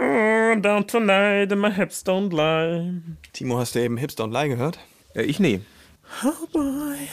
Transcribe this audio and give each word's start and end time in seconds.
Oh, 0.00 0.54
down 0.60 0.86
tonight 0.86 1.50
and 1.50 1.60
my 1.60 1.70
hips 1.70 2.04
don't 2.04 2.32
lie. 2.32 3.00
Timo, 3.32 3.58
hast 3.58 3.74
du 3.74 3.80
eben 3.80 3.96
Hips 3.96 4.16
Don't 4.16 4.32
Lie 4.32 4.48
gehört? 4.48 4.78
Äh, 5.14 5.22
ich 5.22 5.40
nee. 5.40 5.60
Oh 6.24 6.46
boy. 6.52 7.08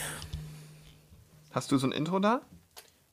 Hast 1.52 1.72
du 1.72 1.78
so 1.78 1.86
ein 1.88 1.92
Intro 1.92 2.18
da? 2.20 2.40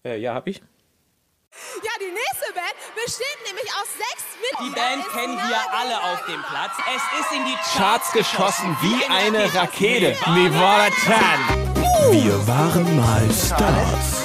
Äh, 0.06 0.20
ja, 0.20 0.36
hab 0.36 0.48
ich. 0.48 0.58
Ja, 0.58 1.92
die 2.00 2.12
nächste 2.12 2.54
Band 2.54 2.74
besteht 3.04 3.38
nämlich 3.48 3.70
aus 3.74 3.88
sechs 3.98 4.24
Die 4.60 4.64
Mitgliedern. 4.66 5.00
Band 5.00 5.06
Ist 5.08 5.14
kennen 5.14 5.38
wir 5.38 5.80
alle 5.80 6.14
auf 6.14 6.26
dem 6.26 6.42
Platz. 6.44 6.74
Es 6.96 7.20
ist 7.20 7.32
in 7.32 7.46
die 7.46 7.58
Charts 7.78 8.12
geschossen 8.12 8.78
wie 8.82 9.04
eine 9.12 9.54
Rakete. 9.56 10.16
Nevada 10.34 10.90
10. 12.12 12.24
Wir 12.24 12.48
waren 12.48 12.96
mal 12.96 13.28
Stars. 13.32 14.24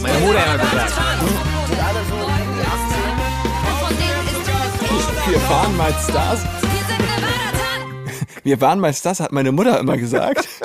Meine 0.00 0.18
Mutter 0.20 0.52
hat 0.52 0.60
gesagt. 0.60 1.57
Wir 5.28 5.40
waren 5.48 5.76
mal 5.76 5.92
Stars. 5.92 6.40
Wir 6.42 6.70
sind 6.86 6.98
Nevada 6.98 8.26
10. 8.34 8.44
Wir 8.44 8.60
waren 8.60 8.80
mal 8.80 8.94
Stars, 8.94 9.20
hat 9.20 9.32
meine 9.32 9.52
Mutter 9.52 9.78
immer 9.80 9.96
gesagt. 9.96 10.48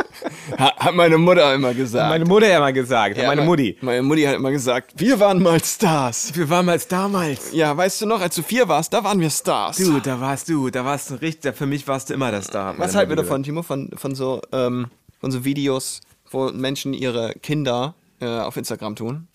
Ha- 0.58 0.76
hat 0.78 0.96
meine 0.96 1.18
Mutter 1.18 1.54
immer 1.54 1.74
gesagt. 1.74 2.10
Meine 2.10 2.26
Mutter 2.26 2.60
mal 2.60 2.72
gesagt. 2.72 3.18
Ja, 3.18 3.28
meine 3.28 3.42
me- 3.42 3.48
Mutti. 3.48 3.78
Meine 3.82 4.04
Mutti 4.04 4.24
hat 4.24 4.36
immer 4.36 4.52
gesagt, 4.52 4.92
wir 4.98 5.20
waren 5.20 5.42
mal 5.42 5.62
Stars. 5.64 6.32
Wir 6.36 6.50
waren 6.50 6.66
mal 6.66 6.80
damals. 6.88 7.52
Ja, 7.54 7.76
weißt 7.76 8.02
du 8.02 8.06
noch, 8.06 8.22
als 8.22 8.36
du 8.36 8.44
vier 8.44 8.68
warst, 8.68 8.94
da 8.94 9.04
waren 9.04 9.20
wir 9.20 9.30
Stars. 9.30 9.78
Du, 9.78 10.00
da 10.00 10.22
warst 10.22 10.48
du, 10.50 10.70
da 10.70 10.86
warst 10.86 11.10
du 11.10 11.16
richtig, 11.16 11.56
für 11.58 11.66
mich 11.66 11.88
warst 11.88 12.10
du 12.10 12.14
immer 12.14 12.32
das 12.32 12.46
Star. 12.46 12.76
Was 12.78 12.96
halten 12.96 13.10
wir 13.10 13.16
davon, 13.18 13.44
Timo, 13.44 13.64
von, 13.64 13.90
von, 13.96 14.16
so, 14.16 14.42
ähm, 14.54 14.88
von 15.20 15.32
so 15.32 15.44
Videos, 15.44 16.02
wo 16.30 16.50
Menschen 16.52 16.94
ihre 16.94 17.34
Kinder 17.42 17.96
äh, 18.22 18.26
auf 18.28 18.56
Instagram 18.56 18.96
tun? 18.96 19.28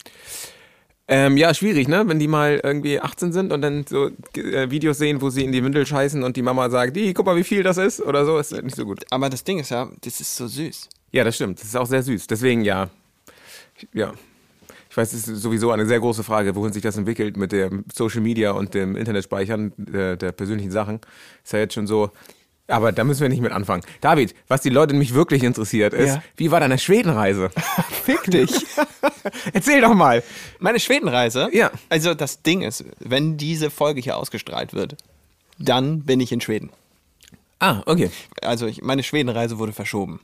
Ähm, 1.10 1.38
ja, 1.38 1.54
schwierig, 1.54 1.88
ne? 1.88 2.04
Wenn 2.06 2.18
die 2.18 2.28
mal 2.28 2.60
irgendwie 2.62 3.00
18 3.00 3.32
sind 3.32 3.50
und 3.50 3.62
dann 3.62 3.86
so 3.88 4.10
äh, 4.36 4.70
Videos 4.70 4.98
sehen, 4.98 5.22
wo 5.22 5.30
sie 5.30 5.42
in 5.42 5.52
die 5.52 5.64
Windel 5.64 5.86
scheißen 5.86 6.22
und 6.22 6.36
die 6.36 6.42
Mama 6.42 6.68
sagt, 6.68 6.96
die, 6.96 7.14
guck 7.14 7.24
mal, 7.24 7.36
wie 7.36 7.44
viel 7.44 7.62
das 7.62 7.78
ist 7.78 8.02
oder 8.02 8.26
so, 8.26 8.36
ist 8.36 8.52
nicht 8.62 8.76
so 8.76 8.84
gut. 8.84 9.04
Aber 9.10 9.30
das 9.30 9.42
Ding 9.42 9.58
ist 9.58 9.70
ja, 9.70 9.90
das 10.02 10.20
ist 10.20 10.36
so 10.36 10.46
süß. 10.46 10.90
Ja, 11.10 11.24
das 11.24 11.36
stimmt. 11.36 11.60
Das 11.60 11.66
ist 11.66 11.76
auch 11.76 11.86
sehr 11.86 12.02
süß. 12.02 12.26
Deswegen 12.26 12.62
ja. 12.62 12.90
Ja. 13.94 14.12
Ich 14.90 14.96
weiß, 14.96 15.12
es 15.14 15.28
ist 15.28 15.42
sowieso 15.42 15.70
eine 15.70 15.86
sehr 15.86 16.00
große 16.00 16.24
Frage, 16.24 16.54
wohin 16.54 16.72
sich 16.72 16.82
das 16.82 16.96
entwickelt 16.98 17.38
mit 17.38 17.52
dem 17.52 17.84
Social 17.94 18.20
Media 18.20 18.52
und 18.52 18.74
dem 18.74 18.94
Internetspeichern 18.94 19.72
der, 19.76 20.16
der 20.16 20.32
persönlichen 20.32 20.70
Sachen. 20.70 21.00
Ist 21.42 21.52
ja 21.54 21.60
jetzt 21.60 21.74
schon 21.74 21.86
so. 21.86 22.10
Aber 22.68 22.92
da 22.92 23.02
müssen 23.02 23.22
wir 23.22 23.28
nicht 23.30 23.40
mit 23.40 23.50
anfangen. 23.52 23.82
David, 24.02 24.34
was 24.46 24.60
die 24.60 24.68
Leute 24.68 24.92
nämlich 24.92 25.14
wirklich 25.14 25.42
interessiert 25.42 25.94
ist, 25.94 26.08
Ja. 26.16 26.22
wie 26.36 26.50
war 26.50 26.60
deine 26.60 26.78
Schwedenreise? 26.78 27.50
Fick 28.04 28.24
dich. 28.24 28.50
Erzähl 29.54 29.80
doch 29.80 29.94
mal. 29.94 30.22
Meine 30.58 30.78
Schwedenreise? 30.78 31.48
Ja. 31.52 31.70
Also 31.88 32.12
das 32.14 32.42
Ding 32.42 32.60
ist, 32.62 32.84
wenn 32.98 33.38
diese 33.38 33.70
Folge 33.70 34.00
hier 34.02 34.16
ausgestrahlt 34.18 34.74
wird, 34.74 34.96
dann 35.58 36.02
bin 36.02 36.20
ich 36.20 36.30
in 36.30 36.40
Schweden. 36.42 36.70
Ah, 37.58 37.82
okay. 37.86 38.10
Also 38.42 38.66
ich, 38.66 38.82
meine 38.82 39.02
Schwedenreise 39.02 39.58
wurde 39.58 39.72
verschoben. 39.72 40.20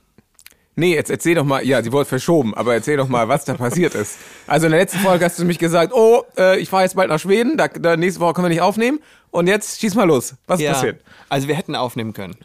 Nee, 0.77 0.93
jetzt 0.93 1.09
erzähl 1.09 1.35
doch 1.35 1.45
mal, 1.45 1.65
ja, 1.65 1.81
sie 1.81 1.91
wurde 1.93 2.05
verschoben, 2.05 2.53
aber 2.53 2.73
erzähl 2.73 2.97
doch 2.97 3.07
mal, 3.07 3.29
was 3.29 3.45
da 3.45 3.53
passiert 3.53 3.95
ist. 3.95 4.17
Also 4.45 4.65
in 4.65 4.71
der 4.71 4.81
letzten 4.81 4.99
Folge 4.99 5.23
hast 5.23 5.39
du 5.39 5.45
mich 5.45 5.57
gesagt, 5.57 5.93
oh, 5.93 6.23
äh, 6.37 6.59
ich 6.59 6.69
fahre 6.69 6.83
jetzt 6.83 6.95
bald 6.95 7.09
nach 7.09 7.19
Schweden, 7.19 7.55
da, 7.55 7.69
da 7.69 7.95
nächste 7.95 8.19
Woche 8.19 8.33
können 8.33 8.45
wir 8.45 8.49
nicht 8.49 8.61
aufnehmen. 8.61 8.99
Und 9.31 9.47
jetzt 9.47 9.79
schieß 9.79 9.95
mal 9.95 10.03
los. 10.05 10.35
Was 10.47 10.59
ist 10.59 10.67
passiert? 10.67 11.01
Also 11.29 11.47
wir 11.47 11.55
hätten 11.55 11.75
aufnehmen 11.75 12.13
können. 12.13 12.35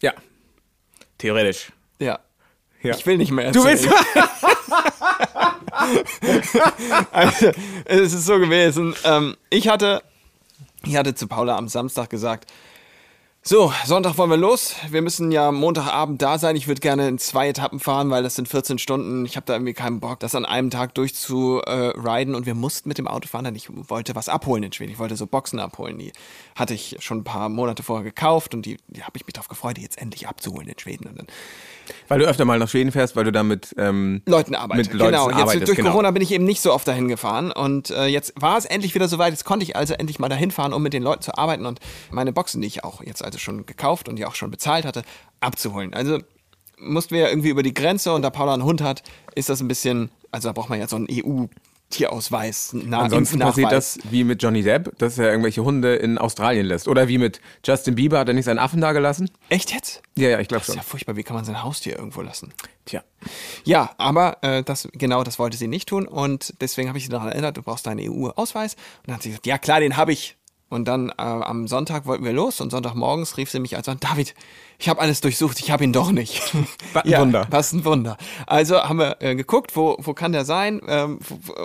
Ja. 0.00 0.12
Theoretisch. 1.18 1.72
Ja. 1.98 2.20
Ja. 2.82 2.94
Ich 2.96 3.04
will 3.06 3.18
nicht 3.18 3.30
mehr 3.32 3.50
Du 3.52 3.64
erzählen. 3.64 3.90
willst. 3.90 4.20
Also, 7.12 7.50
es 7.84 8.12
ist 8.12 8.26
so 8.26 8.38
gewesen. 8.38 8.94
Ähm, 9.04 9.36
ich 9.50 9.68
hatte, 9.68 10.02
ich 10.84 10.96
hatte 10.96 11.14
zu 11.14 11.26
Paula 11.26 11.56
am 11.56 11.68
Samstag 11.68 12.10
gesagt, 12.10 12.50
so, 13.42 13.72
Sonntag 13.86 14.18
wollen 14.18 14.28
wir 14.28 14.36
los. 14.36 14.74
Wir 14.90 15.00
müssen 15.00 15.32
ja 15.32 15.50
Montagabend 15.50 16.20
da 16.20 16.38
sein. 16.38 16.56
Ich 16.56 16.68
würde 16.68 16.82
gerne 16.82 17.08
in 17.08 17.18
zwei 17.18 17.48
Etappen 17.48 17.80
fahren, 17.80 18.10
weil 18.10 18.22
das 18.22 18.34
sind 18.34 18.48
14 18.48 18.76
Stunden. 18.76 19.24
Ich 19.24 19.36
habe 19.36 19.46
da 19.46 19.54
irgendwie 19.54 19.72
keinen 19.72 19.98
Bock, 19.98 20.20
das 20.20 20.34
an 20.34 20.44
einem 20.44 20.68
Tag 20.68 20.94
durchzuriden. 20.94 22.34
Und 22.34 22.44
wir 22.44 22.54
mussten 22.54 22.90
mit 22.90 22.98
dem 22.98 23.08
Auto 23.08 23.28
fahren, 23.28 23.46
denn 23.46 23.54
ich 23.54 23.68
wollte 23.88 24.14
was 24.14 24.28
abholen 24.28 24.64
in 24.64 24.72
Schweden. 24.72 24.92
Ich 24.92 24.98
wollte 24.98 25.16
so 25.16 25.26
Boxen 25.26 25.58
abholen. 25.58 25.98
Die 25.98 26.12
hatte 26.54 26.74
ich 26.74 26.98
schon 27.00 27.18
ein 27.18 27.24
paar 27.24 27.48
Monate 27.48 27.82
vorher 27.82 28.04
gekauft 28.04 28.54
und 28.54 28.66
die, 28.66 28.76
die 28.88 29.04
habe 29.04 29.16
ich 29.16 29.24
mich 29.24 29.32
darauf 29.32 29.48
gefreut, 29.48 29.78
die 29.78 29.82
jetzt 29.82 29.96
endlich 29.96 30.28
abzuholen 30.28 30.68
in 30.68 30.78
Schweden. 30.78 31.08
Und 31.08 31.18
dann 31.18 31.26
Weil 32.08 32.20
du 32.20 32.26
öfter 32.26 32.44
mal 32.44 32.58
nach 32.58 32.68
Schweden 32.68 32.92
fährst, 32.92 33.16
weil 33.16 33.24
du 33.24 33.32
da 33.32 33.42
mit 33.42 33.74
ähm, 33.78 34.22
Leuten. 34.26 34.56
Mit 34.74 34.92
Leuten 34.92 35.12
genau, 35.12 35.28
jetzt 35.28 35.38
arbeitest, 35.38 35.68
durch 35.68 35.76
genau. 35.76 35.90
Corona 35.90 36.10
bin 36.10 36.22
ich 36.22 36.32
eben 36.32 36.44
nicht 36.44 36.60
so 36.60 36.72
oft 36.72 36.86
dahin 36.86 37.08
gefahren 37.08 37.52
und 37.52 37.90
äh, 37.90 38.06
jetzt 38.06 38.32
war 38.40 38.58
es 38.58 38.64
endlich 38.64 38.94
wieder 38.94 39.08
soweit. 39.08 39.32
Jetzt 39.32 39.44
konnte 39.44 39.64
ich 39.64 39.76
also 39.76 39.94
endlich 39.94 40.18
mal 40.18 40.28
dahin 40.28 40.50
fahren, 40.50 40.72
um 40.72 40.82
mit 40.82 40.92
den 40.92 41.02
Leuten 41.02 41.22
zu 41.22 41.36
arbeiten 41.36 41.66
und 41.66 41.80
meine 42.10 42.32
Boxen, 42.32 42.60
die 42.60 42.66
ich 42.66 42.84
auch 42.84 43.02
jetzt 43.02 43.24
also 43.24 43.38
schon 43.38 43.66
gekauft 43.66 44.08
und 44.08 44.16
die 44.16 44.26
auch 44.26 44.34
schon 44.34 44.50
bezahlt 44.50 44.84
hatte, 44.84 45.02
abzuholen. 45.40 45.94
Also 45.94 46.18
mussten 46.78 47.14
wir 47.14 47.22
ja 47.22 47.28
irgendwie 47.28 47.50
über 47.50 47.62
die 47.62 47.74
Grenze 47.74 48.12
und 48.12 48.22
da 48.22 48.30
Paula 48.30 48.54
einen 48.54 48.64
Hund 48.64 48.80
hat, 48.80 49.02
ist 49.34 49.48
das 49.48 49.60
ein 49.60 49.68
bisschen, 49.68 50.10
also 50.30 50.48
da 50.48 50.52
braucht 50.52 50.70
man 50.70 50.80
ja 50.80 50.88
so 50.88 50.96
einen 50.96 51.06
EU-Tierausweis. 51.90 52.70
Na, 52.72 53.00
Ansonsten 53.00 53.38
passiert 53.38 53.72
das 53.72 53.98
wie 54.10 54.24
mit 54.24 54.42
Johnny 54.42 54.62
Depp, 54.62 54.96
dass 54.98 55.18
er 55.18 55.30
irgendwelche 55.30 55.64
Hunde 55.64 55.96
in 55.96 56.18
Australien 56.18 56.66
lässt. 56.66 56.88
Oder 56.88 57.08
wie 57.08 57.18
mit 57.18 57.40
Justin 57.64 57.94
Bieber, 57.94 58.18
hat 58.18 58.28
er 58.28 58.34
nicht 58.34 58.44
seinen 58.44 58.58
Affen 58.58 58.80
da 58.80 58.92
gelassen? 58.92 59.30
Echt 59.48 59.72
jetzt? 59.72 60.02
Ja, 60.16 60.28
ja, 60.30 60.40
ich 60.40 60.48
glaube 60.48 60.60
Das 60.60 60.68
ist 60.68 60.74
schon. 60.74 60.76
ja 60.76 60.82
furchtbar, 60.82 61.16
wie 61.16 61.22
kann 61.22 61.36
man 61.36 61.44
sein 61.44 61.62
Haustier 61.62 61.96
irgendwo 61.98 62.22
lassen? 62.22 62.52
Tja. 62.84 63.02
Ja, 63.64 63.90
aber 63.98 64.38
äh, 64.42 64.62
das 64.62 64.88
genau 64.92 65.24
das 65.24 65.38
wollte 65.38 65.56
sie 65.56 65.68
nicht 65.68 65.88
tun 65.88 66.06
und 66.06 66.54
deswegen 66.60 66.88
habe 66.88 66.98
ich 66.98 67.04
sie 67.04 67.10
daran 67.10 67.28
erinnert, 67.28 67.56
du 67.56 67.62
brauchst 67.62 67.86
deinen 67.86 68.00
EU-Ausweis 68.00 68.74
und 68.74 69.08
dann 69.08 69.16
hat 69.16 69.22
sie 69.22 69.30
gesagt, 69.30 69.46
ja 69.46 69.58
klar, 69.58 69.80
den 69.80 69.96
habe 69.96 70.12
ich. 70.12 70.36
Und 70.70 70.86
dann 70.86 71.08
äh, 71.08 71.14
am 71.16 71.66
Sonntag 71.66 72.06
wollten 72.06 72.24
wir 72.24 72.32
los 72.32 72.60
und 72.60 72.70
Sonntagmorgens 72.70 73.36
rief 73.36 73.50
sie 73.50 73.58
mich 73.58 73.76
also 73.76 73.90
an, 73.90 73.98
David, 73.98 74.36
ich 74.78 74.88
habe 74.88 75.00
alles 75.00 75.20
durchsucht, 75.20 75.58
ich 75.58 75.72
habe 75.72 75.82
ihn 75.82 75.92
doch 75.92 76.12
nicht. 76.12 76.40
Was 76.92 77.04
ein 77.04 77.10
ja, 77.10 77.20
Wunder. 77.20 77.46
Was 77.50 77.72
ein 77.72 77.84
Wunder. 77.84 78.16
Also 78.46 78.80
haben 78.80 79.00
wir 79.00 79.16
äh, 79.20 79.34
geguckt, 79.34 79.74
wo, 79.74 79.96
wo 79.98 80.14
kann 80.14 80.30
der 80.30 80.44
sein? 80.44 80.80
Ähm, 80.86 81.18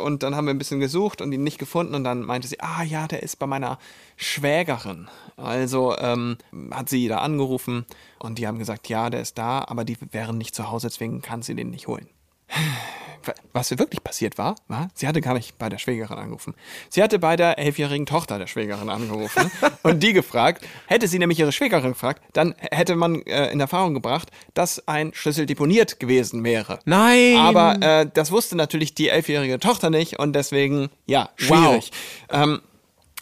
und 0.04 0.24
dann 0.24 0.36
haben 0.36 0.46
wir 0.46 0.54
ein 0.56 0.58
bisschen 0.58 0.80
gesucht 0.80 1.22
und 1.22 1.32
ihn 1.32 1.44
nicht 1.44 1.60
gefunden 1.60 1.94
und 1.94 2.04
dann 2.04 2.24
meinte 2.24 2.48
sie, 2.48 2.60
ah 2.62 2.82
ja, 2.82 3.08
der 3.08 3.22
ist 3.22 3.38
bei 3.38 3.46
meiner 3.46 3.78
Schwägerin. 4.18 5.08
Also 5.38 5.96
ähm, 6.00 6.38
hat 6.72 6.90
sie 6.90 7.08
da 7.08 7.20
angerufen 7.20 7.86
und 8.18 8.40
die 8.40 8.48
haben 8.48 8.58
gesagt, 8.58 8.90
ja, 8.90 9.12
der 9.12 9.22
ist 9.22 9.38
da, 9.38 9.64
aber 9.68 9.86
die 9.86 9.98
wären 10.12 10.40
nicht 10.40 10.56
zu 10.56 10.72
Hause, 10.72 10.88
deswegen 10.88 11.22
kann 11.22 11.44
sie 11.44 11.54
den 11.54 11.70
nicht 11.70 11.88
holen. 11.88 12.08
Was 13.54 13.76
wirklich 13.78 14.04
passiert 14.04 14.38
war, 14.38 14.56
war, 14.68 14.90
sie 14.94 15.08
hatte 15.08 15.22
gar 15.22 15.34
nicht 15.34 15.58
bei 15.58 15.70
der 15.70 15.78
Schwägerin 15.78 16.18
angerufen. 16.18 16.54
Sie 16.90 17.02
hatte 17.02 17.18
bei 17.18 17.36
der 17.36 17.58
elfjährigen 17.58 18.06
Tochter 18.06 18.38
der 18.38 18.48
Schwägerin 18.48 18.90
angerufen 18.90 19.50
und 19.84 20.04
die 20.04 20.14
gefragt. 20.14 20.64
Hätte 20.86 21.08
sie 21.08 21.18
nämlich 21.18 21.40
ihre 21.40 21.52
Schwägerin 21.52 21.94
gefragt, 21.94 22.22
dann 22.34 22.54
hätte 22.60 22.96
man 22.96 23.22
äh, 23.24 23.52
in 23.52 23.60
Erfahrung 23.60 23.94
gebracht, 23.94 24.30
dass 24.54 24.88
ein 24.88 25.12
Schlüssel 25.14 25.46
deponiert 25.46 26.00
gewesen 26.00 26.44
wäre. 26.44 26.80
Nein! 26.86 27.38
Aber 27.38 27.82
äh, 27.82 28.08
das 28.14 28.32
wusste 28.32 28.56
natürlich 28.56 28.94
die 28.94 29.10
elfjährige 29.10 29.60
Tochter 29.60 29.90
nicht 29.90 30.20
und 30.20 30.34
deswegen, 30.34 30.90
ja, 31.06 31.30
schwierig. 31.36 31.92
Ähm, 32.30 32.62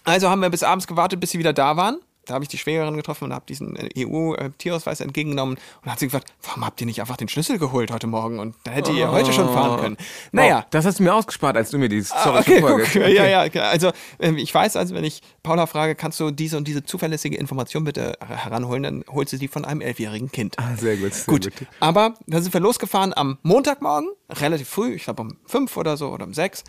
also 0.04 0.30
haben 0.30 0.42
wir 0.42 0.50
bis 0.50 0.64
abends 0.64 0.88
gewartet, 0.88 1.20
bis 1.20 1.32
sie 1.32 1.40
wieder 1.40 1.54
da 1.54 1.78
waren. 1.78 2.00
Da 2.26 2.36
habe 2.36 2.44
ich 2.46 2.50
die 2.50 2.58
Schwägerin 2.58 2.96
getroffen 2.96 3.26
und 3.26 3.34
habe 3.34 3.46
diesen 3.48 3.76
äh, 3.76 3.90
EU-Tierausweis 4.06 5.02
entgegengenommen 5.02 5.58
und 5.84 5.92
hat 5.92 6.00
sie 6.00 6.06
gefragt, 6.08 6.34
warum 6.44 6.66
habt 6.66 6.80
ihr 6.80 6.88
nicht 6.88 7.02
einfach 7.02 7.18
den 7.18 7.28
Schlüssel 7.28 7.58
geholt 7.60 7.92
heute 7.92 8.08
Morgen? 8.08 8.40
Und 8.40 8.56
da 8.64 8.72
hättet 8.72 8.96
ihr 8.96 9.12
heute 9.12 9.34
schon 9.34 9.48
fahren 9.54 9.80
können. 9.80 9.98
Naja, 10.32 10.60
Wow, 10.60 10.64
das 10.72 10.86
hast 10.86 11.00
du 11.00 11.04
mir 11.04 11.14
ausgespart, 11.14 11.58
als 11.58 11.70
du 11.72 11.78
mir 11.78 11.90
die 11.90 12.02
Story 12.04 12.22
Ah, 12.24 12.40
okay, 12.40 12.60
schon 12.60 12.70
guck, 12.70 12.82
vorge- 12.86 13.08
ja, 13.10 13.26
ja, 13.26 13.44
okay. 13.44 13.60
also 13.60 13.92
ähm, 14.20 14.38
ich 14.38 14.54
weiß, 14.54 14.76
also 14.78 14.96
wenn 14.96 15.04
ich 15.04 15.22
Paula 15.44 15.66
frage, 15.66 15.96
kannst 15.96 16.20
du 16.20 16.32
diese 16.32 16.56
und 16.58 16.68
diese 16.68 16.84
zuverlässige 16.84 17.36
Information 17.38 17.84
bitte 17.84 18.14
heranholen, 18.26 18.84
dann 18.84 19.04
holt 19.12 19.28
sie 19.30 19.38
die 19.38 19.48
von 19.48 19.66
einem 19.66 19.82
elfjährigen 19.82 20.32
Kind. 20.32 20.58
Ah, 20.60 20.76
sehr 20.78 20.96
gut, 20.98 21.14
sehr 21.14 21.26
gut. 21.26 21.44
gut. 21.58 21.68
Aber 21.80 22.14
dann 22.28 22.42
sind 22.42 22.54
wir 22.54 22.62
losgefahren 22.62 23.14
am 23.16 23.38
Montagmorgen, 23.44 24.10
relativ 24.30 24.70
früh, 24.70 24.94
ich 24.94 25.04
glaube 25.04 25.22
um 25.24 25.38
fünf 25.46 25.76
oder 25.78 25.98
so 25.98 26.10
oder 26.10 26.26
um 26.26 26.34
sechs. 26.34 26.64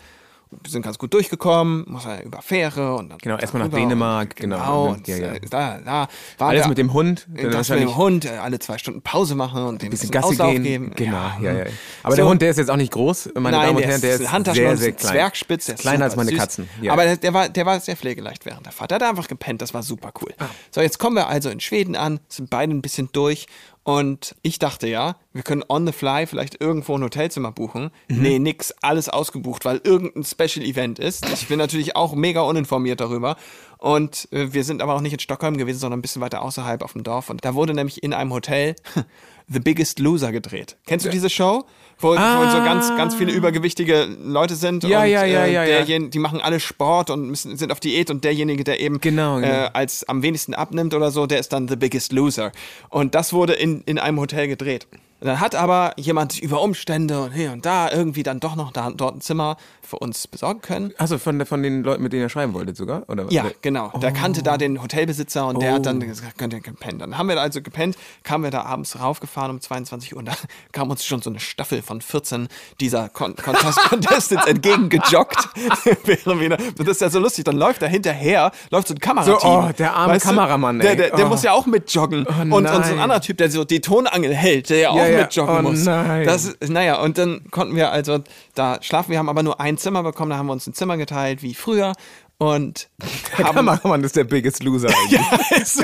Wir 0.63 0.71
sind 0.71 0.81
ganz 0.81 0.97
gut 0.97 1.13
durchgekommen, 1.13 1.85
muss 1.87 2.05
ja 2.05 2.19
über 2.21 2.41
Fähre 2.41 2.95
und 2.95 3.09
dann 3.09 3.17
Genau, 3.19 3.37
erstmal 3.37 3.63
nach 3.67 3.75
Dänemark, 3.75 4.35
genau. 4.35 4.93
genau. 4.95 4.97
Ja, 5.07 5.17
ja. 5.17 5.33
äh, 5.33 5.39
Da, 5.49 5.77
da 5.79 6.07
waren 6.37 6.49
Alles 6.49 6.63
wir- 6.63 6.69
mit 6.69 6.77
dem 6.77 6.93
Hund, 6.93 7.27
Das 7.51 7.69
mit 7.69 7.79
dem 7.81 7.95
Hund, 7.95 8.25
äh, 8.25 8.29
alle 8.37 8.59
zwei 8.59 8.77
Stunden 8.77 9.01
Pause 9.01 9.35
machen 9.35 9.63
und 9.63 9.81
dem 9.81 9.87
Ein 9.87 9.91
bisschen 9.91 10.09
bisschen 10.09 10.11
Gassi 10.11 10.33
Auslauf 10.33 10.51
gehen. 10.51 10.63
geben. 10.63 10.91
Genau, 10.95 11.17
ja, 11.41 11.51
ja. 11.53 11.65
hm. 11.65 11.71
Aber 12.03 12.11
So. 12.11 12.15
der 12.17 12.25
Hund, 12.27 12.41
der 12.41 12.49
ist 12.51 12.57
jetzt 12.57 12.69
auch 12.71 12.75
nicht 12.75 12.91
groß, 12.91 13.29
meine 13.35 13.57
Nein, 13.57 13.65
Damen 13.67 13.69
und 13.75 13.77
der 13.81 13.87
Herren, 13.89 14.01
der 14.01 14.09
ist 14.15 14.19
ist 14.21 14.27
ein 14.27 14.31
Handtaschenhund, 14.31 14.77
sehr, 14.77 14.85
sehr 14.85 14.93
ein 14.93 14.97
klein. 14.97 15.11
Zwergspitz, 15.13 15.65
der 15.65 15.75
ist 15.75 15.81
Kleiner 15.81 16.05
als 16.05 16.15
meine 16.15 16.29
süß. 16.31 16.39
Katzen. 16.39 16.69
Ja. 16.81 16.93
Aber 16.93 17.03
der, 17.03 17.17
der, 17.17 17.33
war, 17.33 17.49
der 17.49 17.65
war 17.65 17.79
sehr 17.79 17.95
pflegeleicht 17.95 18.45
während 18.45 18.65
der 18.65 18.73
Fahrt. 18.73 18.91
Der 18.91 18.95
hat 18.99 19.03
einfach 19.03 19.27
gepennt, 19.27 19.61
das 19.61 19.73
war 19.73 19.83
super 19.83 20.11
cool. 20.21 20.33
Ah. 20.39 20.45
So, 20.71 20.81
jetzt 20.81 20.99
kommen 20.99 21.15
wir 21.15 21.27
also 21.27 21.49
in 21.49 21.59
Schweden 21.59 21.95
an, 21.95 22.19
sind 22.29 22.49
beide 22.49 22.73
ein 22.73 22.81
bisschen 22.81 23.09
durch 23.11 23.47
und 23.83 24.35
ich 24.41 24.57
dachte 24.59 24.87
ja, 24.87 25.15
wir 25.35 25.43
können 25.43 25.63
on 25.67 25.85
the 25.85 25.91
fly 25.91 26.25
vielleicht 26.25 26.61
irgendwo 26.61 26.95
ein 26.97 27.03
Hotelzimmer 27.03 27.51
buchen. 27.51 27.91
Mhm. 28.07 28.21
Nee, 28.21 28.39
nix, 28.39 28.73
alles 28.81 29.09
ausgebucht, 29.09 29.65
weil 29.65 29.81
irgendein 29.83 30.23
Special 30.23 30.65
Event 30.65 30.97
ist. 30.97 31.29
Ich 31.29 31.49
bin 31.49 31.57
natürlich 31.59 31.95
auch 31.97 32.15
mega 32.15 32.39
uninformiert 32.41 33.01
darüber. 33.01 33.35
Und 33.77 34.29
äh, 34.31 34.53
wir 34.53 34.63
sind 34.63 34.81
aber 34.81 34.95
auch 34.95 35.01
nicht 35.01 35.11
in 35.11 35.19
Stockholm 35.19 35.57
gewesen, 35.57 35.77
sondern 35.79 35.99
ein 35.99 36.01
bisschen 36.01 36.21
weiter 36.21 36.41
außerhalb 36.41 36.81
auf 36.81 36.93
dem 36.93 37.03
Dorf. 37.03 37.29
Und 37.29 37.43
da 37.43 37.53
wurde 37.53 37.73
nämlich 37.73 38.01
in 38.01 38.13
einem 38.13 38.31
Hotel 38.33 38.75
The 39.49 39.59
Biggest 39.59 39.99
Loser 39.99 40.31
gedreht. 40.31 40.77
Kennst 40.87 41.05
du 41.05 41.09
diese 41.09 41.29
Show? 41.29 41.65
Wo, 41.99 42.09
wo 42.09 42.13
so 42.15 42.57
ganz, 42.63 42.89
ganz 42.97 43.13
viele 43.15 43.31
übergewichtige 43.31 44.05
Leute 44.23 44.55
sind 44.55 44.83
Ja, 44.85 45.01
und 45.03 45.09
ja, 45.09 45.23
ja, 45.25 45.45
äh, 45.45 45.53
ja, 45.53 45.63
ja. 45.65 45.77
derjen- 45.83 46.09
die 46.09 46.19
machen 46.19 46.41
alle 46.41 46.59
Sport 46.59 47.09
und 47.09 47.27
müssen, 47.27 47.55
sind 47.57 47.71
auf 47.71 47.79
Diät 47.79 48.09
und 48.09 48.23
derjenige, 48.23 48.63
der 48.63 48.79
eben 48.79 48.99
Genau, 49.01 49.35
genau. 49.35 49.47
Äh, 49.47 49.69
als 49.73 50.07
am 50.09 50.23
wenigsten 50.23 50.53
abnimmt 50.53 50.93
oder 50.93 51.11
so, 51.11 51.25
der 51.27 51.39
ist 51.39 51.53
dann 51.53 51.67
The 51.67 51.75
Biggest 51.75 52.11
Loser. 52.11 52.51
Und 52.89 53.13
das 53.15 53.33
wurde 53.33 53.53
in, 53.53 53.81
in 53.85 53.99
einem 53.99 54.19
Hotel 54.19 54.47
gedreht. 54.47 54.87
Dann 55.21 55.39
hat 55.39 55.55
aber 55.55 55.93
jemand 55.97 56.39
über 56.39 56.61
Umstände 56.61 57.19
und 57.21 57.31
hier 57.31 57.51
und 57.51 57.65
da 57.65 57.89
irgendwie 57.91 58.21
dann 58.21 58.39
doch 58.39 58.55
noch 58.55 58.71
da, 58.71 58.91
dort 58.91 59.15
ein 59.15 59.21
Zimmer 59.21 59.57
für 59.81 59.97
uns 59.97 60.27
besorgen 60.27 60.61
können. 60.61 60.93
Achso, 60.97 61.17
von, 61.17 61.43
von 61.45 61.63
den 61.63 61.83
Leuten, 61.83 62.03
mit 62.03 62.13
denen 62.13 62.23
ihr 62.23 62.29
schreiben 62.29 62.53
wolltet 62.53 62.75
sogar? 62.77 63.03
Oder? 63.09 63.25
Ja, 63.29 63.45
genau. 63.61 63.91
Der 64.01 64.11
kannte 64.11 64.43
da 64.43 64.57
den 64.57 64.81
Hotelbesitzer 64.83 65.47
und 65.47 65.61
der 65.61 65.73
hat 65.73 65.79
Oh. 65.79 65.83
dann 65.83 65.99
gesagt, 66.01 66.37
könnt 66.37 66.53
ihr 66.53 66.59
gepennt. 66.59 67.01
Dann 67.01 67.17
haben 67.17 67.27
wir 67.27 67.35
da 67.35 67.41
also 67.41 67.61
gepennt, 67.61 67.95
kamen 68.23 68.43
wir 68.43 68.51
da 68.51 68.63
abends 68.63 68.99
raufgefahren 68.99 69.51
um 69.51 69.61
22 69.61 70.13
Uhr 70.13 70.19
und 70.19 70.25
da 70.27 70.33
kam 70.71 70.89
uns 70.91 71.05
schon 71.05 71.21
so 71.21 71.29
eine 71.29 71.39
Staffel 71.39 71.81
von 71.81 72.01
14 72.01 72.47
dieser 72.79 73.09
Con 73.09 73.35
Contest 73.35 73.79
Contestants 73.89 74.45
entgegengejoggt. 74.45 75.49
Das 76.77 76.87
ist 76.87 77.01
ja 77.01 77.09
so 77.09 77.19
lustig, 77.19 77.45
dann 77.45 77.55
läuft 77.57 77.81
da 77.81 77.85
hinterher, 77.87 78.51
läuft 78.69 78.87
so 78.89 78.93
ein 78.93 78.99
Kamerateam. 78.99 79.39
So, 79.39 79.47
oh, 79.47 79.69
der 79.77 79.93
arme 79.95 80.19
Kameramann, 80.19 80.79
Der, 80.79 80.91
ey. 80.91 80.97
der, 80.97 81.09
der 81.15 81.25
Oh. 81.25 81.29
muss 81.29 81.43
ja 81.43 81.53
auch 81.53 81.65
mitjoggen. 81.65 82.25
und, 82.25 82.51
und 82.51 82.67
so 82.67 82.73
ein 82.73 82.99
anderer 82.99 83.21
Typ, 83.21 83.37
der 83.37 83.49
so 83.49 83.63
die 83.63 83.81
Tonangel 83.81 84.33
hält, 84.33 84.69
der 84.69 84.77
ja 84.79 84.89
auch 84.89 85.04
Ja, 85.11 85.17
ja. 85.17 85.23
mitjoggen 85.23 85.57
Oh 85.57 85.61
muss. 85.61 85.83
nein. 85.83 86.25
Das 86.25 86.45
ist, 86.45 86.69
naja, 86.69 87.01
und 87.01 87.17
dann 87.17 87.49
konnten 87.51 87.75
wir 87.75 87.91
also 87.91 88.19
da 88.53 88.79
schlafen. 88.81 89.11
Wir 89.11 89.19
haben 89.19 89.29
aber 89.29 89.43
nur 89.43 89.59
ein 89.59 89.77
Zimmer 89.77 90.03
bekommen, 90.03 90.31
da 90.31 90.37
haben 90.37 90.47
wir 90.47 90.53
uns 90.53 90.67
ein 90.67 90.73
Zimmer 90.73 90.97
geteilt, 90.97 91.41
wie 91.41 91.53
früher. 91.53 91.93
Und 92.37 92.89
Der 93.37 93.45
haben, 93.47 93.55
Kameramann 93.55 94.03
ist 94.03 94.15
der 94.15 94.25
Biggest 94.25 94.63
Loser. 94.63 94.89
eigentlich. 94.89 95.75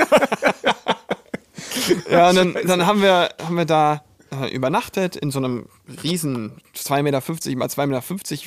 ja, 2.10 2.30
und 2.30 2.36
dann, 2.36 2.56
dann 2.66 2.86
haben 2.86 3.02
wir, 3.02 3.30
haben 3.42 3.56
wir 3.56 3.64
da 3.64 4.02
äh, 4.30 4.48
übernachtet 4.54 5.16
in 5.16 5.30
so 5.30 5.38
einem 5.38 5.66
riesen 6.02 6.60
2,50 6.76 7.02
Meter 7.02 7.20
mal 7.56 7.68
2,50 7.68 8.46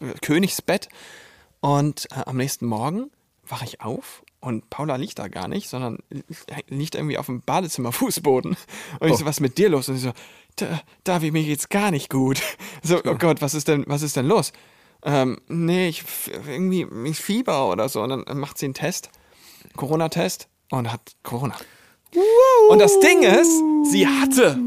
Meter 0.00 0.16
Königsbett. 0.20 0.88
Und 1.60 2.06
äh, 2.12 2.22
am 2.26 2.36
nächsten 2.36 2.66
Morgen 2.66 3.10
wache 3.46 3.64
ich 3.64 3.80
auf 3.80 4.22
und 4.40 4.70
Paula 4.70 4.96
liegt 4.96 5.18
da 5.18 5.28
gar 5.28 5.48
nicht, 5.48 5.68
sondern 5.68 5.98
liegt 6.68 6.94
irgendwie 6.94 7.18
auf 7.18 7.26
dem 7.26 7.40
Badezimmerfußboden. 7.42 8.56
Und 9.00 9.08
ich 9.08 9.16
so, 9.16 9.24
was 9.24 9.36
ist 9.36 9.40
mit 9.40 9.58
dir 9.58 9.68
los? 9.68 9.88
Und 9.88 9.96
ich 9.96 10.02
so, 10.02 10.12
"Da- 10.56 10.80
Davi, 11.04 11.30
mir 11.32 11.42
geht's 11.44 11.68
gar 11.68 11.90
nicht 11.90 12.08
gut. 12.10 12.40
So, 12.82 13.00
oh 13.04 13.14
Gott, 13.16 13.42
was 13.42 13.54
ist 13.54 13.66
denn, 13.68 13.84
was 13.88 14.02
ist 14.02 14.14
denn 14.16 14.26
los? 14.26 14.52
Ähm, 15.02 15.38
nee, 15.48 15.88
ich 15.88 16.04
irgendwie 16.46 16.86
ich 17.08 17.18
Fieber 17.18 17.68
oder 17.68 17.88
so. 17.88 18.02
Und 18.02 18.10
dann 18.10 18.38
macht 18.38 18.58
sie 18.58 18.66
einen 18.66 18.74
Test, 18.74 19.10
Corona-Test 19.76 20.48
und 20.70 20.92
hat 20.92 21.00
Corona. 21.24 21.56
Und 22.68 22.78
das 22.80 22.98
Ding 23.00 23.22
ist, 23.22 23.60
sie 23.90 24.06
hatte, 24.06 24.58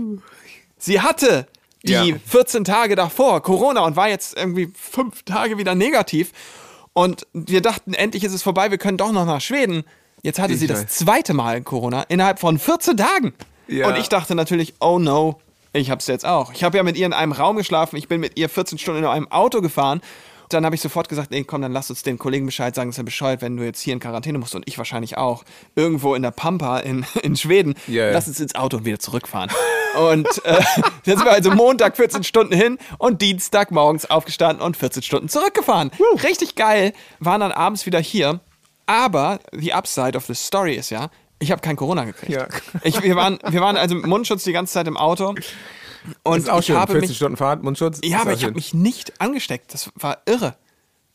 sie 0.77 1.01
hatte 1.01 1.47
die 1.83 1.91
Ja. 1.93 2.05
14 2.27 2.63
Tage 2.63 2.95
davor 2.95 3.41
Corona 3.41 3.81
und 3.85 3.95
war 3.95 4.09
jetzt 4.09 4.37
irgendwie 4.37 4.71
fünf 4.75 5.23
Tage 5.23 5.57
wieder 5.57 5.73
negativ. 5.75 6.31
Und 6.93 7.25
wir 7.33 7.61
dachten, 7.61 7.93
endlich 7.93 8.23
ist 8.23 8.33
es 8.33 8.43
vorbei, 8.43 8.71
wir 8.71 8.77
können 8.77 8.97
doch 8.97 9.11
noch 9.11 9.25
nach 9.25 9.41
Schweden. 9.41 9.83
Jetzt 10.23 10.39
hatte 10.39 10.53
Ich 10.53 10.59
sie 10.59 10.67
das 10.67 10.83
weiß. 10.83 10.87
zweite 10.89 11.33
Mal 11.33 11.61
Corona 11.61 12.03
innerhalb 12.03 12.39
von 12.39 12.59
14 12.59 12.97
Tagen. 12.97 13.33
Ja. 13.67 13.87
Und 13.87 13.97
ich 13.97 14.09
dachte 14.09 14.35
natürlich, 14.35 14.73
oh 14.79 14.99
no, 14.99 15.39
ich 15.73 15.89
hab's 15.89 16.07
jetzt 16.07 16.25
auch. 16.25 16.51
Ich 16.53 16.63
habe 16.63 16.77
ja 16.77 16.83
mit 16.83 16.97
ihr 16.97 17.05
in 17.05 17.13
einem 17.13 17.31
Raum 17.31 17.55
geschlafen, 17.55 17.95
ich 17.95 18.07
bin 18.07 18.19
mit 18.19 18.37
ihr 18.37 18.49
14 18.49 18.77
Stunden 18.77 19.03
in 19.03 19.09
einem 19.09 19.31
Auto 19.31 19.61
gefahren. 19.61 20.01
Dann 20.53 20.65
habe 20.65 20.75
ich 20.75 20.81
sofort 20.81 21.09
gesagt, 21.09 21.31
nee, 21.31 21.43
komm, 21.43 21.61
dann 21.61 21.71
lass 21.71 21.89
uns 21.89 22.03
den 22.03 22.17
Kollegen 22.17 22.45
Bescheid 22.45 22.75
sagen, 22.75 22.89
ist 22.89 22.97
ja 22.97 23.03
bescheuert, 23.03 23.41
wenn 23.41 23.57
du 23.57 23.63
jetzt 23.63 23.81
hier 23.81 23.93
in 23.93 23.99
Quarantäne 23.99 24.37
musst 24.37 24.55
und 24.55 24.67
ich 24.67 24.77
wahrscheinlich 24.77 25.17
auch. 25.17 25.43
Irgendwo 25.75 26.15
in 26.15 26.21
der 26.21 26.31
Pampa 26.31 26.79
in, 26.79 27.05
in 27.23 27.35
Schweden. 27.35 27.75
Ja. 27.87 28.11
Lass 28.11 28.27
uns 28.27 28.39
ins 28.39 28.55
Auto 28.55 28.77
und 28.77 28.85
wieder 28.85 28.99
zurückfahren. 28.99 29.49
und 29.99 30.27
äh, 30.45 30.61
dann 31.05 31.17
sind 31.17 31.25
wir 31.25 31.31
also 31.31 31.51
Montag 31.51 31.95
14 31.97 32.23
Stunden 32.23 32.53
hin 32.53 32.77
und 32.97 33.21
Dienstag 33.21 33.71
morgens 33.71 34.09
aufgestanden 34.09 34.63
und 34.63 34.77
14 34.77 35.03
Stunden 35.03 35.29
zurückgefahren. 35.29 35.91
Richtig 36.23 36.55
geil. 36.55 36.93
Waren 37.19 37.41
dann 37.41 37.51
abends 37.51 37.85
wieder 37.85 37.99
hier. 37.99 38.39
Aber 38.85 39.39
the 39.53 39.73
upside 39.73 40.17
of 40.17 40.25
the 40.25 40.33
story 40.33 40.75
ist 40.75 40.89
ja, 40.89 41.09
ich 41.39 41.51
habe 41.51 41.61
kein 41.61 41.75
Corona 41.75 42.05
gekriegt. 42.05 42.31
Ja. 42.31 42.47
Ich, 42.83 43.01
wir, 43.01 43.15
waren, 43.15 43.39
wir 43.47 43.61
waren 43.61 43.77
also 43.77 43.95
mit 43.95 44.05
Mundschutz 44.05 44.43
die 44.43 44.51
ganze 44.51 44.73
Zeit 44.73 44.87
im 44.87 44.97
Auto. 44.97 45.33
Und 46.23 46.39
ist 46.39 46.49
auch 46.49 46.59
ich 46.59 46.65
schön. 46.67 46.77
habe 46.77 46.93
14 46.93 47.09
mich, 47.09 47.17
Stunden 47.17 47.37
Fahrt, 47.37 47.63
Mundschutz. 47.63 47.99
ja, 48.03 48.21
aber 48.21 48.31
auch 48.31 48.35
ich 48.35 48.43
habe 48.43 48.53
mich 48.55 48.73
nicht 48.73 49.19
angesteckt. 49.21 49.73
Das 49.73 49.89
war 49.95 50.19
irre. 50.25 50.55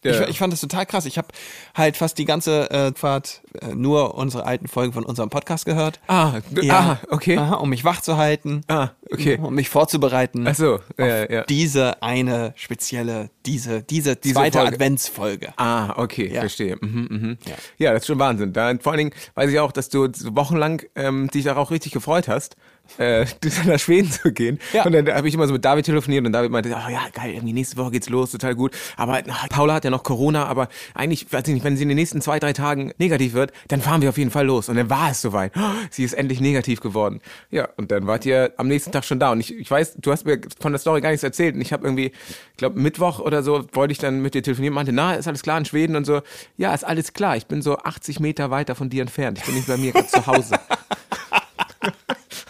Ja. 0.05 0.23
Ich, 0.23 0.29
ich 0.29 0.38
fand 0.38 0.53
das 0.53 0.61
total 0.61 0.87
krass. 0.87 1.05
Ich 1.05 1.19
habe 1.19 1.27
halt 1.75 1.97
fast 1.97 2.17
die 2.19 2.27
ganze 2.27 2.71
äh, 2.71 2.93
Fahrt 2.94 3.41
äh, 3.61 3.75
nur 3.75 4.15
unsere 4.15 4.44
alten 4.47 4.69
Folgen 4.69 4.93
von 4.93 5.05
unserem 5.05 5.31
Podcast 5.31 5.65
gehört. 5.65 5.99
Ah, 6.06 6.35
d- 6.50 6.71
ah, 6.71 7.00
okay. 7.11 7.37
Aha, 7.37 7.55
um 7.56 7.71
mich 7.71 7.83
wach 7.83 8.00
zu 8.03 8.17
halten. 8.17 8.61
Ah, 8.69 8.91
okay. 9.11 9.37
Um 9.43 9.55
mich 9.55 9.69
vorzubereiten. 9.69 10.47
Ach 10.47 10.55
so, 10.55 10.79
ja, 10.97 11.29
ja. 11.29 11.44
Diese 11.44 12.03
eine 12.05 12.53
spezielle, 12.55 13.31
diese, 13.47 13.82
diese 13.82 14.21
zweite 14.21 14.59
Folge. 14.59 14.75
Adventsfolge. 14.75 15.53
Ah, 15.56 15.94
okay, 15.97 16.31
Ja. 16.32 16.41
verstehe. 16.41 16.77
Mhm, 16.81 17.06
mhm. 17.11 17.39
Ja. 17.47 17.55
Ja. 17.79 17.93
das 17.93 18.03
ist 18.03 18.06
schon 18.06 18.19
Wahnsinn. 18.21 18.53
Da, 18.53 18.75
vor 18.81 18.93
allen 18.93 18.99
Dingen 18.99 19.12
weiß 19.35 19.50
ich 19.50 19.59
auch, 19.59 19.73
dass 19.73 19.89
du 19.89 20.06
wochenlang 20.31 20.82
ähm, 20.94 21.29
dich 21.31 21.44
darauf 21.47 21.73
richtig 21.73 21.91
gefreut 21.91 22.29
hast, 22.29 22.56
äh, 22.99 23.27
nach 23.67 23.79
Schweden 23.79 24.11
zu 24.11 24.33
gehen. 24.33 24.59
Ja. 24.73 24.85
Und 24.85 24.93
dann 24.93 25.09
habe 25.09 25.29
ich 25.29 25.35
immer 25.35 25.47
so 25.47 25.53
mit 25.53 25.65
David 25.65 25.87
telefoniert 25.87 26.25
und 26.27 26.33
David 26.33 26.50
meinte, 26.50 26.71
oh, 26.71 26.91
ja, 26.91 27.03
geil, 27.12 27.35
irgendwie 27.35 27.53
nächste 27.53 27.77
Woche 27.77 27.93
geht's 27.93 28.09
los, 28.09 28.31
total 28.31 28.55
gut. 28.55 28.73
Aber 28.97 29.21
ach, 29.29 29.49
Paula 29.49 29.75
hat 29.75 29.85
ja 29.85 29.91
noch 29.91 30.03
Corona, 30.03 30.47
aber 30.47 30.69
eigentlich, 30.94 31.33
weiß 31.33 31.47
ich 31.49 31.55
nicht, 31.55 31.65
wenn 31.65 31.77
sie 31.77 31.83
in 31.83 31.88
den 31.88 31.97
nächsten 31.97 32.21
zwei, 32.21 32.38
drei 32.38 32.53
Tagen 32.53 32.93
negativ 32.99 33.35
wird, 33.35 33.53
dann 33.69 33.81
fahren 33.81 34.03
wir 34.03 34.09
auf 34.09 34.19
jeden 34.19 34.31
Fall 34.31 34.47
los. 34.47 34.69
Und 34.69 34.77
dann 34.77 34.91
war 34.91 35.11
es 35.11 35.21
soweit. 35.21 35.53
Oh, 35.56 35.61
sie 35.91 36.05
ist 36.05 36.15
endlich 36.15 36.41
negativ 36.41 36.81
geworden. 36.81 37.21
Ja, 37.50 37.69
und 37.77 37.91
dann 37.91 38.06
wart 38.06 38.27
ihr 38.27 38.53
am 38.56 38.69
nächsten 38.69 38.93
Tag 38.93 39.05
schon 39.05 39.19
da. 39.19 39.32
Und 39.32 39.41
ich, 39.41 39.55
ich 39.55 39.71
weiß, 39.71 39.97
du 39.99 40.12
hast 40.12 40.25
mir 40.25 40.41
von 40.61 40.73
der 40.73 40.79
Story 40.79 41.00
gar 41.00 41.11
nichts 41.11 41.25
erzählt. 41.25 41.55
Und 41.55 41.61
ich 41.61 41.73
habe 41.73 41.85
irgendwie, 41.87 42.06
ich 42.06 42.56
glaube, 42.56 42.81
Mittwoch 42.81 43.19
oder 43.21 43.43
so 43.43 43.67
wollte 43.73 43.93
ich 43.93 43.99
dann 43.99 44.23
mit 44.23 44.35
dir 44.35 44.43
telefonieren, 44.43 44.75
meinte, 44.75 44.93
na, 44.93 45.15
ist 45.15 45.29
alles 45.29 45.43
klar 45.43 45.59
in 45.59 45.65
Schweden 45.65 45.97
und 45.97 46.05
so. 46.05 46.23
Ja, 46.56 46.75
ist 46.75 46.85
alles 46.85 47.12
klar. 47.12 47.37
Ich 47.37 47.47
bin 47.47 47.62
so 47.62 47.79
80 47.79 48.21
Meter 48.21 48.50
weiter 48.50 48.75
von 48.75 48.91
dir 48.91 49.03
entfernt. 49.03 49.39
Ich 49.39 49.44
bin 49.44 49.55
nicht 49.55 49.67
bei 49.67 49.77
mir 49.77 49.93
zu 50.06 50.27
Hause. 50.27 50.59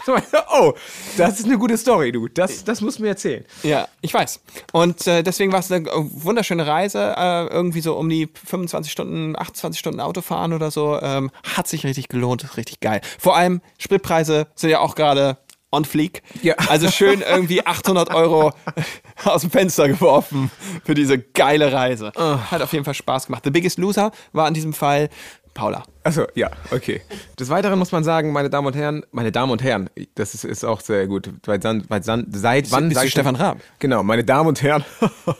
Oh, 0.51 0.73
das 1.17 1.39
ist 1.39 1.45
eine 1.45 1.57
gute 1.57 1.77
Story, 1.77 2.11
du. 2.11 2.27
Das, 2.27 2.63
das 2.63 2.81
musst 2.81 2.99
du 2.99 3.03
mir 3.03 3.09
erzählen. 3.09 3.45
Ja, 3.63 3.87
ich 4.01 4.13
weiß. 4.13 4.39
Und 4.71 5.05
äh, 5.07 5.23
deswegen 5.23 5.51
war 5.51 5.59
es 5.59 5.71
eine 5.71 5.85
wunderschöne 5.93 6.65
Reise, 6.65 7.13
äh, 7.17 7.47
irgendwie 7.47 7.81
so 7.81 7.95
um 7.95 8.09
die 8.09 8.29
25 8.45 8.91
Stunden, 8.91 9.35
28 9.37 9.79
Stunden 9.79 9.99
Autofahren 9.99 10.53
oder 10.53 10.71
so. 10.71 10.99
Ähm, 11.01 11.31
hat 11.55 11.67
sich 11.67 11.83
richtig 11.83 12.07
gelohnt, 12.07 12.43
ist 12.43 12.57
richtig 12.57 12.79
geil. 12.79 13.01
Vor 13.19 13.35
allem 13.35 13.61
Spritpreise 13.77 14.47
sind 14.55 14.69
ja 14.69 14.79
auch 14.79 14.95
gerade 14.95 15.37
on 15.71 15.85
fleek. 15.85 16.23
Ja. 16.41 16.55
Also 16.69 16.89
schön 16.89 17.21
irgendwie 17.21 17.65
800 17.65 18.13
Euro 18.13 18.53
aus 19.25 19.41
dem 19.41 19.51
Fenster 19.51 19.87
geworfen 19.87 20.51
für 20.83 20.93
diese 20.95 21.17
geile 21.19 21.71
Reise. 21.71 22.11
Hat 22.15 22.61
auf 22.61 22.73
jeden 22.73 22.85
Fall 22.85 22.93
Spaß 22.93 23.27
gemacht. 23.27 23.43
The 23.43 23.51
Biggest 23.51 23.77
Loser 23.77 24.11
war 24.33 24.47
in 24.47 24.53
diesem 24.53 24.73
Fall 24.73 25.09
Paula. 25.57 25.83
Achso, 26.03 26.27
ja, 26.35 26.51
okay. 26.71 27.01
Des 27.39 27.49
Weiteren 27.49 27.79
muss 27.79 27.91
man 27.91 28.03
sagen, 28.03 28.31
meine 28.31 28.49
Damen 28.49 28.67
und 28.67 28.75
Herren, 28.75 29.03
meine 29.11 29.31
Damen 29.31 29.51
und 29.51 29.63
Herren, 29.63 29.89
das 30.13 30.35
ist, 30.35 30.45
ist 30.45 30.63
auch 30.63 30.81
sehr 30.81 31.07
gut. 31.07 31.29
Seit, 31.45 31.63
seit, 31.63 32.25
seit 32.31 32.71
wann? 32.71 32.89
bist 32.89 32.95
sag 32.95 33.01
du 33.01 33.07
ich 33.07 33.11
Stefan 33.11 33.35
Raab? 33.35 33.57
Genau, 33.79 34.03
meine 34.03 34.23
Damen 34.23 34.47
und 34.47 34.61
Herren. 34.61 34.85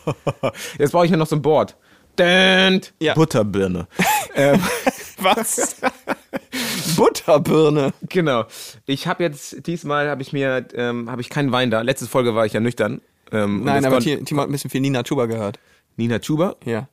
Jetzt 0.79 0.91
brauche 0.91 1.05
ich 1.05 1.11
mir 1.11 1.17
noch 1.17 1.27
so 1.27 1.35
ein 1.35 1.41
Board. 1.41 1.77
Ja. 2.19 3.13
Butterbirne. 3.13 3.87
ähm, 4.35 4.59
Was? 5.21 5.75
Butterbirne. 6.95 7.93
genau. 8.09 8.45
Ich 8.87 9.05
habe 9.05 9.23
jetzt, 9.23 9.67
diesmal 9.67 10.09
habe 10.09 10.23
ich 10.23 10.33
mir, 10.33 10.65
ähm, 10.73 11.11
habe 11.11 11.21
ich 11.21 11.29
keinen 11.29 11.51
Wein 11.51 11.69
da. 11.69 11.81
Letzte 11.81 12.07
Folge 12.07 12.33
war 12.33 12.47
ich 12.47 12.53
ja 12.53 12.59
nüchtern. 12.59 13.01
Ähm, 13.31 13.63
Nein, 13.63 13.85
aber 13.85 13.99
Timo 13.99 14.41
hat 14.41 14.49
ein 14.49 14.51
bisschen 14.51 14.71
viel 14.71 14.81
Nina 14.81 15.03
Chuba 15.03 15.27
gehört. 15.27 15.59
Nina 15.95 16.17
Chuba? 16.17 16.55
Ja. 16.65 16.87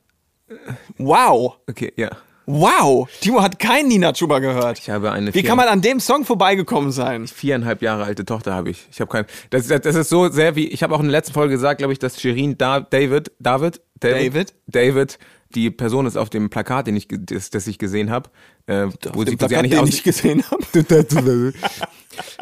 Wow. 0.99 1.57
Okay, 1.67 1.91
ja. 1.95 2.09
Wow. 2.45 3.09
Timo 3.21 3.41
hat 3.41 3.59
kein 3.59 3.87
Nina 3.87 4.13
Chuba 4.13 4.39
gehört. 4.39 4.79
Ich 4.79 4.89
habe 4.89 5.11
eine 5.11 5.33
Wie 5.33 5.43
kann 5.43 5.57
man 5.57 5.67
an 5.67 5.81
dem 5.81 5.99
Song 5.99 6.25
vorbeigekommen 6.25 6.91
sein? 6.91 7.27
viereinhalb 7.27 7.81
Jahre 7.81 8.03
alte 8.03 8.25
Tochter 8.25 8.53
habe 8.53 8.69
ich. 8.69 8.87
Ich 8.91 8.99
habe 9.01 9.11
kein. 9.11 9.25
Das, 9.49 9.67
das, 9.67 9.81
das 9.81 9.95
ist 9.95 10.09
so 10.09 10.29
sehr 10.29 10.55
wie. 10.55 10.67
Ich 10.67 10.83
habe 10.83 10.93
auch 10.93 10.99
in 10.99 11.05
der 11.05 11.13
letzten 11.13 11.33
Folge 11.33 11.53
gesagt, 11.55 11.79
glaube 11.79 11.93
ich, 11.93 11.99
dass 11.99 12.21
Shirin 12.21 12.57
da, 12.57 12.79
David, 12.79 13.31
David, 13.39 13.81
David? 13.99 14.53
David, 14.67 15.17
die 15.55 15.71
Person 15.71 16.05
ist 16.05 16.17
auf 16.17 16.29
dem 16.29 16.49
Plakat, 16.49 16.87
den 16.87 16.95
ich, 16.95 17.07
das, 17.09 17.49
das 17.49 17.65
ich 17.67 17.79
gesehen 17.79 18.11
habe, 18.11 18.29
äh, 18.67 18.87
wo 19.13 19.25
sie 19.25 19.35
Plakat, 19.37 19.65
den 19.65 19.79
aus. 19.79 19.89
ich 19.89 20.03
gesehen 20.03 20.43
habe. 20.49 20.63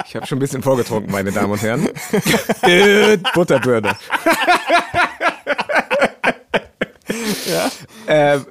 Ich 0.06 0.16
habe 0.16 0.28
schon 0.28 0.38
ein 0.38 0.40
bisschen 0.40 0.62
vorgetrunken, 0.62 1.12
meine 1.12 1.32
Damen 1.32 1.54
und 1.54 1.62
Herren. 1.64 1.90
Butterbirne. 3.34 3.98
ja. 7.48 7.72
Ähm, 8.08 8.46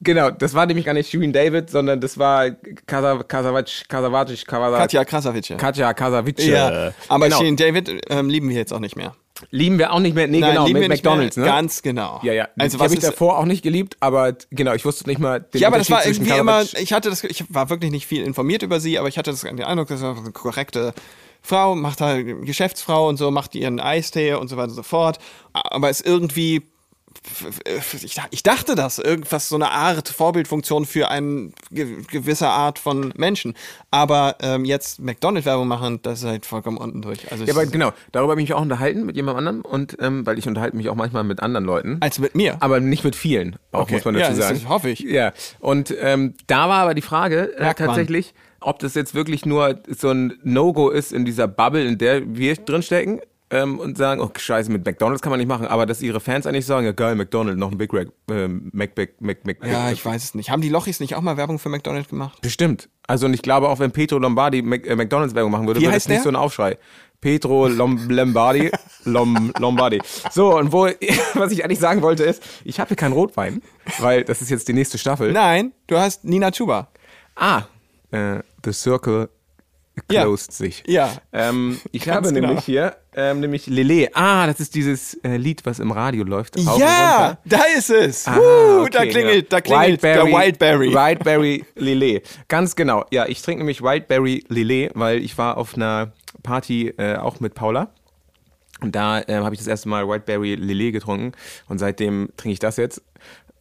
genau, 0.00 0.30
das 0.30 0.54
war 0.54 0.66
nämlich 0.66 0.86
gar 0.86 0.94
nicht 0.94 1.10
Shirin 1.10 1.32
David, 1.32 1.70
sondern 1.70 2.00
das 2.00 2.18
war 2.18 2.50
Kasavac, 2.86 3.28
Kasavac, 3.28 3.66
Katja 4.78 5.04
Krasavic. 5.04 5.48
Ja, 5.48 5.56
Katja 5.56 5.94
Kasavice. 5.94 6.46
ja. 6.46 6.92
aber 7.08 7.26
genau. 7.26 7.38
Shirin 7.38 7.56
David 7.56 8.00
ähm, 8.08 8.28
lieben 8.28 8.48
wir 8.48 8.56
jetzt 8.56 8.72
auch 8.72 8.80
nicht 8.80 8.96
mehr. 8.96 9.14
Lieben 9.50 9.78
wir 9.78 9.92
auch 9.92 10.00
nicht 10.00 10.14
mehr. 10.14 10.26
Nee, 10.26 10.40
Nein, 10.40 10.50
genau, 10.50 10.66
lieben 10.66 10.80
mit 10.80 10.88
wir 10.88 10.88
nicht 10.88 11.04
mehr. 11.04 11.12
McDonalds, 11.12 11.36
ne? 11.36 11.44
Ganz 11.44 11.82
genau. 11.82 12.20
ja, 12.22 12.32
ja. 12.32 12.48
Also 12.58 12.76
ich 12.76 12.82
habe 12.82 12.92
ich 12.94 13.00
ist, 13.00 13.06
davor 13.06 13.38
auch 13.38 13.44
nicht 13.44 13.62
geliebt, 13.62 13.96
aber 14.00 14.34
genau, 14.50 14.74
ich 14.74 14.84
wusste 14.84 15.08
nicht 15.08 15.20
mal 15.20 15.40
den 15.40 15.60
Ja, 15.60 15.68
aber 15.68 15.78
das 15.78 15.90
war 15.90 16.04
irgendwie 16.04 16.32
immer, 16.32 16.62
ich 16.62 16.92
hatte 16.92 17.08
das, 17.10 17.22
ich 17.24 17.44
war 17.48 17.70
wirklich 17.70 17.92
nicht 17.92 18.06
viel 18.06 18.24
informiert 18.24 18.62
über 18.62 18.80
sie, 18.80 18.98
aber 18.98 19.08
ich 19.08 19.16
hatte 19.16 19.30
das, 19.30 19.42
den 19.42 19.62
Eindruck, 19.62 19.88
das 19.88 20.00
ist 20.00 20.04
eine 20.04 20.32
korrekte 20.32 20.92
Frau, 21.40 21.74
macht 21.76 22.00
halt 22.00 22.44
Geschäftsfrau 22.44 23.08
und 23.08 23.16
so, 23.16 23.30
macht 23.30 23.54
ihren 23.54 23.80
Eistee 23.80 24.34
und 24.34 24.48
so 24.48 24.56
weiter 24.56 24.70
und 24.70 24.74
so 24.74 24.82
fort. 24.82 25.18
Aber 25.52 25.88
ist 25.88 26.04
irgendwie, 26.04 26.62
ich, 28.02 28.16
ich 28.30 28.42
dachte 28.42 28.74
das, 28.74 28.98
irgendwas, 28.98 29.48
so 29.48 29.54
eine 29.56 29.70
Art 29.70 30.08
Vorbildfunktion 30.08 30.86
für 30.86 31.08
eine 31.10 31.50
ge 31.70 32.02
gewisse 32.10 32.48
Art 32.48 32.78
von 32.78 33.12
Menschen. 33.16 33.54
Aber 33.90 34.36
ähm, 34.40 34.64
jetzt 34.64 35.00
McDonald's-Werbung 35.00 35.68
machen, 35.68 36.00
das 36.02 36.20
ist 36.20 36.24
halt 36.26 36.46
vollkommen 36.46 36.76
unten 36.76 37.02
durch. 37.02 37.30
Also 37.30 37.44
Ja, 37.44 37.52
aber 37.54 37.66
genau, 37.66 37.92
darüber 38.12 38.32
habe 38.32 38.40
ich 38.42 38.48
mich 38.48 38.54
auch 38.54 38.62
unterhalten 38.62 39.04
mit 39.06 39.16
jemand 39.16 39.38
anderem 39.38 39.60
und 39.62 39.96
ähm, 40.00 40.26
weil 40.26 40.38
ich 40.38 40.46
unterhalte 40.46 40.76
mich 40.76 40.88
auch 40.88 40.94
manchmal 40.94 41.24
mit 41.24 41.40
anderen 41.40 41.64
Leuten. 41.64 41.96
als 42.00 42.18
mit 42.18 42.34
mir. 42.34 42.56
Aber 42.60 42.80
nicht 42.80 43.04
mit 43.04 43.16
vielen, 43.16 43.56
auch 43.72 43.82
Okay. 43.82 43.94
muss 43.94 44.04
man 44.04 44.14
Ja, 44.14 44.20
dazu 44.28 44.36
das 44.38 44.46
sagen. 44.48 44.58
ist- 44.58 44.68
hoffe 44.68 44.90
ich. 44.90 45.00
Ja, 45.00 45.32
und 45.60 45.94
ähm, 46.00 46.34
da 46.46 46.68
war 46.68 46.78
aber 46.82 46.94
die 46.94 47.02
Frage 47.02 47.56
äh, 47.56 47.74
tatsächlich, 47.74 48.34
ob 48.60 48.78
das 48.80 48.94
jetzt 48.94 49.14
wirklich 49.14 49.46
nur 49.46 49.80
so 49.88 50.10
ein 50.10 50.38
No-Go 50.42 50.90
ist 50.90 51.12
in 51.12 51.24
dieser 51.24 51.46
Bubble, 51.48 51.84
in 51.84 51.96
der 51.98 52.34
wir 52.36 52.56
drinstecken 52.56 53.20
ähm, 53.50 53.78
und 53.78 53.96
sagen, 53.96 54.20
oh 54.20 54.30
scheiße, 54.36 54.70
mit 54.70 54.84
McDonalds 54.84 55.22
kann 55.22 55.30
man 55.30 55.38
nicht 55.38 55.48
machen, 55.48 55.66
aber 55.66 55.86
dass 55.86 56.02
ihre 56.02 56.20
Fans 56.20 56.46
eigentlich 56.46 56.66
sagen, 56.66 56.84
ja 56.84 56.92
geil, 56.92 57.14
McDonald's, 57.14 57.58
noch 57.58 57.70
ein 57.72 57.78
Big 57.78 57.92
Mac, 57.92 58.08
ähm, 58.30 58.70
Mac, 58.72 58.90
Mac, 58.96 59.10
Mac, 59.20 59.46
Mac, 59.46 59.56
ja, 59.64 59.84
Mac- 59.84 59.92
ich 59.94 60.04
weiß 60.04 60.22
es 60.22 60.34
nicht. 60.34 60.50
Haben 60.50 60.60
die 60.62 60.68
Lochis 60.68 61.00
nicht 61.00 61.14
auch 61.14 61.20
mal 61.22 61.36
Werbung 61.36 61.58
für 61.58 61.68
McDonald's 61.68 62.08
gemacht? 62.10 62.40
Bestimmt. 62.42 62.88
Also 63.06 63.26
und 63.26 63.32
ich 63.34 63.42
glaube 63.42 63.68
auch, 63.70 63.78
wenn 63.78 63.90
Petro 63.90 64.18
Lombardi 64.18 64.60
Mac, 64.62 64.86
äh, 64.86 64.94
McDonalds 64.96 65.34
Werbung 65.34 65.52
machen 65.52 65.66
würde, 65.66 65.80
Wie 65.80 65.84
wäre 65.84 65.94
das 65.94 66.08
nicht 66.08 66.16
der? 66.18 66.22
so 66.24 66.28
ein 66.28 66.36
Aufschrei. 66.36 66.76
Petro 67.20 67.66
Lom 67.66 68.08
Lombardi, 68.08 68.70
Lom 69.04 69.52
Lombardi. 69.58 70.00
So, 70.30 70.56
und 70.56 70.70
wo, 70.72 70.86
was 71.34 71.50
ich 71.50 71.64
eigentlich 71.64 71.80
sagen 71.80 72.00
wollte 72.02 72.22
ist, 72.22 72.42
ich 72.64 72.78
habe 72.78 72.88
hier 72.88 72.96
keinen 72.96 73.12
Rotwein, 73.12 73.60
weil 73.98 74.22
das 74.24 74.40
ist 74.42 74.50
jetzt 74.50 74.68
die 74.68 74.72
nächste 74.72 74.98
Staffel. 74.98 75.32
Nein, 75.32 75.72
du 75.88 75.96
hast 75.98 76.24
Nina 76.24 76.50
Chuba. 76.52 76.88
Ah, 77.34 77.62
äh, 78.12 78.38
The 78.64 78.72
Circle 78.72 79.30
Ja. 80.12 80.22
closed 80.22 80.52
sich. 80.52 80.84
Ja. 80.86 81.10
Ähm, 81.32 81.80
ich 81.90 82.08
habe 82.08 82.32
genau. 82.32 82.46
nämlich 82.48 82.64
hier, 82.64 82.96
ähm, 83.18 83.40
nämlich 83.40 83.66
Lele. 83.66 84.10
Ah, 84.14 84.46
das 84.46 84.60
ist 84.60 84.76
dieses 84.76 85.14
äh, 85.24 85.36
Lied, 85.36 85.66
was 85.66 85.80
im 85.80 85.90
Radio 85.90 86.22
läuft. 86.22 86.56
Ja, 86.56 87.36
da 87.44 87.62
ist 87.76 87.90
es. 87.90 88.28
Ah, 88.28 88.38
uh, 88.38 88.80
okay, 88.82 88.90
da 88.92 89.06
klingelt, 89.06 89.52
da 89.52 89.60
klingelt 89.60 90.02
der 90.04 90.24
Wildberry. 90.24 90.92
Wildberry 90.92 91.64
Lillet. 91.74 92.22
Ganz 92.46 92.76
genau. 92.76 93.04
Ja, 93.10 93.26
ich 93.26 93.42
trinke 93.42 93.58
nämlich 93.58 93.82
Wildberry 93.82 94.44
Lillet, 94.48 94.92
weil 94.94 95.18
ich 95.18 95.36
war 95.36 95.56
auf 95.56 95.74
einer 95.74 96.12
Party 96.44 96.94
äh, 96.96 97.16
auch 97.16 97.40
mit 97.40 97.54
Paula. 97.54 97.90
Und 98.80 98.94
da 98.94 99.20
ähm, 99.26 99.42
habe 99.42 99.54
ich 99.54 99.58
das 99.60 99.66
erste 99.66 99.88
Mal 99.88 100.06
Wildberry 100.08 100.54
Lillet 100.54 100.92
getrunken. 100.92 101.32
Und 101.68 101.78
seitdem 101.78 102.28
trinke 102.36 102.52
ich 102.52 102.60
das 102.60 102.76
jetzt. 102.76 103.02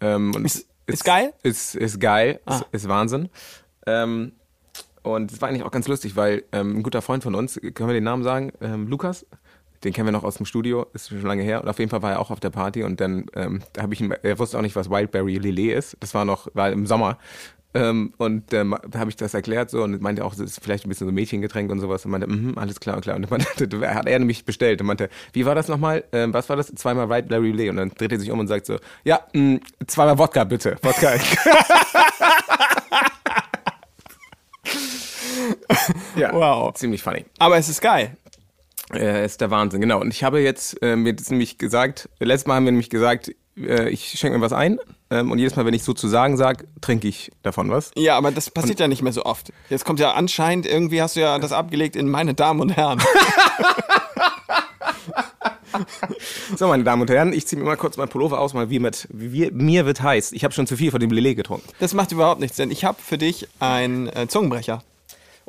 Ähm, 0.02 0.34
Ist- 0.46 0.68
ist 0.86 1.04
geil? 1.04 1.34
Ah. 1.34 1.40
Ist, 1.44 1.76
ist 1.76 2.00
geil. 2.00 2.40
Ist, 2.48 2.66
ist 2.72 2.88
Wahnsinn. 2.88 3.30
Ähm, 3.88 4.34
und 5.02 5.32
es 5.32 5.42
war 5.42 5.50
eigentlich 5.50 5.64
auch 5.64 5.72
ganz 5.72 5.88
lustig, 5.88 6.16
weil 6.16 6.44
ähm, 6.52 6.78
ein 6.78 6.84
guter 6.84 7.02
Freund 7.02 7.24
von 7.24 7.34
uns, 7.34 7.60
können 7.74 7.90
wir 7.90 7.94
den 7.94 8.04
Namen 8.04 8.24
sagen? 8.24 8.52
Ähm, 8.62 8.88
Lukas? 8.88 9.26
Den 9.84 9.94
kennen 9.94 10.08
wir 10.08 10.12
noch 10.12 10.24
aus 10.24 10.36
dem 10.38 10.46
Studio, 10.46 10.88
ist 10.94 11.10
schon 11.10 11.22
lange 11.22 11.44
her. 11.44 11.62
Und 11.62 11.70
auf 11.70 11.78
jeden 11.80 11.92
Fall 11.92 12.02
war 12.02 12.12
er 12.12 12.20
auch 12.20 12.32
auf 12.32 12.40
der 12.40 12.50
Party 12.50 12.84
und 12.84 13.00
dann 13.00 13.26
ähm, 13.36 13.62
da 13.74 13.84
habe 13.84 13.94
ich 13.94 14.02
ihm, 14.02 14.12
er 14.24 14.40
wusste 14.40 14.58
auch 14.58 14.62
nicht, 14.64 14.76
was 14.76 14.90
Wildberry 14.90 15.38
Lillet 15.38 15.78
ist. 15.78 15.98
Das 16.00 16.14
war 16.14 16.26
noch, 16.26 16.48
war 16.54 16.72
im 16.72 16.88
Sommer. 16.88 17.18
Ähm, 17.74 18.14
und 18.18 18.54
ähm, 18.54 18.76
da 18.90 19.00
habe 19.00 19.10
ich 19.12 19.18
das 19.18 19.34
erklärt 19.36 19.70
so 19.70 19.84
und 19.84 20.02
meinte 20.02 20.26
auch, 20.26 20.32
das 20.32 20.40
ist 20.40 20.64
vielleicht 20.64 20.86
ein 20.86 20.90
bisschen 20.90 21.06
so 21.06 21.14
Mädchengetränk 21.14 21.70
und 21.70 21.80
sowas. 21.80 22.06
Und 22.06 22.12
meinte, 22.12 22.26
mhm, 22.28 22.58
alles 22.58 22.80
klar, 22.80 23.00
klar. 23.02 23.18
Und 23.18 23.30
dann 23.30 23.30
meinte, 23.30 23.94
hat 23.94 24.08
er 24.08 24.18
nämlich 24.20 24.46
bestellt 24.46 24.82
und 24.82 24.88
meinte, 24.88 25.10
wie 25.34 25.46
war 25.46 25.54
das 25.54 25.68
nochmal? 25.68 26.04
Ähm, 26.12 26.34
was 26.34 26.50
war 26.50 26.56
das? 26.56 26.68
Zweimal 26.74 27.10
Wildberry 27.10 27.52
Lillet. 27.52 27.70
Und 27.72 27.78
dann 27.78 27.90
dreht 27.92 28.12
er 28.14 28.20
sich 28.20 28.32
um 28.32 28.40
und 28.40 28.48
sagt 28.48 28.66
so, 28.66 28.78
ja, 29.04 29.20
mh, 29.34 29.60
zweimal 29.86 30.18
Wodka 30.18 30.44
bitte. 30.46 30.78
Wodka. 30.82 31.14
ja, 36.16 36.34
Wow. 36.34 36.74
ziemlich 36.74 37.04
funny. 37.04 37.26
Aber 37.40 37.58
es 37.58 37.70
ist 37.70 37.82
geil. 37.82 38.18
Äh, 38.94 39.26
ist 39.26 39.42
der 39.42 39.52
Wahnsinn, 39.52 39.82
genau. 39.82 40.00
Und 40.00 40.14
ich 40.14 40.24
habe 40.24 40.40
jetzt 40.40 40.82
äh, 40.82 40.96
mir 40.96 41.14
das 41.14 41.30
nämlich 41.30 41.58
gesagt, 41.58 42.10
letztes 42.20 42.48
Mal 42.48 42.56
haben 42.56 42.66
wir 42.66 42.72
nämlich 42.72 42.90
gesagt, 42.90 43.32
äh, 43.58 43.90
ich 43.90 44.18
schenke 44.18 44.38
mir 44.38 44.44
was 44.44 44.54
ein 44.54 44.80
ähm, 45.10 45.32
und 45.32 45.40
jedes 45.40 45.56
Mal, 45.56 45.66
wenn 45.66 45.74
ich 45.74 45.84
sozusagen 45.84 46.38
sage, 46.38 46.66
trinke 46.80 47.08
ich 47.08 47.32
davon 47.44 47.70
was. 47.70 47.92
Ja, 47.96 48.18
aber 48.18 48.32
das 48.32 48.50
passiert 48.50 48.80
ja 48.80 48.88
nicht 48.88 49.02
mehr 49.02 49.14
so 49.14 49.24
oft. 49.26 49.52
Jetzt 49.70 49.84
kommt 49.86 50.00
ja 50.00 50.14
anscheinend, 50.14 50.66
irgendwie 50.66 51.02
hast 51.02 51.16
du 51.16 51.20
ja 51.20 51.38
das 51.40 51.52
abgelegt 51.52 51.96
in 51.96 52.10
meine 52.10 52.34
Damen 52.34 52.62
und 52.62 52.70
Herren. 52.70 53.02
So, 56.58 56.68
meine 56.68 56.84
Damen 56.84 57.04
und 57.04 57.10
Herren, 57.10 57.34
ich 57.34 57.46
ziehe 57.46 57.60
mir 57.60 57.66
mal 57.68 57.78
kurz 57.78 57.98
mein 57.98 58.08
Pullover 58.08 58.40
aus, 58.40 58.54
mal 58.54 58.70
wie, 58.70 58.80
mit, 58.80 59.08
wie 59.12 59.52
mir 59.52 59.86
wird 59.86 60.02
heiß. 60.02 60.32
Ich 60.32 60.44
habe 60.44 60.54
schon 60.54 60.66
zu 60.66 60.76
viel 60.76 60.90
von 60.90 61.00
dem 61.00 61.12
Lillet 61.12 61.36
getrunken. 61.36 61.68
Das 61.80 61.94
macht 61.94 62.12
überhaupt 62.12 62.40
nichts, 62.40 62.58
denn 62.58 62.72
ich 62.72 62.84
habe 62.84 63.00
für 63.00 63.18
dich 63.18 63.48
einen 63.60 64.08
äh, 64.08 64.28
Zungenbrecher. 64.28 64.82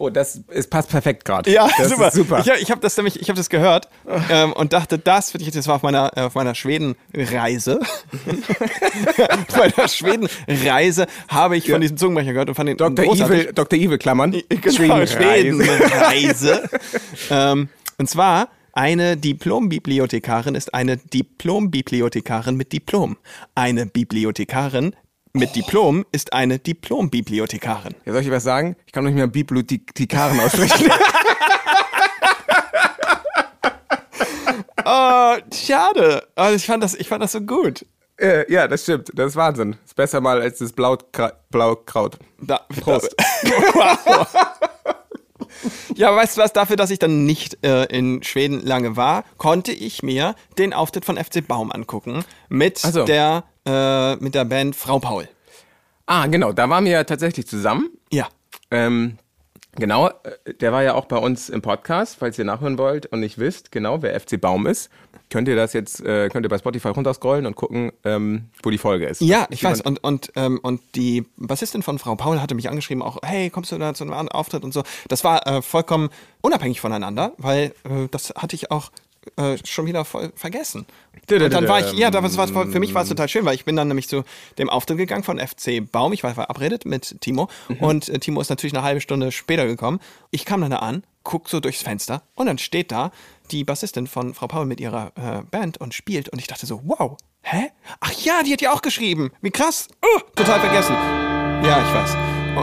Oh, 0.01 0.11
das 0.11 0.43
es 0.47 0.69
passt 0.69 0.91
perfekt 0.91 1.25
gerade. 1.25 1.51
Ja, 1.51 1.69
das 1.77 1.89
super. 1.89 2.07
Ist 2.07 2.15
super. 2.15 2.39
Ich, 2.39 2.63
ich 2.63 2.71
habe 2.71 2.81
das 2.81 2.97
nämlich, 2.97 3.21
ich 3.21 3.29
habe 3.29 3.37
das 3.37 3.51
gehört 3.51 3.89
ähm, 4.31 4.53
und 4.53 4.73
dachte, 4.73 4.97
das 4.97 5.33
finde 5.33 5.45
ich, 5.45 5.51
das 5.53 5.67
war 5.67 5.75
auf 5.75 5.83
meiner, 5.83 6.17
äh, 6.17 6.21
auf 6.21 6.37
meiner 6.37 6.55
Schweden-Reise. 6.55 7.81
auf 9.29 9.57
meiner 9.57 9.89
Schweden-Reise 9.89 11.09
habe 11.27 11.57
ich 11.57 11.69
von 11.69 11.81
diesem 11.81 11.97
Zungenbrecher 11.97 12.33
gehört 12.33 12.49
und 12.49 12.55
fand 12.55 12.69
den 12.69 12.77
Dr. 12.77 13.07
großartig. 13.07 13.41
Evil, 13.41 13.53
Dr. 13.53 13.77
Evil 13.77 13.99
Klammern. 13.99 14.31
Genau, 14.31 14.71
Schweden-Reise. 14.71 15.17
Schweden-Reise. 15.17 16.71
ähm, 17.31 17.69
und 17.99 18.09
zwar 18.09 18.51
eine 18.73 19.17
Diplombibliothekarin 19.17 20.55
ist 20.55 20.75
eine 20.75 20.97
Diplombibliothekarin 20.99 22.57
mit 22.57 22.73
Diplom. 22.73 23.17
Eine 23.57 23.87
Bibliothekarin 23.87 24.95
mit 25.33 25.55
Diplom 25.55 26.05
ist 26.13 26.33
eine 26.33 26.59
Diplombibliothekarin. 26.59 27.95
Ja, 28.05 28.13
soll 28.13 28.23
ich 28.23 28.31
was 28.31 28.45
sagen? 28.45 28.77
Ich 28.87 28.93
kann 28.93 29.05
nicht 29.05 29.15
mehr 29.15 29.27
Bibliothekaren 29.27 30.41
aussprechen. 30.41 30.91
Oh, 34.91 35.37
schade. 35.53 36.27
Aber 36.35 36.55
ich 36.55 36.65
fand 36.65 36.83
das, 36.83 36.95
ich 36.95 37.09
fand 37.09 37.23
das 37.23 37.33
so 37.33 37.43
gut. 37.43 37.85
äh, 38.19 38.51
ja, 38.51 38.67
das 38.67 38.85
stimmt. 38.85 39.11
Das 39.13 39.33
ist 39.33 39.37
Wahnsinn. 39.37 39.77
Ist 39.85 39.95
besser 39.95 40.23
mal 40.23 40.41
als 40.41 40.59
das 40.59 40.73
Blaukraut. 40.73 41.35
Blaukraut. 41.51 42.19
Da, 42.41 42.61
Prost. 42.81 43.15
wow. 43.75 44.27
Ja, 45.97 46.09
aber 46.09 46.19
weißt 46.19 46.37
du 46.37 46.43
was, 46.43 46.53
dafür, 46.53 46.77
dass 46.77 46.91
ich 46.91 47.01
dann 47.01 47.25
nicht 47.25 47.65
äh, 47.65 47.85
in 47.87 48.23
Schweden 48.23 48.65
lange 48.65 48.97
war, 48.97 49.25
konnte 49.39 49.73
ich 49.73 50.05
mir 50.05 50.37
den 50.57 50.73
Auftritt 50.73 51.05
von 51.05 51.17
FC 51.17 51.45
Baum 51.47 51.73
angucken 51.73 52.25
mit, 52.49 52.79
so. 52.79 53.05
der, 53.05 53.43
äh, 53.69 54.17
mit 54.17 54.35
der 54.35 54.45
Band 54.45 54.75
Frau 54.75 54.99
Paul. 54.99 55.29
Ah, 56.07 56.27
genau. 56.27 56.53
Da 56.53 56.71
waren 56.71 56.85
wir 56.85 56.93
ja 56.93 57.05
tatsächlich 57.05 57.47
zusammen. 57.47 57.91
Ja. 58.11 58.29
Ähm, 58.71 59.19
genau, 59.77 60.09
äh, 60.09 60.55
der 60.55 60.73
war 60.73 60.83
ja 60.83 60.95
auch 60.95 61.05
bei 61.05 61.19
uns 61.19 61.51
im 61.51 61.61
Podcast, 61.61 62.17
falls 62.19 62.39
ihr 62.39 62.47
nachhören 62.47 62.79
wollt 62.79 63.07
und 63.07 63.21
nicht 63.21 63.39
wisst, 63.39 63.71
genau, 63.71 64.03
wer 64.03 64.19
FC 64.19 64.41
Baum 64.41 64.67
ist. 64.67 64.91
Könnt 65.31 65.47
ihr 65.49 65.57
das 65.57 65.75
jetzt, 65.75 66.01
äh, 66.01 66.31
könnt 66.31 66.47
ihr 66.47 66.49
bei 66.49 66.57
Spotify 66.57 66.89
runterscrollen 66.89 67.45
und 67.45 67.55
gucken, 67.55 67.93
ähm, 68.05 68.49
wo 68.63 68.71
die 68.71 68.79
Folge 68.79 69.07
ist. 69.07 69.21
Ja, 69.21 69.47
ich 69.51 69.63
weiß. 69.63 69.83
Und, 69.83 70.03
und, 70.03 70.33
ähm, 70.37 70.59
und 70.63 70.81
die 70.95 71.27
Bassistin 71.37 71.83
von 71.83 71.99
Frau 71.99 72.15
Paul 72.17 72.41
hatte 72.41 72.55
mich 72.55 72.71
angeschrieben, 72.71 73.03
auch, 73.03 73.19
hey, 73.23 73.51
kommst 73.51 73.71
du 73.71 73.77
da 73.77 73.93
zu 73.93 74.05
einem 74.05 74.29
Auftritt 74.31 74.65
und 74.65 74.73
so. 74.73 74.85
Das 75.09 75.25
war 75.25 75.47
äh, 75.47 75.61
vollkommen 75.61 76.09
unabhängig 76.41 76.81
voneinander, 76.81 77.33
weil 77.37 77.75
äh, 77.85 78.09
das 78.11 78.33
hatte 78.37 78.57
ich 78.57 78.71
auch 78.71 78.91
äh, 79.37 79.57
schon 79.67 79.87
wieder 79.87 80.05
voll 80.05 80.33
vergessen. 80.35 80.87
Und 81.31 81.53
dann 81.53 81.69
war 81.69 81.81
ich, 81.81 81.93
ja, 81.99 82.11
das 82.11 82.37
war, 82.39 82.47
für 82.49 82.81
mich 82.81 82.95
war 82.95 83.03
es 83.03 83.09
total 83.09 83.29
schön, 83.29 83.45
weil 83.45 83.55
ich 83.55 83.65
bin 83.65 83.77
dann 83.77 83.89
nämlich 83.89 84.09
zu 84.09 84.25
dem 84.57 84.71
Auftritt 84.71 84.97
gegangen 84.99 85.25
von 85.25 85.39
FC 85.39 85.83
Baum. 85.91 86.13
Ich 86.13 86.23
war 86.23 86.33
verabredet 86.35 86.87
mit 86.87 87.21
Timo 87.21 87.49
und 87.81 88.09
äh, 88.09 88.19
Timo 88.19 88.41
ist 88.41 88.49
natürlich 88.49 88.75
eine 88.75 88.83
halbe 88.85 89.01
Stunde 89.01 89.31
später 89.33 89.67
gekommen. 89.67 90.01
Ich 90.31 90.45
kam 90.45 90.61
dann 90.63 90.71
da 90.71 90.79
an, 90.79 91.03
guck 91.25 91.49
so 91.51 91.61
durchs 91.61 91.83
Fenster 91.83 92.23
und 92.35 92.47
dann 92.47 92.57
steht 92.59 92.91
da 92.93 93.11
die 93.51 93.65
Bassistin 93.65 94.07
von 94.07 94.33
Frau 94.35 94.47
Paul 94.47 94.65
mit 94.67 94.81
ihrer 94.81 95.13
äh, 95.17 95.43
Band 95.51 95.79
und 95.79 95.93
spielt 95.95 96.29
und 96.31 96.39
ich 96.39 96.47
dachte 96.47 96.65
so, 96.67 96.81
wow, 96.85 97.17
hä? 97.43 97.69
Ach 98.01 98.13
ja, 98.13 98.43
die 98.45 98.53
hat 98.53 98.63
ja 98.63 98.73
auch 98.73 98.83
geschrieben. 98.83 99.31
Wie 99.43 99.51
krass. 99.51 99.89
Oh, 100.03 100.21
total 100.37 100.61
vergessen. 100.61 100.95
Ja, 101.65 101.83
ich 101.87 101.95
weiß. 101.95 102.17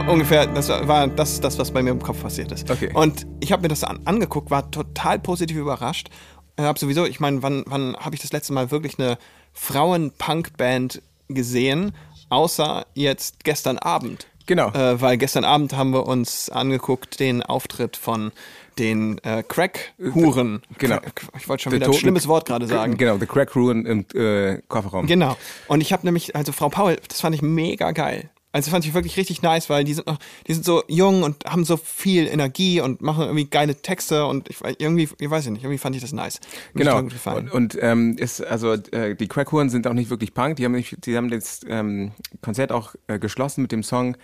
Ungefähr, 0.10 0.46
das 0.48 0.68
war- 0.68 0.86
war 0.88 1.08
das, 1.08 1.40
das, 1.40 1.58
was 1.58 1.72
bei 1.72 1.82
mir 1.82 1.92
im 1.92 2.02
Kopf 2.02 2.22
passiert 2.22 2.52
ist. 2.52 2.70
Okay. 2.70 2.92
Und 2.94 3.26
ich 3.40 3.52
habe 3.54 3.62
mir 3.62 3.68
das 3.70 3.84
an, 3.84 4.00
angeguckt, 4.06 4.52
war 4.52 4.70
total 4.70 5.20
positiv 5.20 5.56
überrascht. 5.58 6.10
Ich 6.58 6.64
habe 6.64 6.80
sowieso, 6.80 7.06
ich 7.06 7.20
meine, 7.20 7.44
wann, 7.44 7.64
wann 7.68 7.96
habe 7.98 8.16
ich 8.16 8.22
das 8.22 8.32
letzte 8.32 8.54
Mal 8.54 8.72
wirklich 8.72 8.98
eine 8.98 9.18
Frauen-Punk-Band 9.54 11.02
gesehen, 11.28 11.94
außer 12.30 12.86
jetzt 12.94 13.44
gestern 13.44 13.78
Abend? 13.78 14.28
Genau. 14.46 14.70
Äh, 14.72 15.02
weil 15.02 15.18
gestern 15.18 15.44
Abend 15.44 15.74
haben 15.74 15.92
wir 15.92 16.06
uns 16.06 16.50
angeguckt 16.50 17.20
den 17.20 17.42
Auftritt 17.42 17.98
von 17.98 18.32
den 18.78 19.18
äh, 19.24 19.42
Crack-Huren. 19.42 20.62
Genau. 20.78 20.98
Crack- 20.98 21.22
Ich 21.38 21.48
wollte 21.50 21.64
schon 21.64 21.72
Der 21.72 21.80
wieder 21.82 21.90
ein 21.90 21.94
schlimmes 21.98 22.28
Wort 22.28 22.46
gerade 22.46 22.68
sagen. 22.68 22.98
Genau, 22.98 23.18
The 23.18 23.26
Crack 23.26 23.56
Ruin 23.56 23.86
im 23.86 24.06
äh, 24.14 24.62
Kofferraum. 24.68 25.08
Genau. 25.08 25.36
Und 25.68 25.82
ich 25.82 25.94
habe 25.94 26.06
nämlich, 26.06 26.36
also 26.36 26.52
Frau 26.52 26.70
Paul, 26.70 26.98
das 27.08 27.22
fand 27.22 27.34
ich 27.36 27.42
mega 27.42 27.92
geil. 27.92 28.30
Also 28.56 28.72
fand 28.72 28.86
ich 28.86 28.94
wirklich 28.94 29.18
richtig 29.18 29.42
nice, 29.42 29.70
weil 29.70 29.84
die 29.84 29.94
sind 29.94 30.08
noch, 30.08 30.18
die 30.48 30.54
sind 30.54 30.64
so 30.64 30.82
jung 30.88 31.24
und 31.24 31.44
haben 31.44 31.66
so 31.66 31.76
viel 31.76 32.26
Energie 32.26 32.80
und 32.80 33.02
machen 33.02 33.26
irgendwie 33.26 33.50
geile 33.50 33.76
Texte 33.76 34.26
und 34.26 34.50
ich 34.50 34.60
irgendwie, 34.78 35.10
ich 35.20 35.30
weiß 35.30 35.48
nicht, 35.48 35.66
irgendwie 35.66 35.78
fand 35.78 35.94
ich 35.98 36.02
das 36.02 36.14
nice. 36.14 36.40
Mir 36.74 36.86
Genau. 36.86 37.00
Und, 37.36 37.52
und 37.52 37.78
ähm, 37.82 38.16
ist 38.18 38.42
also 38.42 38.72
äh, 38.72 39.14
die 39.14 39.28
Crackhuren 39.28 39.70
sind 39.70 39.88
auch 39.88 39.94
nicht 39.94 40.10
wirklich 40.10 40.34
Punk. 40.34 40.56
Die 40.56 40.64
haben 40.64 40.72
nicht, 40.72 41.06
die 41.06 41.18
haben 41.18 41.30
das 41.30 41.66
ähm, 41.68 42.14
Konzert 42.42 42.72
auch 42.72 42.96
äh, 43.08 43.20
geschlossen 43.20 43.62
mit 43.62 43.74
dem 43.74 43.84
Song 43.84 44.16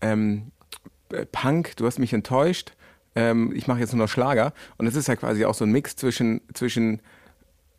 ähm, 0.00 0.52
äh, 1.12 1.26
Punk. 1.26 1.76
Du 1.76 1.84
hast 1.84 1.98
mich 1.98 2.12
enttäuscht. 2.12 2.74
Ähm, 3.16 3.52
ich 3.56 3.66
mache 3.66 3.80
jetzt 3.80 3.92
nur 3.92 4.04
noch 4.04 4.08
Schlager. 4.08 4.52
Und 4.78 4.86
es 4.86 4.94
ist 4.94 5.08
ja 5.08 5.16
quasi 5.16 5.44
auch 5.44 5.54
so 5.54 5.64
ein 5.64 5.72
Mix 5.72 5.96
zwischen 5.96 6.42
zwischen 6.54 7.02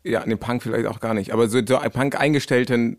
ja, 0.04 0.24
ne 0.26 0.36
Punk 0.36 0.62
vielleicht 0.62 0.86
auch 0.86 1.00
gar 1.00 1.14
nicht, 1.14 1.32
aber 1.32 1.48
so, 1.48 1.60
so 1.66 1.78
ein 1.78 1.90
Punk 1.90 2.18
eingestellten 2.18 2.98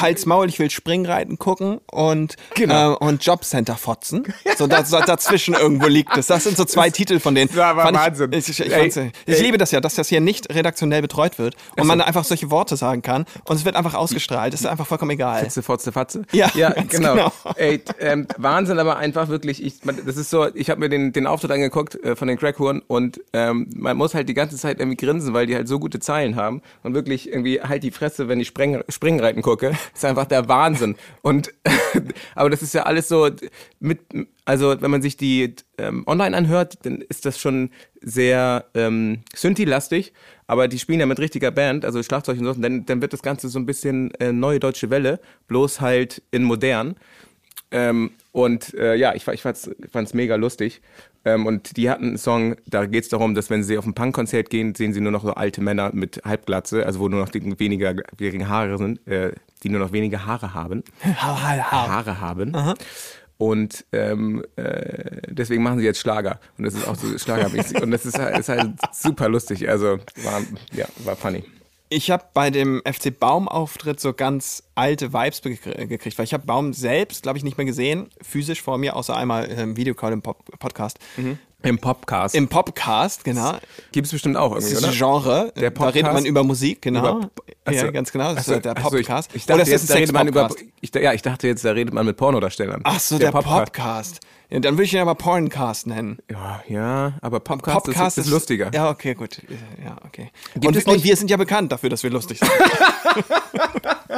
Hals 0.00 0.26
Maul, 0.26 0.48
ich 0.48 0.58
will 0.58 0.70
Springreiten 0.70 1.38
gucken 1.38 1.78
und, 1.90 2.36
Genau. 2.54 2.92
äh, 2.92 2.96
und 2.96 3.24
Jobcenter 3.24 3.76
fotzen. 3.76 4.24
So, 4.58 4.66
da, 4.66 4.84
so 4.84 4.98
dazwischen 5.00 5.54
irgendwo 5.54 5.86
liegt 5.86 6.16
es. 6.16 6.26
Das 6.26 6.44
sind 6.44 6.56
so 6.56 6.64
zwei 6.64 6.90
Titel 6.96 7.20
von 7.20 7.34
denen. 7.34 7.54
War 7.56 7.76
aber 7.78 7.92
Wahnsinn. 7.94 8.32
Ich, 8.32 8.48
ich, 8.48 8.60
ich, 8.60 8.72
Ey, 8.72 8.90
fand's- 8.90 9.12
ich 9.26 9.36
ey. 9.38 9.42
liebe 9.42 9.58
das 9.58 9.70
ja, 9.70 9.80
dass 9.80 9.94
das 9.94 10.08
hier 10.08 10.20
nicht 10.20 10.54
redaktionell 10.54 11.02
betreut 11.02 11.38
wird 11.38 11.56
und 11.78 11.86
man 11.86 12.00
einfach 12.00 12.24
solche 12.24 12.50
Worte 12.50 12.76
sagen 12.76 13.02
kann 13.02 13.24
und 13.48 13.56
es 13.56 13.64
wird 13.64 13.76
einfach 13.76 13.94
ausgestrahlt. 13.94 14.52
Das 14.52 14.60
ist 14.60 14.66
einfach 14.66 14.86
vollkommen 14.86 15.12
egal. 15.12 15.42
Fotze, 15.44 15.62
Fotze, 15.62 15.92
Fatze. 15.92 16.22
Ja, 16.32 16.50
ja 16.54 16.70
genau. 16.88 17.14
genau. 17.14 17.32
Ey, 17.56 17.80
ähm, 18.00 18.26
Wahnsinn, 18.36 18.78
aber 18.78 18.96
einfach 18.98 19.28
wirklich, 19.28 19.62
ich, 19.64 19.84
man, 19.84 19.98
das 20.04 20.16
ist 20.16 20.30
so, 20.30 20.46
ich 20.54 20.70
habe 20.70 20.80
mir 20.80 20.88
den, 20.88 21.12
den 21.12 21.26
Auftritt 21.26 21.50
angeguckt 21.50 21.94
äh, 22.04 22.14
von 22.16 22.28
den 22.28 22.36
Crackhuren 22.38 22.82
und 22.86 23.20
ähm, 23.32 23.68
man 23.74 23.96
muss 23.96 24.14
halt 24.14 24.28
die 24.28 24.34
ganze 24.34 24.56
Zeit 24.56 24.78
irgendwie 24.80 24.96
grinsen, 24.96 25.32
weil 25.34 25.46
die 25.46 25.54
halt 25.54 25.68
so 25.68 25.78
gute 25.78 25.98
Zeilen 26.00 26.25
haben 26.34 26.62
und 26.82 26.94
wirklich 26.94 27.28
irgendwie 27.28 27.60
halt 27.60 27.84
die 27.84 27.92
Fresse, 27.92 28.26
wenn 28.26 28.40
ich 28.40 28.48
Spreng, 28.48 28.82
Springreiten 28.88 29.42
gucke, 29.42 29.72
ist 29.94 30.04
einfach 30.04 30.24
der 30.24 30.48
Wahnsinn. 30.48 30.96
Und 31.22 31.52
aber 32.34 32.50
das 32.50 32.62
ist 32.62 32.74
ja 32.74 32.82
alles 32.82 33.06
so 33.06 33.30
mit, 33.78 34.00
also 34.44 34.80
wenn 34.80 34.90
man 34.90 35.02
sich 35.02 35.16
die 35.16 35.54
ähm, 35.78 36.02
online 36.08 36.36
anhört, 36.36 36.84
dann 36.84 37.00
ist 37.02 37.24
das 37.24 37.38
schon 37.38 37.70
sehr 38.00 38.64
ähm, 38.74 39.20
Synthi-lastig, 39.34 40.12
aber 40.48 40.66
die 40.66 40.78
spielen 40.78 41.00
ja 41.00 41.06
mit 41.06 41.20
richtiger 41.20 41.50
Band, 41.52 41.84
also 41.84 42.02
Schlagzeug 42.02 42.38
und 42.38 42.44
so, 42.44 42.52
dann, 42.54 42.86
dann 42.86 43.00
wird 43.00 43.12
das 43.12 43.22
Ganze 43.22 43.48
so 43.48 43.58
ein 43.58 43.66
bisschen 43.66 44.12
äh, 44.14 44.32
neue 44.32 44.58
deutsche 44.58 44.90
Welle, 44.90 45.20
bloß 45.46 45.80
halt 45.80 46.22
in 46.30 46.42
modern. 46.42 46.96
Ähm, 47.70 48.12
und 48.32 48.74
äh, 48.74 48.94
ja, 48.94 49.14
ich, 49.14 49.26
ich 49.26 49.42
fand's, 49.42 49.70
fand's 49.90 50.14
mega 50.14 50.36
lustig. 50.36 50.80
Ähm, 51.26 51.44
und 51.44 51.76
die 51.76 51.90
hatten 51.90 52.04
einen 52.04 52.18
Song, 52.18 52.54
da 52.66 52.86
geht's 52.86 53.08
darum, 53.08 53.34
dass 53.34 53.50
wenn 53.50 53.64
sie 53.64 53.76
auf 53.76 53.84
ein 53.84 53.94
Punkkonzert 53.94 54.48
gehen, 54.48 54.76
sehen 54.76 54.92
sie 54.92 55.00
nur 55.00 55.10
noch 55.10 55.24
so 55.24 55.32
alte 55.34 55.60
Männer 55.60 55.90
mit 55.92 56.22
Halbglatze, 56.24 56.86
also 56.86 57.00
wo 57.00 57.08
nur 57.08 57.20
noch 57.20 57.34
weniger, 57.34 57.96
weniger 58.16 58.48
Haare 58.48 58.78
sind, 58.78 59.04
äh, 59.08 59.32
die 59.64 59.68
nur 59.68 59.80
noch 59.80 59.90
weniger 59.90 60.24
Haare 60.24 60.54
haben. 60.54 60.84
Haare 61.90 62.20
haben. 62.20 62.52
Und 63.38 63.84
ähm, 63.92 64.44
äh, 64.54 65.20
deswegen 65.28 65.64
machen 65.64 65.80
sie 65.80 65.84
jetzt 65.84 65.98
Schlager. 65.98 66.38
Und 66.58 66.64
das 66.64 66.74
ist 66.74 66.86
auch 66.86 66.94
so 66.94 67.18
schlagermäßig. 67.18 67.82
Und 67.82 67.90
das 67.90 68.06
ist 68.06 68.18
halt, 68.18 68.38
ist 68.38 68.48
halt 68.48 68.74
super 68.92 69.28
lustig. 69.28 69.68
Also 69.68 69.98
war, 70.22 70.42
ja, 70.72 70.86
war 71.04 71.16
funny. 71.16 71.42
Ich 71.88 72.10
habe 72.10 72.24
bei 72.34 72.50
dem 72.50 72.82
FC 72.84 73.16
Baum-Auftritt 73.16 74.00
so 74.00 74.12
ganz 74.12 74.64
alte 74.74 75.12
Vibes 75.12 75.40
gekr- 75.42 75.86
gekriegt, 75.86 76.18
weil 76.18 76.24
ich 76.24 76.34
habe 76.34 76.44
Baum 76.44 76.72
selbst, 76.72 77.22
glaube 77.22 77.38
ich, 77.38 77.44
nicht 77.44 77.56
mehr 77.58 77.64
gesehen, 77.66 78.08
physisch 78.20 78.60
vor 78.60 78.76
mir, 78.76 78.96
außer 78.96 79.16
einmal 79.16 79.44
im 79.46 79.76
Videocall 79.76 80.12
im 80.12 80.20
Pop 80.20 80.44
Podcast. 80.58 80.98
Im 81.62 81.78
Popcast. 81.78 82.34
Im 82.34 82.48
Popcast, 82.48 83.24
genau. 83.24 83.54
Gibt 83.92 84.06
es 84.06 84.12
bestimmt 84.12 84.36
auch 84.36 84.52
irgendwie, 84.52 84.74
Das 84.74 84.82
oder? 84.82 84.92
ist 84.92 84.98
Genre. 84.98 85.52
Der 85.56 85.70
da 85.70 85.84
redet 85.86 86.02
man 86.02 86.12
Podcast? 86.12 86.26
über 86.26 86.44
Musik, 86.44 86.82
genau. 86.82 87.18
Über- 87.18 87.30
ja, 87.72 87.80
Achso. 87.82 87.92
ganz 87.92 88.12
genau. 88.12 88.28
Das 88.30 88.38
Achso, 88.38 88.54
ist 88.54 88.64
der 88.64 88.76
ich- 88.76 88.82
Podcast. 88.82 89.30
Ich, 89.34 89.44
Oder 89.46 89.58
dachte 89.58 89.70
ist 89.70 89.82
jetzt, 89.82 89.90
da 89.90 89.94
redet 89.94 90.12
man 90.12 90.28
über. 90.28 90.48
Ich, 90.80 90.94
ja, 90.94 91.12
ich 91.12 91.22
dachte 91.22 91.46
jetzt, 91.46 91.64
da 91.64 91.70
redet 91.70 91.94
man 91.94 92.04
mit 92.06 92.16
Pornodarstellern. 92.16 92.80
Ach 92.84 93.00
so, 93.00 93.18
der, 93.18 93.30
Podcast. 93.32 93.72
Podcast. 93.72 94.20
Ja, 94.48 94.60
dann 94.60 94.74
würde 94.74 94.84
ich 94.84 94.94
ihn 94.94 95.00
aber 95.00 95.16
Porncast 95.16 95.86
nennen. 95.86 96.18
Ja, 96.30 96.62
ja, 96.68 97.14
aber 97.20 97.40
Popcast, 97.40 97.84
Podcast 97.84 98.18
ist, 98.18 98.26
ist 98.26 98.30
lustiger. 98.30 98.70
Ja, 98.72 98.90
okay, 98.90 99.14
gut. 99.14 99.42
Ja, 99.84 99.96
okay. 100.04 100.30
Und, 100.54 100.86
und 100.86 101.04
wir 101.04 101.16
sind 101.16 101.30
ja 101.30 101.36
bekannt 101.36 101.72
dafür, 101.72 101.90
dass 101.90 102.02
wir 102.02 102.10
lustig 102.10 102.38
sind. 102.38 102.50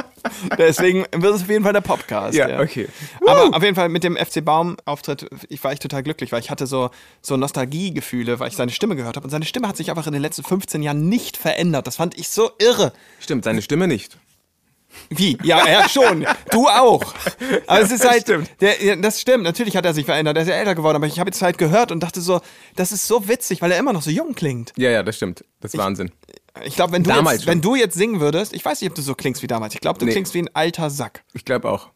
Deswegen 0.57 1.05
wird 1.11 1.35
es 1.35 1.41
auf 1.41 1.49
jeden 1.49 1.63
Fall 1.63 1.73
der 1.73 1.81
Podcast. 1.81 2.37
Ja, 2.37 2.59
okay. 2.59 2.87
Aber 3.25 3.55
auf 3.55 3.63
jeden 3.63 3.75
Fall 3.75 3.89
mit 3.89 4.03
dem 4.03 4.15
FC 4.15 4.43
Baum-Auftritt 4.43 5.27
ich 5.49 5.63
war 5.63 5.73
ich 5.73 5.79
total 5.79 6.03
glücklich, 6.03 6.31
weil 6.31 6.39
ich 6.39 6.49
hatte 6.49 6.67
so, 6.67 6.89
so 7.21 7.37
Nostalgiegefühle, 7.37 8.39
weil 8.39 8.49
ich 8.49 8.55
seine 8.55 8.71
Stimme 8.71 8.95
gehört 8.95 9.15
habe. 9.15 9.25
Und 9.25 9.31
seine 9.31 9.45
Stimme 9.45 9.67
hat 9.67 9.77
sich 9.77 9.89
einfach 9.89 10.07
in 10.07 10.13
den 10.13 10.21
letzten 10.21 10.43
15 10.43 10.81
Jahren 10.81 11.09
nicht 11.09 11.37
verändert. 11.37 11.87
Das 11.87 11.95
fand 11.95 12.17
ich 12.17 12.29
so 12.29 12.51
irre. 12.59 12.93
Stimmt, 13.19 13.43
seine 13.43 13.61
Stimme 13.61 13.87
nicht. 13.87 14.17
Wie? 15.09 15.37
Ja, 15.43 15.65
er 15.65 15.87
schon. 15.89 16.25
Du 16.51 16.67
auch. 16.67 17.13
Aber 17.67 17.81
es 17.81 17.91
ist 17.91 18.03
Das 18.03 18.11
halt, 18.11 18.21
stimmt. 18.23 18.49
Der, 18.61 18.83
ja, 18.83 18.95
das 18.95 19.21
stimmt. 19.21 19.43
Natürlich 19.43 19.75
hat 19.77 19.85
er 19.85 19.93
sich 19.93 20.05
verändert. 20.05 20.35
Er 20.37 20.43
ist 20.43 20.49
ja 20.49 20.55
älter 20.55 20.75
geworden. 20.75 20.95
Aber 20.97 21.07
ich 21.07 21.19
habe 21.19 21.29
jetzt 21.29 21.41
halt 21.41 21.57
gehört 21.57 21.91
und 21.91 22.01
dachte 22.01 22.21
so, 22.21 22.41
das 22.75 22.91
ist 22.91 23.07
so 23.07 23.27
witzig, 23.27 23.61
weil 23.61 23.71
er 23.71 23.77
immer 23.79 23.93
noch 23.93 24.01
so 24.01 24.09
jung 24.11 24.33
klingt. 24.35 24.73
Ja, 24.77 24.89
ja, 24.89 25.03
das 25.03 25.15
stimmt. 25.17 25.43
Das 25.61 25.73
ist 25.73 25.79
Wahnsinn. 25.79 26.11
Ich 26.63 26.75
glaube, 26.75 26.93
wenn 26.93 27.03
du 27.03 27.11
jetzt, 27.11 27.45
wenn 27.47 27.61
du 27.61 27.75
jetzt 27.75 27.95
singen 27.95 28.19
würdest, 28.19 28.53
ich 28.53 28.65
weiß 28.65 28.81
nicht, 28.81 28.89
ob 28.89 28.95
du 28.95 29.01
so 29.01 29.15
klingst 29.15 29.41
wie 29.43 29.47
damals. 29.47 29.73
Ich 29.75 29.81
glaube, 29.81 29.99
du 29.99 30.05
Nee. 30.05 30.11
klingst 30.11 30.33
wie 30.33 30.41
ein 30.41 30.49
alter 30.53 30.89
Sack. 30.89 31.23
Ich 31.33 31.45
glaube 31.45 31.69
auch. 31.71 31.89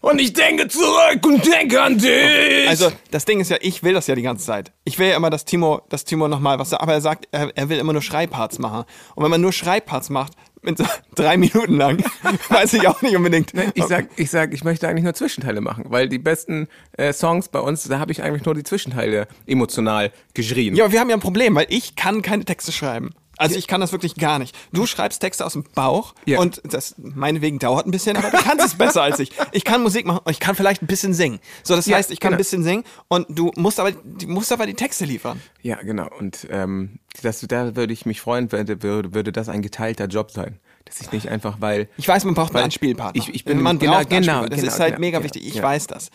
Und 0.00 0.20
ich 0.20 0.32
denke 0.32 0.66
zurück 0.66 1.24
und 1.24 1.46
denke 1.46 1.80
an 1.80 1.96
dich. 1.96 2.68
Also 2.68 2.90
das 3.12 3.24
Ding 3.24 3.38
ist 3.38 3.50
ja, 3.50 3.56
ich 3.60 3.84
will 3.84 3.94
das 3.94 4.08
ja 4.08 4.16
die 4.16 4.22
ganze 4.22 4.44
Zeit. 4.44 4.72
Ich 4.82 4.98
will 4.98 5.06
ja 5.08 5.16
immer, 5.16 5.30
dass 5.30 5.44
Timo, 5.44 5.82
dass 5.90 6.04
Timo 6.04 6.26
nochmal 6.26 6.58
was 6.58 6.70
sagt, 6.70 6.82
aber 6.82 6.92
er 6.94 7.00
sagt, 7.00 7.28
er, 7.30 7.56
er 7.56 7.68
will 7.68 7.78
immer 7.78 7.92
nur 7.92 8.02
Schreibparts 8.02 8.58
machen. 8.58 8.84
Und 9.14 9.22
wenn 9.22 9.30
man 9.30 9.40
nur 9.40 9.52
Schreibparts 9.52 10.10
macht, 10.10 10.32
mit 10.62 10.78
so 10.78 10.84
drei 11.14 11.36
Minuten 11.36 11.76
lang, 11.76 12.02
weiß 12.48 12.74
ich 12.74 12.86
auch 12.88 13.02
nicht 13.02 13.16
unbedingt. 13.16 13.52
ich 13.74 13.84
sag, 13.84 14.08
ich 14.16 14.30
sag, 14.30 14.54
ich 14.54 14.64
möchte 14.64 14.88
eigentlich 14.88 15.04
nur 15.04 15.14
Zwischenteile 15.14 15.60
machen, 15.60 15.84
weil 15.88 16.08
die 16.08 16.18
besten 16.18 16.68
äh, 16.92 17.12
Songs 17.12 17.48
bei 17.48 17.60
uns, 17.60 17.84
da 17.84 17.98
habe 17.98 18.12
ich 18.12 18.22
eigentlich 18.22 18.44
nur 18.44 18.54
die 18.54 18.62
Zwischenteile 18.62 19.26
emotional 19.46 20.12
geschrien. 20.34 20.74
Ja, 20.76 20.84
aber 20.84 20.92
wir 20.92 21.00
haben 21.00 21.10
ja 21.10 21.16
ein 21.16 21.20
Problem, 21.20 21.54
weil 21.54 21.66
ich 21.68 21.96
kann 21.96 22.22
keine 22.22 22.44
Texte 22.44 22.72
schreiben. 22.72 23.10
Also 23.42 23.56
ich 23.56 23.66
kann 23.66 23.80
das 23.80 23.92
wirklich 23.92 24.14
gar 24.16 24.38
nicht. 24.38 24.56
Du 24.72 24.86
schreibst 24.86 25.20
Texte 25.20 25.44
aus 25.44 25.52
dem 25.54 25.64
Bauch 25.74 26.14
Ja. 26.26 26.38
und 26.40 26.60
das 26.64 26.94
meinetwegen 26.98 27.58
dauert 27.58 27.86
ein 27.86 27.90
bisschen, 27.90 28.16
aber 28.16 28.30
du 28.30 28.36
kannst 28.38 28.64
es 28.64 28.74
besser 28.74 29.02
als 29.02 29.18
ich. 29.18 29.30
Ich 29.52 29.64
kann 29.64 29.82
Musik 29.82 30.06
machen 30.06 30.20
und 30.24 30.30
ich 30.30 30.40
kann 30.40 30.54
vielleicht 30.54 30.82
ein 30.82 30.86
bisschen 30.86 31.12
singen. 31.14 31.40
So, 31.62 31.76
das 31.76 31.86
Ja, 31.86 31.96
heißt, 31.96 32.10
ich 32.10 32.20
kann 32.20 32.28
ein 32.28 32.32
genau. 32.32 32.38
bisschen 32.38 32.62
singen 32.62 32.84
und 33.08 33.26
du 33.28 33.52
musst 33.56 33.78
aber, 33.80 33.90
musst 34.26 34.52
aber 34.52 34.66
die 34.66 34.74
Texte 34.74 35.04
liefern. 35.04 35.40
Ja, 35.62 35.76
genau. 35.82 36.08
Und 36.18 36.46
ähm, 36.50 36.98
das, 37.22 37.40
da 37.40 37.76
würde 37.76 37.92
ich 37.92 38.06
mich 38.06 38.20
freuen, 38.20 38.50
würde, 38.52 38.82
würde, 38.82 39.32
das 39.32 39.48
ein 39.48 39.62
geteilter 39.62 40.06
Job 40.06 40.30
sein. 40.30 40.58
Dass 40.84 41.00
ich 41.00 41.12
nicht 41.12 41.28
einfach, 41.28 41.60
weil. 41.60 41.88
Ich 41.96 42.08
weiß, 42.08 42.24
man 42.24 42.34
braucht 42.34 42.48
einen 42.50 42.54
Weil 42.56 42.64
Anspielpartner. 42.64 43.20
ich- 43.22 43.34
ich 43.34 43.44
bin- 43.44 43.60
man 43.62 43.78
genau, 43.78 43.92
braucht 43.92 44.10
einen 44.12 44.22
genau. 44.22 44.46
Das 44.46 44.58
genau, 44.60 44.72
ist 44.72 44.80
halt 44.80 44.96
genau, 44.96 45.00
mega 45.00 45.22
wichtig. 45.22 45.46
Ich 45.46 45.62
weiß 45.62 45.86
das. 45.86 46.10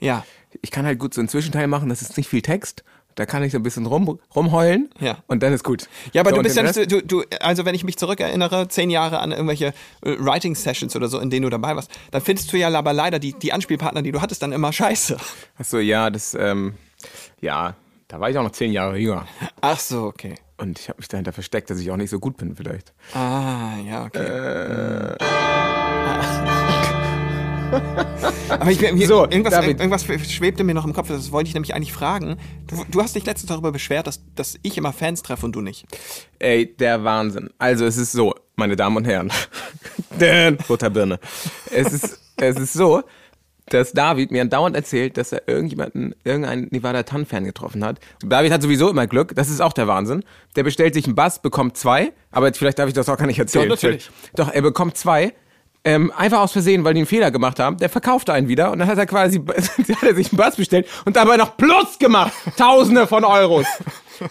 Ja. 0.00 0.24
Ich 0.60 0.70
kann 0.70 0.84
halt 0.84 0.98
gut 0.98 1.14
so 1.14 1.20
einen 1.20 1.28
Zwischenteil 1.28 1.66
machen, 1.66 1.88
das 1.88 2.02
ist 2.02 2.16
nicht 2.18 2.28
viel 2.28 2.42
Text. 2.42 2.84
Da 3.14 3.26
kann 3.26 3.42
ich 3.42 3.52
so 3.52 3.58
ein 3.58 3.62
bisschen 3.62 3.86
rum, 3.86 4.18
rumheulen 4.34 4.88
Ja. 5.00 5.18
und 5.26 5.42
dann 5.42 5.52
ist 5.52 5.64
gut. 5.64 5.88
Ja, 6.12 6.22
aber 6.22 6.30
so, 6.30 6.36
du 6.36 6.42
bist 6.42 6.56
ja 6.56 6.62
nicht, 6.62 6.74
so- 6.74 6.84
du, 6.86 7.02
du, 7.02 7.22
also 7.40 7.64
wenn 7.64 7.74
ich 7.74 7.84
mich 7.84 7.98
zurückerinnere, 7.98 8.68
zehn 8.68 8.88
Jahre 8.90 9.18
an 9.20 9.32
irgendwelche 9.32 9.66
äh, 10.02 10.16
Writing-Sessions 10.18 10.96
oder 10.96 11.08
so, 11.08 11.18
in 11.18 11.28
denen 11.30 11.42
du 11.42 11.50
dabei 11.50 11.76
warst, 11.76 11.90
dann 12.10 12.22
findest 12.22 12.52
du 12.52 12.56
ja 12.58 12.68
aber 12.72 12.92
leider 12.92 13.18
die, 13.18 13.32
die 13.34 13.52
Anspielpartner, 13.52 14.02
die 14.02 14.12
du 14.12 14.20
hattest, 14.22 14.42
dann 14.42 14.52
immer 14.52 14.72
scheiße. 14.72 15.16
Achso, 15.58 15.78
ja, 15.78 16.08
das, 16.10 16.34
ähm, 16.34 16.74
ja, 17.40 17.74
da 18.08 18.20
war 18.20 18.30
ich 18.30 18.38
auch 18.38 18.42
noch 18.42 18.52
zehn 18.52 18.72
Jahre 18.72 18.96
jünger. 18.98 19.26
Ach 19.60 19.78
so, 19.78 20.04
okay. 20.04 20.34
Und 20.58 20.78
ich 20.78 20.88
habe 20.88 20.98
mich 20.98 21.08
dahinter 21.08 21.32
versteckt, 21.32 21.70
dass 21.70 21.78
ich 21.80 21.90
auch 21.90 21.96
nicht 21.96 22.10
so 22.10 22.18
gut 22.20 22.36
bin, 22.36 22.54
vielleicht. 22.56 22.92
Ah, 23.14 23.72
ja, 23.86 24.04
okay. 24.04 25.16
Äh. 25.18 26.71
Aber 28.48 28.70
ich, 28.70 28.80
mir, 28.80 29.06
So, 29.06 29.24
irgendwas, 29.24 29.54
David. 29.54 29.80
irgendwas 29.80 30.04
schwebte 30.04 30.64
mir 30.64 30.74
noch 30.74 30.84
im 30.84 30.92
Kopf, 30.92 31.08
das 31.08 31.32
wollte 31.32 31.48
ich 31.48 31.54
nämlich 31.54 31.74
eigentlich 31.74 31.92
fragen. 31.92 32.36
Du, 32.66 32.84
du 32.90 33.02
hast 33.02 33.14
dich 33.14 33.24
letztens 33.24 33.48
darüber 33.48 33.72
beschwert, 33.72 34.06
dass, 34.06 34.22
dass 34.34 34.58
ich 34.62 34.76
immer 34.76 34.92
Fans 34.92 35.22
treffe 35.22 35.46
und 35.46 35.52
du 35.52 35.60
nicht. 35.60 35.86
Ey, 36.38 36.74
der 36.76 37.04
Wahnsinn. 37.04 37.50
Also 37.58 37.84
es 37.84 37.96
ist 37.96 38.12
so, 38.12 38.34
meine 38.56 38.76
Damen 38.76 38.96
und 38.96 39.04
Herren. 39.06 39.32
Butterbirne. 40.68 41.18
Es 41.70 41.92
ist, 41.92 42.20
es 42.36 42.56
ist 42.56 42.72
so, 42.74 43.02
dass 43.66 43.92
David 43.92 44.30
mir 44.30 44.44
dauernd 44.44 44.76
erzählt, 44.76 45.16
dass 45.16 45.32
er 45.32 45.48
irgendjemanden, 45.48 46.14
irgendeinen 46.24 46.68
Nevada 46.70 47.02
Tan-Fan 47.04 47.44
getroffen 47.44 47.84
hat. 47.84 48.00
Und 48.22 48.30
David 48.30 48.52
hat 48.52 48.62
sowieso 48.62 48.90
immer 48.90 49.06
Glück, 49.06 49.34
das 49.34 49.48
ist 49.48 49.60
auch 49.60 49.72
der 49.72 49.86
Wahnsinn. 49.86 50.24
Der 50.56 50.62
bestellt 50.62 50.94
sich 50.94 51.06
einen 51.06 51.14
Bass, 51.14 51.40
bekommt 51.40 51.76
zwei, 51.76 52.12
aber 52.30 52.52
vielleicht 52.52 52.78
darf 52.78 52.88
ich 52.88 52.94
das 52.94 53.08
auch 53.08 53.16
gar 53.16 53.26
nicht 53.26 53.38
erzählen. 53.38 53.68
Doch, 53.68 53.76
natürlich. 53.76 54.10
Doch, 54.34 54.50
er 54.52 54.62
bekommt 54.62 54.96
zwei. 54.96 55.32
Ähm, 55.84 56.12
einfach 56.16 56.40
aus 56.40 56.52
Versehen, 56.52 56.84
weil 56.84 56.94
die 56.94 57.00
einen 57.00 57.06
Fehler 57.06 57.32
gemacht 57.32 57.58
haben. 57.58 57.76
Der 57.78 57.88
verkaufte 57.88 58.32
einen 58.32 58.48
wieder 58.48 58.70
und 58.70 58.78
dann 58.78 58.86
hat 58.86 58.98
er 58.98 59.06
quasi 59.06 59.40
hat 59.48 60.02
er 60.02 60.14
sich 60.14 60.30
einen 60.30 60.36
Bass 60.36 60.56
bestellt 60.56 60.86
und 61.04 61.16
dabei 61.16 61.36
noch 61.36 61.56
Plus 61.56 61.98
gemacht. 61.98 62.32
Tausende 62.56 63.06
von 63.06 63.24
Euros. 63.24 63.66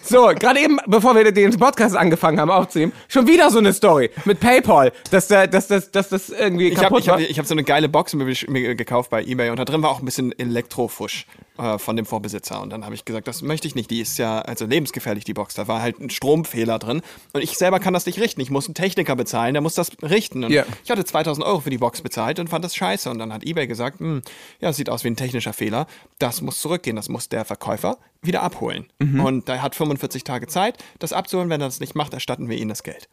So, 0.02 0.28
gerade 0.38 0.60
eben, 0.60 0.78
bevor 0.86 1.14
wir 1.14 1.30
den 1.30 1.58
Podcast 1.58 1.96
angefangen 1.96 2.40
haben 2.40 2.50
aufzunehmen, 2.50 2.92
schon 3.08 3.26
wieder 3.26 3.50
so 3.50 3.58
eine 3.58 3.74
Story 3.74 4.10
mit 4.24 4.40
PayPal, 4.40 4.92
dass, 5.10 5.28
der, 5.28 5.46
dass, 5.46 5.66
das, 5.66 5.90
dass 5.90 6.08
das 6.08 6.30
irgendwie 6.30 6.68
Ich 6.68 6.76
habe 6.76 6.86
kaputt 6.86 7.00
ich 7.02 7.08
hab, 7.08 7.18
war. 7.18 7.28
ich 7.28 7.38
hab 7.38 7.46
so 7.46 7.52
eine 7.52 7.64
geile 7.64 7.90
Box 7.90 8.14
mir, 8.14 8.34
mir 8.48 8.74
gekauft 8.74 9.10
bei 9.10 9.22
Ebay 9.22 9.50
und 9.50 9.58
da 9.58 9.64
drin 9.66 9.82
war 9.82 9.90
auch 9.90 9.98
ein 9.98 10.04
bisschen 10.06 10.32
Elektrofusch. 10.38 11.26
Äh, 11.58 11.78
von 11.78 11.96
dem 11.96 12.06
Vorbesitzer. 12.06 12.60
Und 12.62 12.70
dann 12.70 12.84
habe 12.84 12.94
ich 12.94 13.04
gesagt, 13.04 13.28
das 13.28 13.42
möchte 13.42 13.66
ich 13.68 13.74
nicht. 13.74 13.90
Die 13.90 14.00
ist 14.00 14.18
ja 14.18 14.40
also 14.40 14.64
lebensgefährlich, 14.66 15.24
die 15.24 15.34
Box. 15.34 15.54
Da 15.54 15.68
war 15.68 15.82
halt 15.82 16.00
ein 16.00 16.10
Stromfehler 16.10 16.78
drin. 16.78 17.02
Und 17.32 17.42
ich 17.42 17.56
selber 17.58 17.78
kann 17.80 17.92
das 17.94 18.06
nicht 18.06 18.18
richten. 18.18 18.40
Ich 18.40 18.50
muss 18.50 18.66
einen 18.66 18.74
Techniker 18.74 19.16
bezahlen, 19.16 19.54
der 19.54 19.60
muss 19.60 19.74
das 19.74 19.90
richten. 20.02 20.44
Und 20.44 20.52
Ja. 20.52 20.64
ich 20.84 20.90
hatte 20.90 21.04
2000 21.04 21.46
Euro 21.46 21.60
für 21.60 21.70
die 21.70 21.78
Box 21.78 22.00
bezahlt 22.02 22.38
und 22.38 22.48
fand 22.48 22.64
das 22.64 22.74
scheiße. 22.74 23.10
Und 23.10 23.18
dann 23.18 23.32
hat 23.32 23.44
eBay 23.44 23.66
gesagt, 23.66 24.00
hm, 24.00 24.22
ja, 24.60 24.72
sieht 24.72 24.88
aus 24.88 25.04
wie 25.04 25.08
ein 25.08 25.16
technischer 25.16 25.52
Fehler. 25.52 25.86
Das 26.18 26.40
muss 26.40 26.60
zurückgehen. 26.60 26.96
Das 26.96 27.08
muss 27.08 27.28
der 27.28 27.44
Verkäufer 27.44 27.98
wieder 28.24 28.42
abholen. 28.42 28.86
Mhm. 29.00 29.20
Und 29.20 29.48
er 29.48 29.62
hat 29.62 29.74
45 29.74 30.22
Tage 30.22 30.46
Zeit, 30.46 30.82
das 31.00 31.12
abzuholen. 31.12 31.50
Wenn 31.50 31.60
er 31.60 31.66
das 31.66 31.80
nicht 31.80 31.94
macht, 31.96 32.14
erstatten 32.14 32.48
wir 32.48 32.56
ihm 32.56 32.68
das 32.68 32.82
Geld. 32.84 33.08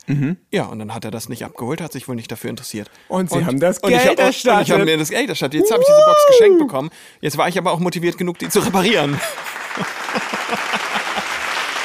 Ja, 0.52 0.66
und 0.66 0.80
dann 0.80 0.94
hat 0.94 1.04
er 1.04 1.12
das 1.12 1.30
nicht 1.30 1.44
abgeholt, 1.44 1.82
hat 1.82 1.92
sich 1.92 2.08
wohl 2.08 2.16
nicht 2.16 2.32
dafür 2.32 2.50
interessiert. 2.52 2.90
Mhm. 3.10 3.16
Und 3.16 3.32
Sie 3.32 3.46
haben 3.46 3.60
das 3.60 3.80
und 3.80 3.92
ich 3.92 3.98
Geld 3.98 4.10
hab, 4.10 4.12
Und 4.12 4.20
ich 4.20 4.46
erstattet. 4.46 4.70
habe 4.72 4.86
mir 4.86 4.98
das 4.98 5.10
Geld 5.10 5.30
erstattet. 5.30 5.62
Jetzt 5.62 5.72
habe 5.72 5.82
ich 5.82 5.88
diese 5.88 6.06
Box 6.06 6.28
geschenkt 6.28 6.60
bekommen. 6.60 6.90
Jetzt 7.22 7.38
war 7.38 7.48
ich 7.50 7.58
aber 7.58 7.72
auch 7.72 7.80
motiviert 7.80 8.18
genug, 8.18 8.38
die 8.38 8.50
zu 8.50 8.60
reparieren. 8.60 9.20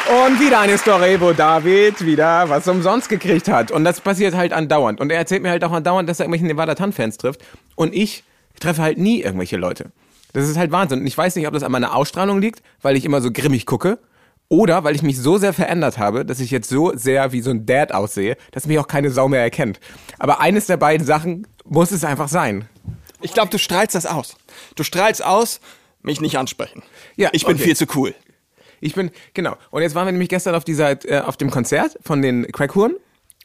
Und 0.07 0.39
wieder 0.39 0.61
eine 0.61 0.77
Story, 0.77 1.19
wo 1.19 1.33
David 1.33 2.05
wieder 2.05 2.47
was 2.51 2.69
umsonst 2.69 3.09
gekriegt 3.09 3.49
hat. 3.49 3.71
Und 3.71 3.85
das 3.85 4.03
passiert 4.03 4.35
halt 4.35 4.53
andauernd. 4.53 5.01
Und 5.01 5.11
er 5.11 5.17
erzählt 5.17 5.43
mir 5.43 5.49
halt 5.49 5.65
auch 5.65 5.73
andauernd, 5.73 6.07
dass 6.09 6.21
er 6.21 6.27
irgendwelche 6.27 6.45
Nevada 6.47 6.75
Tan-Fans 6.75 7.17
trifft. 7.17 7.43
Und 7.75 7.95
ich 7.95 8.23
treffe 8.61 8.83
halt 8.83 8.99
nie 8.99 9.23
irgendwelche 9.23 9.57
Leute. 9.57 9.93
Das 10.35 10.49
ist 10.49 10.59
halt 10.59 10.73
Wahnsinn. 10.73 11.01
Und 11.01 11.07
ich 11.07 11.17
weiß 11.17 11.37
nicht, 11.37 11.47
ob 11.47 11.55
das 11.55 11.63
an 11.63 11.73
meiner 11.73 11.95
Ausstrahlung 11.95 12.41
liegt, 12.41 12.63
weil 12.83 12.97
ich 12.97 13.05
immer 13.05 13.23
so 13.23 13.31
grimmig 13.31 13.65
gucke. 13.65 13.99
Oder 14.49 14.85
weil 14.85 14.95
ich 14.95 15.03
mich 15.03 15.19
so 15.19 15.39
sehr 15.39 15.55
verändert 15.55 15.97
habe, 15.97 16.27
dass 16.27 16.39
ich 16.41 16.51
jetzt 16.51 16.69
so 16.69 16.93
sehr 16.95 17.33
wie 17.33 17.41
so 17.41 17.51
ein 17.51 17.65
Dad 17.65 17.93
aussehe, 17.93 18.37
dass 18.51 18.67
mich 18.67 18.79
auch 18.79 18.89
keine 18.89 19.11
Sau 19.11 19.29
mehr 19.29 19.41
erkennt. 19.41 19.81
Aber 20.19 20.41
eines 20.41 20.67
der 20.67 20.77
beiden 20.77 21.07
Sachen 21.07 21.47
muss 21.65 21.93
es 21.93 22.05
einfach 22.05 22.29
sein. 22.29 22.69
Ich 23.23 23.33
glaube, 23.33 23.49
du 23.49 23.59
strahlst 23.59 23.95
das 23.95 24.05
aus. 24.05 24.37
Du 24.75 24.83
strahlst 24.83 25.25
aus, 25.25 25.61
mich 26.03 26.21
nicht 26.21 26.37
ansprechen. 26.37 26.83
Ja, 27.17 27.31
ich 27.33 27.47
bin 27.47 27.55
okay. 27.55 27.65
viel 27.65 27.77
zu 27.77 27.87
cool. 27.95 28.15
Ich 28.81 28.95
bin, 28.95 29.11
genau. 29.33 29.57
Und 29.71 29.83
jetzt 29.83 29.95
waren 29.95 30.07
wir 30.07 30.13
nämlich 30.13 30.29
gestern 30.29 30.55
auf 30.55 30.65
dieser, 30.65 31.03
äh, 31.11 31.21
auf 31.21 31.39
dem 31.39 31.51
Konzert 31.51 31.97
von 32.03 32.21
den 32.21 32.47
Crackhuren. 32.53 32.97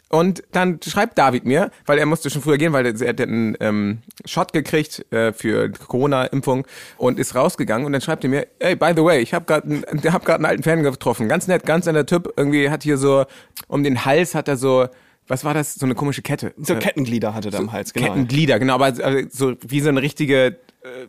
Und 0.10 0.44
dann 0.52 0.80
schreibt 0.82 1.18
David 1.18 1.46
mir, 1.46 1.72
weil 1.86 2.00
er 2.00 2.08
musste 2.08 2.30
schon 2.32 2.42
früher 2.42 2.58
gehen, 2.58 2.74
weil 2.74 2.86
er, 2.86 3.00
er 3.00 3.10
hat 3.10 3.22
einen 3.22 3.56
ähm, 3.60 4.00
Shot 4.26 4.54
gekriegt 4.54 5.06
äh, 5.14 5.32
für 5.34 5.70
Corona-Impfung 5.70 6.66
und 6.98 7.20
ist 7.20 7.36
rausgegangen. 7.36 7.86
Und 7.86 7.94
dann 7.94 8.02
schreibt 8.02 8.24
er 8.24 8.32
mir, 8.32 8.48
hey, 8.60 8.76
by 8.76 8.92
the 8.96 9.04
way, 9.04 9.20
ich 9.22 9.34
habe 9.36 9.46
gerade 9.46 9.68
einen, 9.68 9.84
hab 10.12 10.26
grad 10.26 10.38
einen 10.38 10.46
alten 10.46 10.64
Fan 10.64 10.82
getroffen. 10.82 11.30
Ganz 11.30 11.48
nett, 11.48 11.64
ganz 11.66 11.86
netter 11.86 12.08
Typ. 12.08 12.34
Irgendwie 12.36 12.72
hat 12.72 12.82
hier 12.82 12.98
so, 12.98 13.26
um 13.68 13.84
den 13.84 14.04
Hals 14.04 14.34
hat 14.34 14.48
er 14.48 14.58
so, 14.58 14.88
was 15.28 15.46
war 15.46 15.54
das? 15.54 15.76
So 15.76 15.86
eine 15.86 15.94
komische 15.94 16.24
Kette. 16.24 16.54
So 16.58 16.74
Äh, 16.74 16.80
Kettenglieder 16.80 17.36
hatte 17.36 17.52
der 17.52 17.60
am 17.60 17.72
Hals, 17.72 17.94
genau. 17.94 18.08
Kettenglieder, 18.08 18.58
genau, 18.58 18.74
aber 18.74 18.86
also 18.86 19.20
so 19.30 19.56
wie 19.62 19.80
so 19.80 19.90
eine 19.90 20.02
richtige 20.02 20.58
äh, 20.82 21.08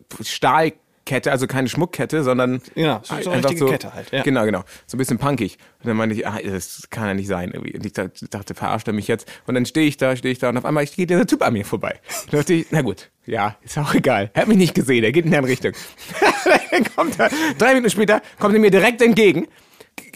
Stahlkette, 1.11 1.31
also 1.31 1.47
keine 1.47 1.67
Schmuckkette, 1.67 2.23
sondern 2.23 2.61
Ja, 2.75 3.01
so- 3.03 3.15
so 3.21 3.29
eine 3.29 3.37
einfach 3.37 3.49
richtige 3.51 3.69
Kette 3.71 3.93
halt, 3.93 4.11
ja. 4.11 4.23
Genau, 4.23 4.45
genau, 4.45 4.63
so 4.87 4.95
ein 4.95 4.99
bisschen 4.99 5.17
punkig. 5.17 5.57
Und 5.81 5.87
dann 5.87 5.97
meinte 5.97 6.15
ich, 6.15 6.25
ah, 6.27 6.39
das 6.43 6.87
kann 6.89 7.07
ja 7.07 7.13
nicht 7.13 7.27
sein 7.27 7.51
irgendwie. 7.51 7.75
Und 7.75 7.85
ich 7.85 7.93
dachte, 7.93 8.53
verarscht 8.53 8.87
er 8.87 8.93
mich 8.93 9.07
jetzt? 9.07 9.29
Und 9.47 9.55
dann 9.55 9.65
stehe 9.65 9.87
ich 9.87 9.97
da, 9.97 10.15
stehe 10.15 10.31
ich 10.31 10.39
da 10.39 10.49
und 10.49 10.57
auf 10.57 10.65
einmal 10.65 10.85
geht 10.85 11.09
dieser 11.09 11.27
Typ 11.27 11.41
an 11.41 11.53
mir 11.53 11.65
vorbei. 11.65 11.99
Und 12.25 12.33
dachte 12.33 12.53
ich, 12.53 12.67
na 12.71 12.81
gut, 12.81 13.09
ja, 13.25 13.57
ist 13.63 13.77
auch 13.77 13.93
egal. 13.93 14.31
Er 14.33 14.41
hat 14.43 14.47
mich 14.47 14.57
nicht 14.57 14.73
gesehen, 14.73 15.03
er 15.03 15.11
geht 15.11 15.25
in 15.25 15.33
andere 15.33 15.51
Richtung. 15.51 15.73
dann 16.71 16.83
kommt 16.95 17.19
er, 17.19 17.29
drei 17.57 17.73
Minuten 17.73 17.89
später 17.91 18.21
kommt 18.39 18.53
er 18.55 18.59
mir 18.61 18.71
direkt 18.71 19.01
entgegen 19.01 19.47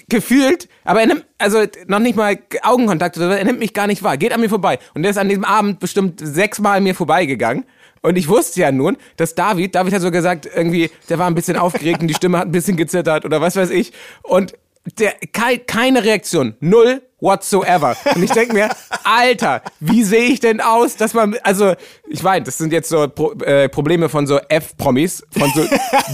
gefühlt, 0.07 0.69
aber 0.83 1.01
er 1.01 1.07
nimmt, 1.07 1.25
also 1.39 1.63
noch 1.87 1.97
nicht 1.99 2.15
mal 2.15 2.37
Augenkontakt 2.61 3.17
oder 3.17 3.29
so, 3.31 3.33
er 3.33 3.43
nimmt 3.43 3.57
mich 3.59 3.73
gar 3.73 3.87
nicht 3.87 4.03
wahr, 4.03 4.17
geht 4.17 4.33
an 4.33 4.39
mir 4.39 4.49
vorbei. 4.49 4.77
Und 4.93 5.01
der 5.01 5.09
ist 5.11 5.17
an 5.17 5.27
diesem 5.29 5.43
Abend 5.43 5.79
bestimmt 5.79 6.19
sechsmal 6.23 6.77
an 6.77 6.83
mir 6.83 6.93
vorbeigegangen. 6.93 7.65
Und 8.05 8.17
ich 8.17 8.27
wusste 8.27 8.61
ja 8.61 8.71
nun, 8.71 8.97
dass 9.17 9.35
David, 9.35 9.75
David 9.75 9.93
hat 9.93 10.01
so 10.01 10.11
gesagt, 10.11 10.47
irgendwie, 10.53 10.89
der 11.09 11.19
war 11.19 11.27
ein 11.27 11.35
bisschen 11.35 11.57
aufgeregt 11.57 12.01
und 12.01 12.07
die 12.07 12.13
Stimme 12.13 12.37
hat 12.37 12.47
ein 12.47 12.51
bisschen 12.51 12.77
gezittert 12.77 13.25
oder 13.25 13.41
was 13.41 13.55
weiß 13.55 13.69
ich. 13.71 13.91
Und 14.23 14.53
der, 14.99 15.13
kei, 15.33 15.57
keine 15.57 16.03
Reaktion, 16.03 16.55
null 16.59 17.01
whatsoever. 17.19 17.97
Und 18.13 18.21
ich 18.21 18.31
denke 18.31 18.53
mir, 18.53 18.69
Alter, 19.03 19.63
wie 19.79 20.03
sehe 20.03 20.25
ich 20.25 20.39
denn 20.39 20.61
aus, 20.61 20.95
dass 20.95 21.15
man, 21.15 21.35
also, 21.41 21.73
ich 22.07 22.21
meine, 22.21 22.45
das 22.45 22.59
sind 22.59 22.71
jetzt 22.71 22.89
so 22.89 23.07
Pro, 23.07 23.31
äh, 23.41 23.67
Probleme 23.67 24.09
von 24.09 24.27
so 24.27 24.39
F-Promis, 24.47 25.23
von 25.31 25.51
so 25.55 25.65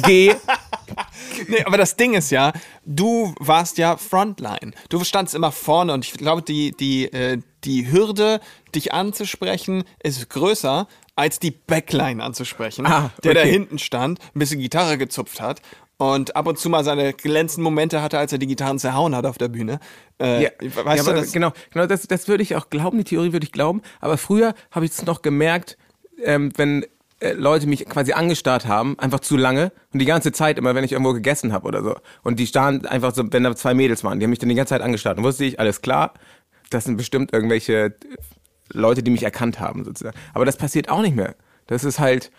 G, 0.03 0.33
Nee, 1.47 1.63
aber 1.65 1.77
das 1.77 1.95
Ding 1.95 2.13
ist 2.13 2.31
ja, 2.31 2.53
du 2.85 3.33
warst 3.39 3.77
ja 3.77 3.97
Frontline. 3.97 4.73
Du 4.89 5.03
standst 5.03 5.35
immer 5.35 5.51
vorne 5.51 5.93
und 5.93 6.05
ich 6.05 6.13
glaube, 6.13 6.41
die, 6.41 6.71
die, 6.71 7.11
äh, 7.11 7.39
die 7.63 7.91
Hürde, 7.91 8.39
dich 8.75 8.93
anzusprechen, 8.93 9.83
ist 10.03 10.29
größer, 10.29 10.87
als 11.21 11.37
die 11.37 11.51
Backline 11.51 12.23
anzusprechen. 12.23 12.83
Ah, 12.87 13.11
Der 13.23 13.35
da 13.35 13.41
okay. 13.41 13.51
hinten 13.51 13.77
stand, 13.77 14.19
ein 14.33 14.39
bisschen 14.39 14.59
Gitarre 14.59 14.97
gezupft 14.97 15.39
hat 15.39 15.61
und 15.97 16.35
ab 16.35 16.47
und 16.47 16.57
zu 16.57 16.67
mal 16.67 16.83
seine 16.83 17.13
glänzenden 17.13 17.63
Momente 17.63 18.01
hatte, 18.01 18.17
als 18.17 18.31
er 18.31 18.39
die 18.39 18.47
Gitarren 18.47 18.79
zerhauen 18.79 19.15
hat 19.15 19.27
auf 19.27 19.37
der 19.37 19.47
Bühne. 19.47 19.79
Äh, 20.19 20.45
Ja, 20.45 20.49
weißt 20.59 21.05
ja, 21.05 21.13
du, 21.13 21.19
das, 21.19 21.31
genau, 21.31 21.51
genau 21.71 21.85
das, 21.85 22.07
das 22.07 22.27
würde 22.27 22.41
ich 22.41 22.55
auch 22.55 22.71
glauben, 22.71 22.97
die 22.97 23.03
Theorie 23.03 23.33
würde 23.33 23.45
ich 23.45 23.51
glauben. 23.51 23.83
Aber 23.99 24.17
früher 24.17 24.55
habe 24.71 24.85
ich 24.85 24.93
es 24.93 25.05
noch 25.05 25.21
gemerkt, 25.21 25.77
ähm, 26.23 26.51
wenn 26.57 26.87
äh, 27.19 27.33
Leute 27.33 27.67
mich 27.67 27.85
quasi 27.85 28.13
angestarrt 28.13 28.65
haben, 28.65 28.97
einfach 28.97 29.19
zu 29.19 29.37
lange 29.37 29.71
und 29.93 29.99
die 29.99 30.05
ganze 30.05 30.31
Zeit 30.31 30.57
immer, 30.57 30.73
wenn 30.73 30.83
ich 30.83 30.91
irgendwo 30.91 31.13
gegessen 31.13 31.53
habe 31.53 31.67
oder 31.67 31.83
so. 31.83 31.95
Und 32.23 32.39
die 32.39 32.47
standen 32.47 32.87
einfach 32.87 33.13
so, 33.13 33.23
wenn 33.31 33.43
da 33.43 33.55
zwei 33.55 33.75
Mädels 33.75 34.03
waren, 34.03 34.19
die 34.19 34.23
haben 34.23 34.31
mich 34.31 34.39
dann 34.39 34.49
die 34.49 34.55
ganze 34.55 34.71
Zeit 34.71 34.81
angestarrt. 34.81 35.19
Und 35.19 35.23
wusste 35.23 35.45
ich, 35.45 35.59
alles 35.59 35.83
klar, 35.83 36.15
das 36.71 36.85
sind 36.85 36.97
bestimmt 36.97 37.31
irgendwelche 37.31 37.93
Leute, 38.73 39.03
die 39.03 39.11
mich 39.11 39.23
erkannt 39.23 39.59
haben 39.59 39.83
sozusagen. 39.83 40.17
Aber 40.33 40.45
das 40.45 40.57
passiert 40.57 40.89
auch 40.89 41.01
nicht 41.01 41.15
mehr. 41.15 41.35
Das 41.67 41.83
ist 41.83 41.99
halt, 41.99 42.31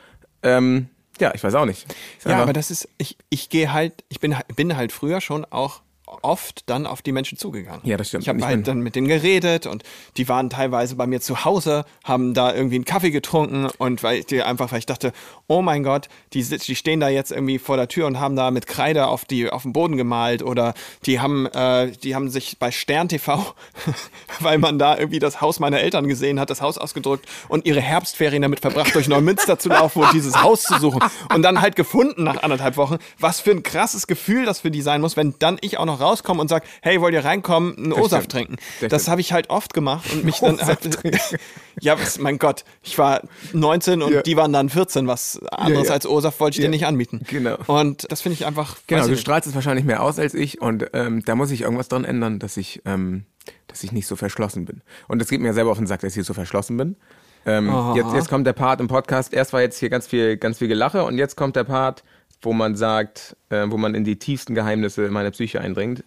ähm, 0.42 0.88
ja, 1.20 1.32
ich 1.34 1.42
weiß 1.44 1.54
auch 1.54 1.66
nicht. 1.66 1.86
Ja, 2.24 2.42
aber 2.42 2.52
das 2.52 2.70
ist, 2.70 2.88
ich, 2.98 3.16
ich 3.30 3.48
gehe 3.48 3.72
halt, 3.72 4.04
ich 4.08 4.20
bin, 4.20 4.34
bin 4.56 4.76
halt 4.76 4.92
früher 4.92 5.20
schon 5.20 5.44
auch 5.44 5.82
oft 6.22 6.68
dann 6.68 6.86
auf 6.86 7.02
die 7.02 7.12
Menschen 7.12 7.38
zugegangen. 7.38 7.80
Ja, 7.84 7.96
das 7.96 8.08
stimmt. 8.08 8.24
Ich 8.24 8.28
habe 8.28 8.44
halt 8.44 8.68
dann 8.68 8.80
mit 8.80 8.96
denen 8.96 9.08
geredet 9.08 9.66
und 9.66 9.82
die 10.16 10.28
waren 10.28 10.50
teilweise 10.50 10.96
bei 10.96 11.06
mir 11.06 11.20
zu 11.20 11.44
Hause, 11.44 11.84
haben 12.04 12.34
da 12.34 12.54
irgendwie 12.54 12.76
einen 12.76 12.84
Kaffee 12.84 13.10
getrunken 13.10 13.68
und 13.78 14.02
weil 14.02 14.20
ich 14.20 14.26
die 14.26 14.42
einfach, 14.42 14.72
weil 14.72 14.78
ich 14.78 14.86
dachte, 14.86 15.12
oh 15.46 15.62
mein 15.62 15.82
Gott, 15.82 16.08
die, 16.32 16.42
die 16.42 16.76
stehen 16.76 17.00
da 17.00 17.08
jetzt 17.08 17.32
irgendwie 17.32 17.58
vor 17.58 17.76
der 17.76 17.88
Tür 17.88 18.06
und 18.06 18.20
haben 18.20 18.36
da 18.36 18.50
mit 18.50 18.66
Kreide 18.66 19.06
auf 19.06 19.24
die 19.24 19.50
auf 19.50 19.62
den 19.62 19.72
Boden 19.72 19.96
gemalt 19.96 20.42
oder 20.42 20.74
die 21.06 21.20
haben, 21.20 21.46
äh, 21.46 21.90
die 21.90 22.14
haben 22.14 22.30
sich 22.30 22.58
bei 22.58 22.70
Stern 22.70 23.08
TV, 23.08 23.54
weil 24.40 24.58
man 24.58 24.78
da 24.78 24.96
irgendwie 24.96 25.18
das 25.18 25.40
Haus 25.40 25.60
meiner 25.60 25.80
Eltern 25.80 26.08
gesehen 26.08 26.40
hat, 26.40 26.50
das 26.50 26.60
Haus 26.60 26.78
ausgedrückt 26.78 27.26
und 27.48 27.66
ihre 27.66 27.80
Herbstferien 27.80 28.42
damit 28.42 28.60
verbracht, 28.60 28.94
durch 28.94 29.08
Neumünster 29.08 29.58
zu 29.58 29.68
laufen 29.68 30.02
und 30.02 30.12
dieses 30.12 30.42
Haus 30.42 30.62
zu 30.62 30.78
suchen 30.78 31.00
und 31.34 31.42
dann 31.42 31.60
halt 31.60 31.76
gefunden 31.76 32.24
nach 32.24 32.42
anderthalb 32.42 32.76
Wochen. 32.76 32.98
Was 33.18 33.40
für 33.40 33.50
ein 33.50 33.62
krasses 33.62 34.06
Gefühl 34.06 34.44
das 34.44 34.60
für 34.60 34.70
die 34.70 34.82
sein 34.82 35.00
muss, 35.00 35.16
wenn 35.16 35.34
dann 35.38 35.58
ich 35.60 35.78
auch 35.78 35.86
noch 35.86 36.00
rauskomme 36.02 36.40
und 36.40 36.48
sage, 36.48 36.66
hey, 36.82 37.00
wollt 37.00 37.14
ihr 37.14 37.24
reinkommen, 37.24 37.76
einen 37.78 37.92
O-Saft 37.92 38.30
trinken? 38.30 38.56
Das 38.80 38.90
Das 38.90 39.08
habe 39.08 39.20
ich 39.20 39.32
halt 39.32 39.48
oft 39.50 39.72
gemacht 39.72 40.12
und 40.12 40.24
mich 40.24 40.40
dann 40.40 40.60
halt, 40.60 40.98
ja, 41.80 41.98
was, 41.98 42.18
mein 42.18 42.38
Gott, 42.38 42.64
ich 42.82 42.98
war 42.98 43.22
19 43.52 44.02
und 44.02 44.12
Ja. 44.12 44.22
die 44.22 44.36
waren 44.36 44.52
dann 44.52 44.68
14, 44.68 45.06
was 45.06 45.40
anderes 45.50 45.88
ja. 45.88 45.94
als 45.94 46.06
O-Saft 46.06 46.38
wollte 46.40 46.54
ich 46.56 46.58
dir 46.58 46.64
Ja. 46.64 46.70
nicht 46.70 46.86
anbieten. 46.86 47.22
Genau. 47.28 47.56
Und 47.66 48.10
das 48.10 48.20
finde 48.20 48.34
ich 48.34 48.44
einfach, 48.46 48.76
Genau, 48.86 49.04
du 49.04 49.10
nicht. 49.12 49.20
strahlst 49.20 49.48
es 49.48 49.54
wahrscheinlich 49.54 49.84
mehr 49.84 50.02
aus 50.02 50.18
als 50.18 50.34
ich 50.34 50.60
und 50.60 50.86
ähm, 50.92 51.24
da 51.24 51.34
muss 51.34 51.50
ich 51.50 51.62
irgendwas 51.62 51.88
dran 51.88 52.04
ändern, 52.04 52.38
dass 52.38 52.56
ich, 52.56 52.82
ähm, 52.84 53.24
dass 53.68 53.82
ich 53.84 53.92
nicht 53.92 54.06
so 54.06 54.16
verschlossen 54.16 54.64
bin. 54.66 54.82
Und 55.08 55.22
es 55.22 55.28
geht 55.28 55.40
mir 55.40 55.54
selber 55.54 55.70
auf 55.70 55.78
den 55.78 55.86
Sack, 55.86 56.00
dass 56.00 56.16
ich 56.16 56.24
so 56.26 56.34
verschlossen 56.34 56.76
bin. 56.76 56.96
Ähm, 57.44 57.72
jetzt, 57.96 58.12
jetzt 58.14 58.28
kommt 58.28 58.46
der 58.46 58.52
Part 58.52 58.80
im 58.80 58.86
Podcast. 58.86 59.32
Erst 59.32 59.52
war 59.52 59.60
jetzt 59.62 59.76
hier 59.78 59.90
ganz 59.90 60.06
viel, 60.06 60.36
ganz 60.36 60.58
viel 60.58 60.68
Gelache 60.68 61.02
und 61.04 61.18
jetzt 61.18 61.36
kommt 61.36 61.56
der 61.56 61.64
Part, 61.64 62.04
wo 62.42 62.52
man 62.52 62.76
sagt, 62.76 63.36
äh, 63.50 63.66
wo 63.68 63.76
man 63.76 63.94
in 63.94 64.04
die 64.04 64.18
tiefsten 64.18 64.54
Geheimnisse 64.54 65.08
meiner 65.10 65.30
Psyche 65.30 65.60
eindringt. 65.60 66.04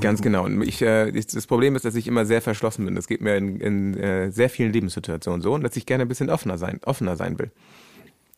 Ganz 0.00 0.22
genau. 0.22 0.44
Und 0.44 0.62
ich, 0.62 0.80
äh, 0.82 1.08
ich- 1.10 1.26
das 1.26 1.46
Problem 1.46 1.74
ist, 1.76 1.84
dass 1.84 1.94
ich 1.94 2.06
immer 2.06 2.24
sehr 2.26 2.40
verschlossen 2.42 2.84
bin. 2.84 2.94
Das 2.94 3.06
geht 3.06 3.20
mir 3.20 3.36
in, 3.36 3.60
in 3.60 3.96
äh, 3.98 4.30
sehr 4.30 4.48
vielen 4.50 4.72
Lebenssituationen 4.72 5.40
so 5.42 5.52
und 5.54 5.62
dass 5.62 5.76
ich 5.76 5.86
gerne 5.86 6.02
ein 6.02 6.08
bisschen 6.08 6.30
offener 6.30 6.58
sein, 6.58 6.80
offener 6.84 7.16
sein 7.16 7.38
will. 7.38 7.50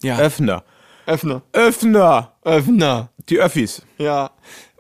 Ja, 0.03 0.19
Öffner. 0.19 0.65
Öffner. 1.07 1.43
Öffner. 1.53 2.33
Öffner. 2.43 3.11
Die 3.29 3.39
Öffis. 3.41 3.83
Ja. 3.99 4.31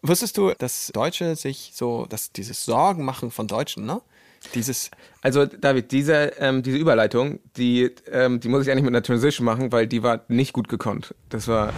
Wusstest 0.03 0.37
du, 0.39 0.53
dass 0.59 0.91
Deutsche 0.93 1.37
sich 1.37 1.73
so, 1.75 2.07
dass 2.09 2.33
dieses 2.33 2.65
Sorgen 2.65 3.05
machen 3.05 3.31
von 3.31 3.47
Deutschen, 3.47 3.87
ne? 3.87 4.01
Dieses, 4.55 4.91
Also 5.23 5.47
David, 5.47 5.91
diese, 5.93 6.33
ähm, 6.39 6.63
diese 6.63 6.77
Überleitung, 6.77 7.41
die, 7.57 7.91
ähm, 8.11 8.41
die 8.41 8.49
muss 8.49 8.63
ich 8.63 8.71
eigentlich 8.71 8.85
mit 8.85 8.93
einer 8.93 9.03
Transition 9.03 9.45
machen, 9.45 9.73
weil 9.73 9.87
die 9.87 10.03
war 10.03 10.21
nicht 10.29 10.53
gut 10.53 10.69
gekonnt. 10.69 11.15
Das 11.29 11.49
war. 11.49 11.73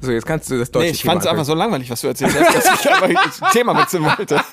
So, 0.00 0.10
jetzt 0.12 0.26
kannst 0.26 0.50
du 0.50 0.58
das 0.58 0.70
deutsche 0.70 0.86
nee, 0.86 0.92
ich 0.92 1.04
fand 1.04 1.20
es 1.20 1.26
einfach 1.26 1.44
so 1.44 1.54
langweilig, 1.54 1.90
was 1.90 2.00
du 2.00 2.08
erzählt 2.08 2.34
hast, 2.34 2.56
dass 2.56 2.80
ich 2.80 2.90
einfach 3.02 3.40
das 3.40 3.52
Thema 3.52 3.76
wechseln 3.76 4.04
wollte. 4.04 4.40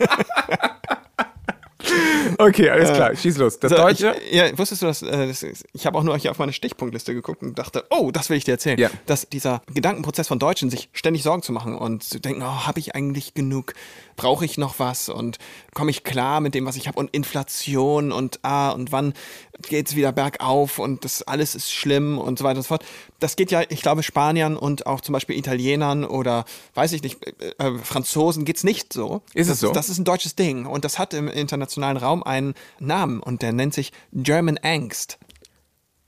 Okay, 2.38 2.70
alles 2.70 2.94
klar, 2.94 3.16
schieß 3.16 3.38
los. 3.38 3.60
Das 3.60 3.72
So, 3.72 3.78
deutsche. 3.78 4.16
Ich, 4.30 4.36
ja, 4.36 4.58
wusstest 4.58 4.82
du, 4.82 4.86
dass, 4.86 5.02
äh, 5.02 5.28
das, 5.28 5.44
ich 5.74 5.86
habe 5.86 5.98
auch 5.98 6.04
nur 6.04 6.18
hier 6.18 6.32
auf 6.32 6.40
meine 6.40 6.54
Stichpunktliste 6.54 7.14
geguckt 7.14 7.42
und 7.42 7.58
dachte, 7.58 7.86
oh, 7.90 8.12
das 8.12 8.30
will 8.30 8.38
ich 8.38 8.44
dir 8.44 8.52
erzählen. 8.52 8.80
Ja. 8.80 8.90
Dass 9.06 9.28
dieser 9.30 9.62
Gedankenprozess 9.74 10.28
von 10.28 10.40
Deutschen, 10.40 10.70
sich 10.70 10.90
ständig 10.94 11.24
Sorgen 11.24 11.42
zu 11.42 11.52
machen 11.52 11.76
und 11.76 12.04
zu 12.04 12.20
denken, 12.20 12.42
oh, 12.42 12.66
habe 12.68 12.80
ich 12.80 12.96
eigentlich 12.96 13.34
genug? 13.34 13.74
Brauche 14.16 14.46
ich 14.46 14.58
noch 14.58 14.80
was? 14.80 15.10
Und 15.10 15.38
komme 15.74 15.92
ich 15.92 16.04
klar 16.04 16.42
mit 16.42 16.56
dem, 16.56 16.66
was 16.66 16.76
ich 16.76 16.88
habe? 16.88 17.00
Und 17.00 17.12
Inflation 17.12 18.12
und 18.12 18.40
ah, 18.44 18.72
und 18.72 18.92
wann 18.92 19.14
geht's 19.62 19.96
wieder 19.96 20.12
bergauf 20.12 20.80
und 20.80 21.04
das 21.04 21.24
alles 21.24 21.56
ist 21.56 21.72
schlimm 21.72 22.18
und 22.18 22.40
so 22.40 22.46
weiter 22.46 22.58
und 22.58 22.64
so 22.64 22.68
fort. 22.68 22.86
Das 23.20 23.36
geht 23.36 23.52
ja, 23.52 23.64
ich 23.70 23.82
glaube, 23.82 24.04
Spaniern 24.04 24.58
und 24.58 24.86
auch 24.86 25.02
zum 25.02 25.14
Beispiel 25.14 25.38
Italienern 25.38 26.06
oder 26.06 26.46
weiß 26.76 26.94
ich 26.94 27.04
nicht, 27.04 27.26
äh, 27.26 27.54
äh, 27.58 27.78
Franzosen 27.80 28.46
geht's 28.46 28.64
nicht 28.64 28.94
so. 28.94 29.22
Ist 29.34 29.48
es 29.48 29.60
das, 29.60 29.60
so? 29.60 29.72
Das 29.72 29.90
ist 29.90 29.98
ein 29.98 30.06
deutsches 30.06 30.36
Ding 30.36 30.66
und 30.66 30.86
das 30.86 31.00
hat 31.00 31.14
im 31.14 31.28
internationalen 31.28 31.98
Raum 31.98 32.24
einen 32.24 32.54
Namen 32.80 33.20
und 33.20 33.42
der 33.42 33.54
nennt 33.54 33.74
sich 33.74 33.92
German 34.14 34.58
Angst. 34.60 35.18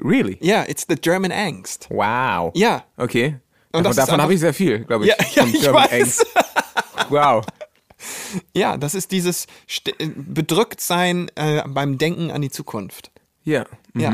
Really? 0.01 0.37
Ja, 0.41 0.63
it's 0.67 0.85
the 0.87 0.95
German 0.95 1.31
Angst. 1.31 1.87
Wow. 1.89 2.51
Ja. 2.55 2.83
Okay. 2.97 3.39
Und 3.71 3.83
davon 3.83 3.97
davon 3.97 4.21
habe 4.21 4.33
ich 4.33 4.39
sehr 4.39 4.53
viel, 4.53 4.85
glaube 4.85 5.05
ich. 5.05 5.11
Ja, 5.11 5.17
ja, 5.35 5.45
ich 5.45 5.61
German 5.61 5.83
weiß. 5.83 5.91
Angst. 5.91 6.25
Wow. 7.09 7.43
Ja, 8.55 8.77
das 8.77 8.93
ist 8.93 9.11
dieses 9.11 9.47
St 9.67 9.93
Bedrücktsein 9.97 11.31
äh, 11.35 11.63
beim 11.67 11.97
Denken 11.97 12.29
an 12.29 12.41
die 12.41 12.51
Zukunft. 12.51 13.11
Ja. 13.49 13.65
Mhm. 13.93 14.01
Ja. 14.01 14.09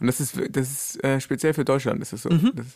Und 0.00 0.06
das 0.06 0.20
ist, 0.20 0.36
das 0.50 0.70
ist 0.70 1.04
äh, 1.04 1.20
speziell 1.20 1.54
für 1.54 1.64
Deutschland, 1.64 2.02
ist 2.02 2.12
das 2.12 2.22
so. 2.22 2.30
Mhm. 2.30 2.52
Das 2.54 2.66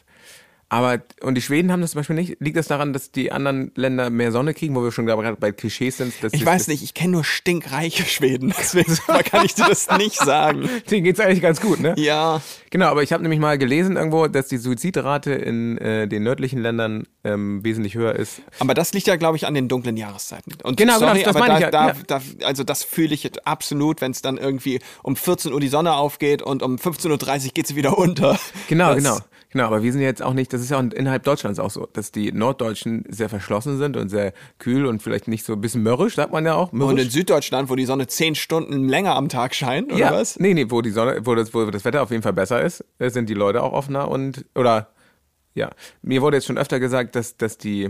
aber, 0.69 1.01
und 1.23 1.37
die 1.37 1.43
Schweden 1.43 1.71
haben 1.71 1.81
das 1.81 1.93
zum 1.93 2.01
Beispiel 2.01 2.17
nicht. 2.17 2.37
Liegt 2.41 2.57
das 2.57 2.67
daran, 2.67 2.93
dass 2.93 3.13
die 3.13 3.31
anderen 3.31 3.71
Länder 3.77 4.11
mehr 4.11 4.33
Sonne 4.33 4.53
kriegen, 4.55 4.75
wo 4.75 4.83
wir 4.83 4.91
schon 4.91 5.07
gerade 5.07 5.37
bei 5.37 5.53
Klischees 5.53 5.99
sind? 5.99 6.13
Ich 6.33 6.45
weiß 6.45 6.69
nicht, 6.69 6.83
ich 6.83 6.95
kenne 6.95 7.13
nur 7.13 7.25
stinkreiche 7.25 8.05
Schweden, 8.05 8.53
deswegen 8.57 8.97
kann 9.31 9.45
ich 9.45 9.55
dir 9.55 9.67
das 9.69 9.89
nicht 9.97 10.17
sagen. 10.17 10.69
Denen 10.91 11.05
geht's 11.05 11.21
eigentlich 11.21 11.43
ganz 11.43 11.61
gut, 11.61 11.81
ne? 11.81 11.95
Ja, 11.97 12.41
Genau, 12.77 12.89
aber 12.89 13.03
ich 13.03 13.11
habe 13.15 13.23
nämlich 13.23 13.41
mal 13.41 13.57
gelesen 13.57 13.97
irgendwo, 13.97 14.27
dass 14.27 14.49
die 14.49 14.59
Suizidrate 14.59 15.33
in 15.33 15.79
äh, 15.79 16.07
den 16.07 16.23
nördlichen 16.23 16.61
Ländern 16.61 17.05
ähm, 17.25 17.65
wesentlich 17.65 17.95
höher 17.95 18.15
ist. 18.15 18.43
aber 18.59 18.75
das 18.75 18.93
liegt 18.93 19.07
ja, 19.07 19.17
glaube 19.17 19.39
ich, 19.39 19.47
an 19.47 19.55
den 19.55 19.67
dunklen 19.67 19.97
Jahreszeiten. 19.97 20.53
Und 20.63 20.77
Genau, 20.77 20.99
genau, 20.99 21.09
sorry, 21.09 21.23
das 21.23 21.37
aber 21.37 21.47
da, 21.47 21.59
ja, 21.59 21.71
da, 21.71 21.95
da, 22.07 22.21
also 22.45 22.65
das 22.65 22.83
fühle 22.83 23.15
ich 23.15 23.31
absolut, 23.47 24.03
wenn 24.03 24.11
es 24.11 24.21
dann 24.21 24.37
irgendwie 24.37 24.81
um 25.03 25.17
14 25.17 25.55
Uhr 25.55 25.61
die 25.61 25.69
Sonne 25.69 25.95
aufgeht 25.95 26.43
und 26.43 26.63
um 26.63 26.77
15.30 26.77 27.47
Uhr 27.47 27.53
geht 27.55 27.67
sie 27.67 27.77
wieder 27.77 27.97
unter. 27.97 28.39
Genau, 28.69 28.95
das, 28.95 29.03
genau. 29.03 29.19
Genau, 29.57 29.69
aber 29.69 29.83
wir 29.83 29.91
sind 29.91 30.03
jetzt 30.03 30.21
auch 30.23 30.35
nicht, 30.35 30.53
das 30.53 30.61
ist 30.61 30.69
ja 30.71 30.77
auch 30.79 30.83
innerhalb 30.83 31.23
Deutschlands 31.23 31.59
auch 31.59 31.71
so, 31.71 31.89
dass 31.95 32.13
die 32.13 32.31
Norddeutschen 32.31 33.05
sehr 33.09 33.31
verschlossen 33.31 33.79
sind 33.79 33.97
und 33.97 34.11
sehr 34.11 34.35
kühl 34.59 34.85
und 34.85 35.03
vielleicht 35.03 35.29
nicht 35.29 35.47
so 35.47 35.55
ein 35.55 35.63
bisschen 35.63 35.83
mürrisch, 35.83 36.15
sagt 36.17 36.31
man 36.31 36.45
ja 36.45 36.53
auch. 36.57 36.73
Und 36.75 36.81
in 36.83 36.87
Mürrisch. 36.89 37.09
Süddeutschland, 37.11 37.71
wo 37.71 37.75
die 37.75 37.87
Sonne 37.87 38.07
10 38.07 38.35
Stunden 38.35 38.87
länger 38.87 39.15
am 39.17 39.31
Tag 39.31 39.55
scheint, 39.55 39.91
oder 39.91 39.99
ja, 39.99 40.13
was? 40.13 40.39
nee, 40.39 40.53
nee, 40.53 40.67
wo 40.69 40.83
die 40.83 40.91
Sonne, 40.91 41.25
wo 41.25 41.35
das, 41.35 41.55
wo 41.55 41.65
das 41.71 41.87
Wetter 41.87 42.03
auf 42.03 42.11
jeden 42.11 42.23
Fall 42.23 42.35
besser 42.35 42.61
ist, 42.61 42.85
äh, 42.99 43.09
sind 43.09 43.31
die 43.31 43.35
Leute 43.35 43.63
auch 43.63 43.73
offener 43.73 44.11
und, 44.11 44.45
oder, 44.55 44.91
ja. 45.55 45.71
Mir 46.03 46.21
wurde 46.21 46.37
jetzt 46.37 46.45
schon 46.47 46.59
öfter 46.59 46.79
gesagt, 46.79 47.17
dass, 47.17 47.39
dass 47.39 47.57
die 47.57 47.89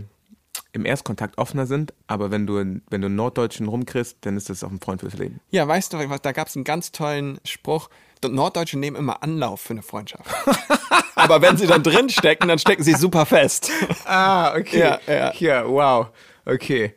im 0.70 0.84
Erstkontakt 0.86 1.36
offener 1.36 1.66
sind, 1.66 1.94
aber 2.06 2.30
wenn 2.30 2.46
du, 2.46 2.58
wenn 2.58 3.00
du 3.00 3.06
einen 3.06 3.16
Norddeutschen 3.16 3.66
rumkriegst, 3.66 4.18
dann 4.20 4.36
ist 4.36 4.50
das 4.50 4.62
auch 4.62 4.70
ein 4.70 4.78
Freund 4.78 5.00
fürs 5.00 5.14
Leben. 5.14 5.40
Ja, 5.50 5.66
weißt 5.66 5.92
du, 5.94 5.98
was- 6.08 6.22
da 6.22 6.30
gab 6.30 6.46
es 6.46 6.54
einen 6.54 6.64
ganz 6.64 6.92
tollen 6.92 7.40
Spruch. 7.44 7.88
Norddeutsche 8.28 8.78
nehmen 8.78 8.96
immer 8.96 9.22
Anlauf 9.22 9.60
für 9.60 9.72
eine 9.72 9.82
Freundschaft. 9.82 10.24
Aber 11.14 11.40
wenn 11.42 11.56
sie 11.56 11.66
dann 11.66 11.82
drin 11.82 12.08
stecken, 12.08 12.48
dann 12.48 12.58
stecken 12.58 12.82
sie 12.82 12.94
super 12.94 13.26
fest. 13.26 13.70
Ah, 14.04 14.54
okay. 14.56 14.78
Ja, 14.78 15.00
ja. 15.08 15.32
Ja, 15.34 15.68
wow. 15.68 16.08
Okay. 16.44 16.94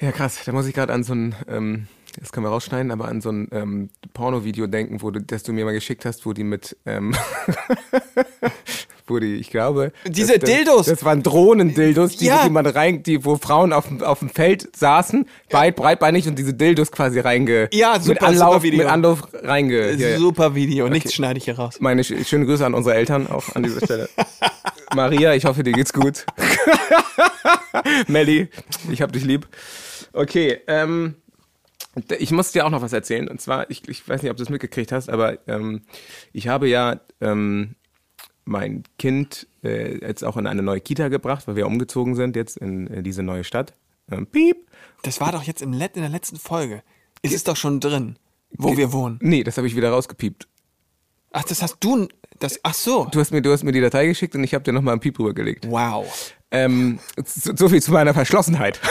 Ja, 0.00 0.10
krass. 0.10 0.40
Da 0.44 0.52
muss 0.52 0.66
ich 0.66 0.74
gerade 0.74 0.92
an 0.92 1.04
so 1.04 1.14
ein, 1.14 1.34
ähm, 1.46 1.86
das 2.18 2.32
können 2.32 2.44
wir 2.46 2.50
rausschneiden, 2.50 2.90
aber 2.90 3.06
an 3.06 3.20
so 3.20 3.30
ein 3.30 3.48
ähm, 3.52 3.90
Porno-Video 4.12 4.66
denken, 4.66 5.02
wo 5.02 5.10
du, 5.10 5.20
das 5.20 5.44
du 5.44 5.52
mir 5.52 5.64
mal 5.64 5.72
geschickt 5.72 6.04
hast, 6.04 6.26
wo 6.26 6.32
die 6.32 6.42
mit, 6.42 6.76
ähm, 6.86 7.14
die, 9.18 9.36
ich 9.36 9.50
glaube. 9.50 9.92
Diese 10.06 10.38
das, 10.38 10.48
Dildos. 10.48 10.86
Das 10.86 11.04
waren 11.04 11.22
Drohnendildos, 11.22 12.16
die, 12.18 12.26
Ja. 12.26 12.44
die 12.44 12.50
man 12.50 12.64
rein, 12.66 13.02
die, 13.02 13.24
wo 13.24 13.36
Frauen 13.36 13.72
auf, 13.72 13.88
dem- 13.88 14.02
auf 14.02 14.20
dem 14.20 14.28
Feld 14.28 14.68
saßen, 14.76 15.26
weit, 15.50 15.76
breitbeinig 15.76 16.28
und 16.28 16.38
diese 16.38 16.54
Dildos 16.54 16.92
quasi 16.92 17.18
reinge, 17.20 17.68
Ja, 17.72 17.94
mit 17.94 18.02
super, 18.04 18.26
Anlauf, 18.28 18.52
super 18.54 18.62
Video. 18.62 18.78
mit 18.78 18.86
Anlauf 18.88 19.22
reinge, 19.42 19.92
ja, 19.92 20.08
ja. 20.10 20.18
Super 20.18 20.54
Video, 20.54 20.88
nichts 20.88 21.14
schneide 21.14 21.38
ich 21.38 21.44
hier 21.46 21.56
raus. 21.56 21.76
Meine 21.80 22.04
sch 22.04 22.12
schönen 22.26 22.46
Grüße 22.46 22.64
an 22.64 22.74
unsere 22.74 22.94
Eltern 22.94 23.26
auch 23.26 23.54
an 23.56 23.62
dieser 23.64 23.84
Stelle. 23.84 24.08
Maria, 24.94 25.34
ich 25.34 25.44
hoffe, 25.44 25.62
dir 25.62 25.72
geht's 25.72 25.92
gut. 25.92 26.26
Melli, 28.08 28.48
ich 28.90 29.02
hab 29.02 29.12
dich 29.12 29.24
lieb. 29.24 29.46
Okay, 30.12 30.58
ähm, 30.66 31.14
ich 32.18 32.30
muss 32.32 32.52
dir 32.52 32.66
auch 32.66 32.70
noch 32.70 32.82
was 32.82 32.92
erzählen. 32.92 33.28
Und 33.28 33.40
zwar, 33.40 33.70
ich, 33.70 33.88
ich 33.88 34.08
weiß 34.08 34.22
nicht, 34.22 34.30
ob 34.30 34.36
du 34.36 34.42
es 34.42 34.48
mitgekriegt 34.48 34.92
hast, 34.92 35.08
aber 35.08 35.38
ähm, 35.48 35.82
ich 36.32 36.48
habe 36.48 36.68
ja 36.68 37.00
ähm, 37.20 37.74
mein 38.44 38.84
Kind 38.98 39.46
äh, 39.62 39.98
jetzt 40.04 40.24
auch 40.24 40.36
in 40.36 40.46
eine 40.46 40.62
neue 40.62 40.80
Kita 40.80 41.08
gebracht, 41.08 41.46
weil 41.46 41.56
wir 41.56 41.66
umgezogen 41.66 42.14
sind 42.14 42.36
jetzt 42.36 42.56
in, 42.56 42.86
in 42.86 43.04
diese 43.04 43.22
neue 43.22 43.44
Stadt. 43.44 43.74
Ähm, 44.10 44.26
piep. 44.26 44.68
Das 45.02 45.20
war 45.20 45.32
doch 45.32 45.42
jetzt 45.42 45.62
im 45.62 45.72
Let 45.72 45.96
in 45.96 46.02
der 46.02 46.10
letzten 46.10 46.36
Folge. 46.36 46.82
Ist 47.22 47.34
es 47.34 47.44
doch 47.44 47.56
schon 47.56 47.80
drin, 47.80 48.18
wo 48.50 48.76
wir 48.76 48.92
wohnen. 48.92 49.18
Nee, 49.22 49.44
das 49.44 49.56
habe 49.56 49.66
ich 49.66 49.76
wieder 49.76 49.90
rausgepiept. 49.90 50.48
Ach, 51.32 51.44
das 51.44 51.62
hast 51.62 51.76
du. 51.80 52.08
Das, 52.38 52.58
ach 52.62 52.74
so. 52.74 53.06
Du 53.12 53.20
hast 53.20 53.30
mir, 53.30 53.42
du 53.42 53.52
hast 53.52 53.62
mir 53.62 53.72
die 53.72 53.80
Datei 53.80 54.06
geschickt 54.06 54.34
und 54.34 54.42
ich 54.42 54.54
habe 54.54 54.64
dir 54.64 54.72
nochmal 54.72 54.92
einen 54.92 55.00
Piep 55.00 55.18
rübergelegt. 55.18 55.70
Wow. 55.70 56.34
Ähm, 56.50 56.98
so, 57.24 57.54
so 57.54 57.68
viel 57.68 57.82
zu 57.82 57.92
meiner 57.92 58.14
Verschlossenheit. 58.14 58.80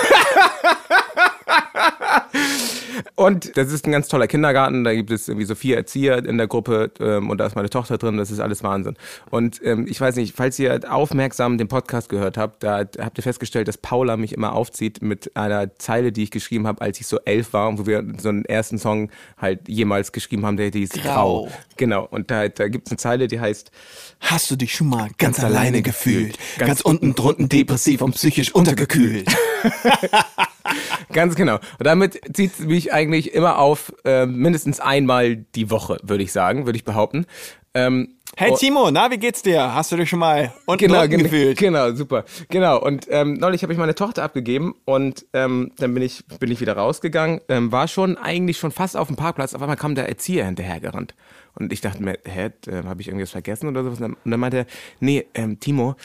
Und 3.16 3.58
das 3.58 3.72
ist 3.72 3.86
ein 3.86 3.92
ganz 3.92 4.08
toller 4.08 4.28
Kindergarten. 4.28 4.84
Da 4.84 4.94
gibt 4.94 5.12
es 5.12 5.28
irgendwie 5.28 5.46
so 5.46 5.56
vier 5.56 5.78
Erzieher 5.78 6.24
in 6.26 6.38
der 6.38 6.48
Gruppe 6.48 6.92
ähm, 7.00 7.30
und 7.30 7.38
da 7.38 7.46
ist 7.46 7.56
meine 7.56 7.70
Tochter 7.70 7.98
drin. 7.98 8.18
Das 8.18 8.32
ist 8.32 8.40
alles 8.40 8.64
Wahnsinn. 8.64 8.96
Und 9.30 9.62
ähm, 9.64 9.86
ich 9.90 10.00
weiß 10.00 10.16
nicht, 10.16 10.36
falls 10.36 10.58
ihr 10.60 10.82
aufmerksam 10.92 11.58
den 11.58 11.68
Podcast 11.68 12.10
gehört 12.10 12.38
habt, 12.38 12.64
da 12.64 12.80
habt 12.80 13.18
ihr 13.18 13.24
festgestellt, 13.24 13.68
dass 13.68 13.78
Paula 13.78 14.18
mich 14.18 14.34
immer 14.34 14.54
aufzieht 14.54 15.02
mit 15.02 15.36
einer 15.36 15.76
Zeile, 15.78 16.12
die 16.12 16.24
ich 16.24 16.32
geschrieben 16.32 16.68
habe, 16.68 16.82
als 16.82 17.00
ich 17.00 17.08
so 17.08 17.20
elf 17.26 17.54
war 17.54 17.70
und 17.70 17.80
wo 17.80 17.86
wir 17.86 18.04
so 18.18 18.30
einen 18.30 18.46
ersten 18.46 18.78
Song 18.78 19.10
halt 19.38 19.68
jemals 19.68 20.12
geschrieben 20.12 20.46
haben, 20.46 20.58
der 20.58 20.70
hieß 20.70 20.92
Grau. 20.92 21.46
Grau. 21.46 21.52
Genau. 21.78 22.08
Und 22.10 22.32
da, 22.32 22.48
da 22.48 22.68
gibt 22.68 22.88
es 22.88 22.92
eine 22.92 22.98
Zeile, 22.98 23.28
die 23.28 23.40
heißt 23.40 23.72
Hast 24.20 24.52
du 24.52 24.56
dich 24.56 24.74
schon 24.74 24.88
mal 24.88 25.10
ganz, 25.18 25.40
alleine 25.40 25.82
gefühlt? 25.82 26.38
Ganz, 26.58 26.82
unten 26.82 27.16
drunten 27.16 27.48
depressiv 27.48 28.02
und 28.02 28.14
psychisch 28.16 28.54
untergekühlt. 28.54 29.30
Ganz 31.14 31.36
genau. 31.36 31.56
Und 31.56 31.86
damit 31.86 32.20
zieht 32.36 32.54
es 32.54 32.60
mich 32.60 32.94
eigentlich 32.94 33.34
immer 33.34 33.60
auf, 33.60 33.94
äh, 34.06 34.26
mindestens 34.26 34.80
einmal 34.80 35.38
die 35.38 35.70
Woche, 35.72 35.98
würde 36.04 36.24
ich 36.24 36.32
sagen, 36.32 36.66
würde 36.66 36.78
ich 36.78 36.86
behaupten. 36.86 37.26
Ähm, 37.74 38.16
Hey 38.38 38.52
oh, 38.54 38.56
Timo, 38.56 38.90
na, 38.92 39.12
wie 39.12 39.18
geht's 39.18 39.42
dir? 39.42 39.74
Hast 39.74 39.92
du 39.92 39.98
dich 39.98 40.08
schon 40.08 40.20
mal 40.20 40.54
unten 40.66 40.86
Genau, 40.88 41.06
gen 41.08 41.24
gefühlt? 41.24 41.58
genau, 41.58 41.92
super. 41.94 42.24
Genau. 42.48 42.80
Und 42.80 43.08
ähm, 43.10 43.34
neulich 43.34 43.64
habe 43.64 43.74
ich 43.74 43.80
meine 43.80 43.96
Tochter 43.96 44.24
abgegeben 44.24 44.76
und 44.86 45.26
ähm, 45.34 45.72
dann 45.78 45.94
bin 45.94 46.04
ich, 46.04 46.24
bin 46.40 46.50
ich 46.52 46.62
wieder 46.62 46.78
rausgegangen. 46.78 47.42
Ähm, 47.50 47.72
war 47.72 47.88
schon 47.88 48.18
eigentlich 48.18 48.58
schon 48.58 48.72
fast 48.72 48.96
auf 48.96 49.08
dem 49.08 49.18
Parkplatz. 49.18 49.56
Auf 49.56 49.62
einmal 49.62 49.78
kam 49.78 49.96
der 49.96 50.08
Erzieher 50.08 50.46
hinterhergerannt. 50.46 51.16
Und 51.56 51.74
ich 51.74 51.82
dachte 51.82 52.02
mir, 52.04 52.18
hä, 52.24 52.52
äh, 52.68 52.84
habe 52.86 53.02
ich 53.02 53.08
irgendwas 53.08 53.32
vergessen 53.32 53.68
oder 53.68 53.84
sowas? 53.84 53.98
Und 53.98 54.04
dann, 54.04 54.18
und 54.24 54.32
dann 54.32 54.40
meinte 54.40 54.58
er, 54.60 54.66
nee, 55.00 55.26
ähm, 55.34 55.60
Timo, 55.60 55.96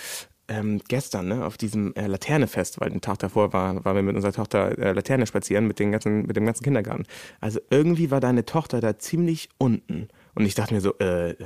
ähm, 0.48 0.80
gestern, 0.88 1.28
ne, 1.28 1.44
auf 1.44 1.56
diesem 1.56 1.94
äh, 1.94 2.06
Laternefest, 2.06 2.80
weil 2.80 2.90
den 2.90 3.00
Tag 3.00 3.18
davor 3.18 3.52
war, 3.52 3.84
waren 3.84 3.96
wir 3.96 4.02
mit 4.02 4.14
unserer 4.14 4.32
Tochter 4.32 4.78
äh, 4.78 4.92
Laterne 4.92 5.26
spazieren 5.26 5.66
mit, 5.66 5.78
den 5.78 5.92
ganzen, 5.92 6.26
mit 6.26 6.36
dem 6.36 6.44
ganzen 6.44 6.64
Kindergarten. 6.64 7.04
Also 7.40 7.60
irgendwie 7.70 8.10
war 8.10 8.20
deine 8.20 8.44
Tochter 8.44 8.80
da 8.80 8.98
ziemlich 8.98 9.48
unten. 9.58 10.08
Und 10.34 10.46
ich 10.46 10.54
dachte 10.54 10.74
mir 10.74 10.80
so, 10.80 10.94
äh, 10.98 11.30
äh, 11.30 11.36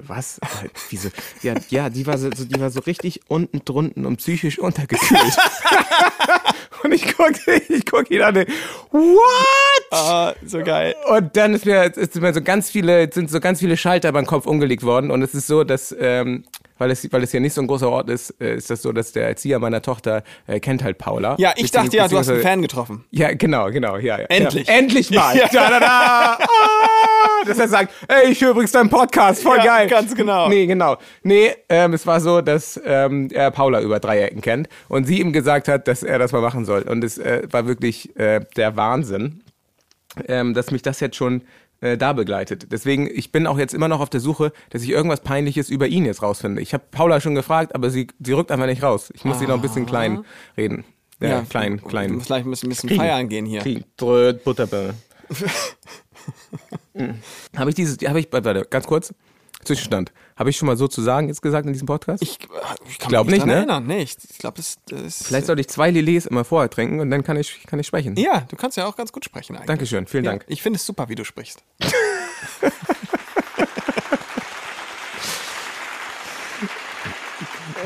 was? 0.00 0.38
Äh, 0.38 0.68
Wieso? 0.88 1.10
Ja, 1.42 1.54
ja, 1.68 1.90
die 1.90 2.06
war 2.06 2.16
so, 2.16 2.30
die 2.30 2.60
war 2.60 2.70
so 2.70 2.80
richtig 2.80 3.20
unten 3.28 3.62
drunten 3.64 4.06
und 4.06 4.16
psychisch 4.16 4.58
untergekühlt. 4.58 5.36
und 6.82 6.92
ich 6.92 7.14
guck, 7.14 7.32
ich 7.68 7.84
guck 7.84 8.10
ihn 8.10 8.22
an, 8.22 8.36
what? 8.90 9.92
Ah, 9.92 10.34
so 10.44 10.60
geil. 10.60 10.94
Und 11.08 11.36
dann 11.36 11.54
ist 11.54 11.66
mir, 11.66 11.84
ist 11.84 12.18
mir 12.18 12.32
so 12.32 12.40
ganz 12.40 12.70
viele, 12.70 13.12
sind 13.12 13.30
so 13.30 13.40
ganz 13.40 13.60
viele 13.60 13.76
Schalter 13.76 14.10
beim 14.12 14.26
Kopf 14.26 14.46
umgelegt 14.46 14.82
worden. 14.84 15.10
Und 15.10 15.22
es 15.22 15.34
ist 15.34 15.46
so, 15.46 15.62
dass, 15.62 15.94
ähm, 15.98 16.44
weil 16.80 16.90
es, 16.90 17.12
weil 17.12 17.22
es 17.22 17.30
hier 17.30 17.40
nicht 17.40 17.52
so 17.52 17.60
ein 17.60 17.66
großer 17.66 17.90
Ort 17.90 18.08
ist, 18.08 18.34
äh, 18.40 18.56
ist 18.56 18.70
das 18.70 18.80
so, 18.80 18.90
dass 18.90 19.12
der 19.12 19.28
Erzieher 19.28 19.58
meiner 19.58 19.82
Tochter 19.82 20.22
äh, 20.46 20.60
kennt 20.60 20.82
halt 20.82 20.96
Paula. 20.96 21.36
Ja, 21.38 21.52
ich 21.56 21.70
dachte 21.70 21.94
ja, 21.94 22.08
du 22.08 22.16
hast 22.16 22.30
einen 22.30 22.40
Fan 22.40 22.62
getroffen. 22.62 23.04
Ja, 23.10 23.32
genau, 23.34 23.70
genau, 23.70 23.98
ja, 23.98 24.18
ja. 24.18 24.24
Endlich. 24.26 24.66
Ja, 24.66 24.74
endlich 24.74 25.10
mal. 25.14 25.36
Ja. 25.36 25.46
Da, 25.52 25.68
da, 25.68 25.80
da. 25.80 26.38
Ah, 26.40 27.44
dass 27.46 27.58
er 27.58 27.68
sagt, 27.68 27.92
ey, 28.08 28.30
ich 28.30 28.40
höre 28.40 28.52
übrigens 28.52 28.72
deinen 28.72 28.88
Podcast, 28.88 29.42
voll 29.42 29.58
Ja, 29.58 29.64
geil. 29.64 29.88
ganz 29.88 30.14
genau. 30.14 30.48
Nee, 30.48 30.66
genau. 30.66 30.96
Nee, 31.22 31.52
ähm, 31.68 31.92
es 31.92 32.06
war 32.06 32.20
so, 32.20 32.40
dass 32.40 32.80
ähm, 32.84 33.28
er 33.30 33.50
Paula 33.50 33.82
über 33.82 34.00
drei 34.00 34.22
Ecken 34.22 34.40
kennt 34.40 34.68
und 34.88 35.04
sie 35.04 35.20
ihm 35.20 35.34
gesagt 35.34 35.68
hat, 35.68 35.86
dass 35.86 36.02
er 36.02 36.18
das 36.18 36.32
mal 36.32 36.40
machen 36.40 36.64
soll. 36.64 36.82
Und 36.82 37.04
es 37.04 37.18
äh, 37.18 37.42
war 37.50 37.66
wirklich 37.66 38.16
äh, 38.18 38.40
der 38.56 38.76
Wahnsinn, 38.76 39.42
ähm, 40.28 40.54
dass 40.54 40.70
mich 40.70 40.80
das 40.80 41.00
jetzt 41.00 41.16
schon 41.16 41.42
äh, 41.80 41.96
da 41.96 42.12
begleitet. 42.12 42.72
Deswegen, 42.72 43.08
ich 43.12 43.32
bin 43.32 43.46
auch 43.46 43.58
jetzt 43.58 43.74
immer 43.74 43.88
noch 43.88 44.00
auf 44.00 44.10
der 44.10 44.20
Suche, 44.20 44.52
dass 44.70 44.82
ich 44.82 44.90
irgendwas 44.90 45.20
Peinliches 45.20 45.70
über 45.70 45.88
ihn 45.88 46.04
jetzt 46.04 46.22
rausfinde. 46.22 46.60
Ich 46.60 46.74
habe 46.74 46.84
Paula 46.90 47.20
schon 47.20 47.34
gefragt, 47.34 47.74
aber 47.74 47.90
sie, 47.90 48.08
sie 48.18 48.32
rückt 48.32 48.50
einfach 48.50 48.66
nicht 48.66 48.82
raus. 48.82 49.10
Ich 49.14 49.24
muss 49.24 49.38
sie 49.38 49.46
noch 49.46 49.54
ein 49.54 49.62
bisschen 49.62 49.86
klein 49.86 50.24
reden. 50.56 50.84
Ja, 51.20 51.42
klein, 51.42 51.82
klein. 51.82 52.14
Du 52.14 52.20
Vielleicht 52.20 52.46
müssen 52.46 52.66
ein 52.66 52.70
bisschen 52.70 52.88
Kriegen. 52.88 53.00
feiern 53.00 53.28
gehen 53.28 53.44
hier. 53.44 53.60
Kriegen. 53.60 53.84
Bröt, 53.96 54.42
Butterbirne. 54.42 54.94
habe 57.56 57.70
ich 57.70 57.76
dieses, 57.76 57.98
habe 58.06 58.20
ich, 58.20 58.28
warte, 58.32 58.66
ganz 58.68 58.86
kurz, 58.86 59.14
Zwischenstand. 59.64 60.12
Habe 60.36 60.50
ich 60.50 60.56
schon 60.56 60.66
mal 60.66 60.76
so 60.76 60.88
zu 60.88 61.02
sagen 61.02 61.28
jetzt 61.28 61.42
gesagt 61.42 61.66
in 61.66 61.72
diesem 61.72 61.86
Podcast? 61.86 62.22
Ich, 62.22 62.38
äh, 62.40 62.46
ich 62.88 62.98
kann 62.98 63.10
glaub 63.10 63.26
mich 63.26 63.34
nicht, 63.34 63.46
nicht 63.46 63.52
ne? 63.52 63.58
erinnern. 63.58 63.86
Nee, 63.86 64.02
ich, 64.02 64.16
ich 64.30 64.38
glaube, 64.38 64.56
das, 64.56 64.78
das 64.86 65.22
Vielleicht 65.22 65.46
sollte 65.46 65.60
ich 65.60 65.68
zwei 65.68 65.90
Lilés 65.90 66.26
immer 66.26 66.44
vorher 66.44 66.70
trinken 66.70 67.00
und 67.00 67.10
dann 67.10 67.22
kann 67.22 67.36
ich, 67.36 67.66
kann 67.66 67.78
ich 67.78 67.86
sprechen. 67.86 68.16
Ja, 68.16 68.46
du 68.48 68.56
kannst 68.56 68.76
ja 68.76 68.86
auch 68.86 68.96
ganz 68.96 69.12
gut 69.12 69.24
sprechen 69.24 69.56
eigentlich. 69.56 69.66
Dankeschön, 69.66 70.06
vielen 70.06 70.24
ja, 70.24 70.30
Dank. 70.30 70.44
Ich 70.48 70.62
finde 70.62 70.78
es 70.78 70.86
super, 70.86 71.10
wie 71.10 71.14
du 71.14 71.24
sprichst. 71.24 71.62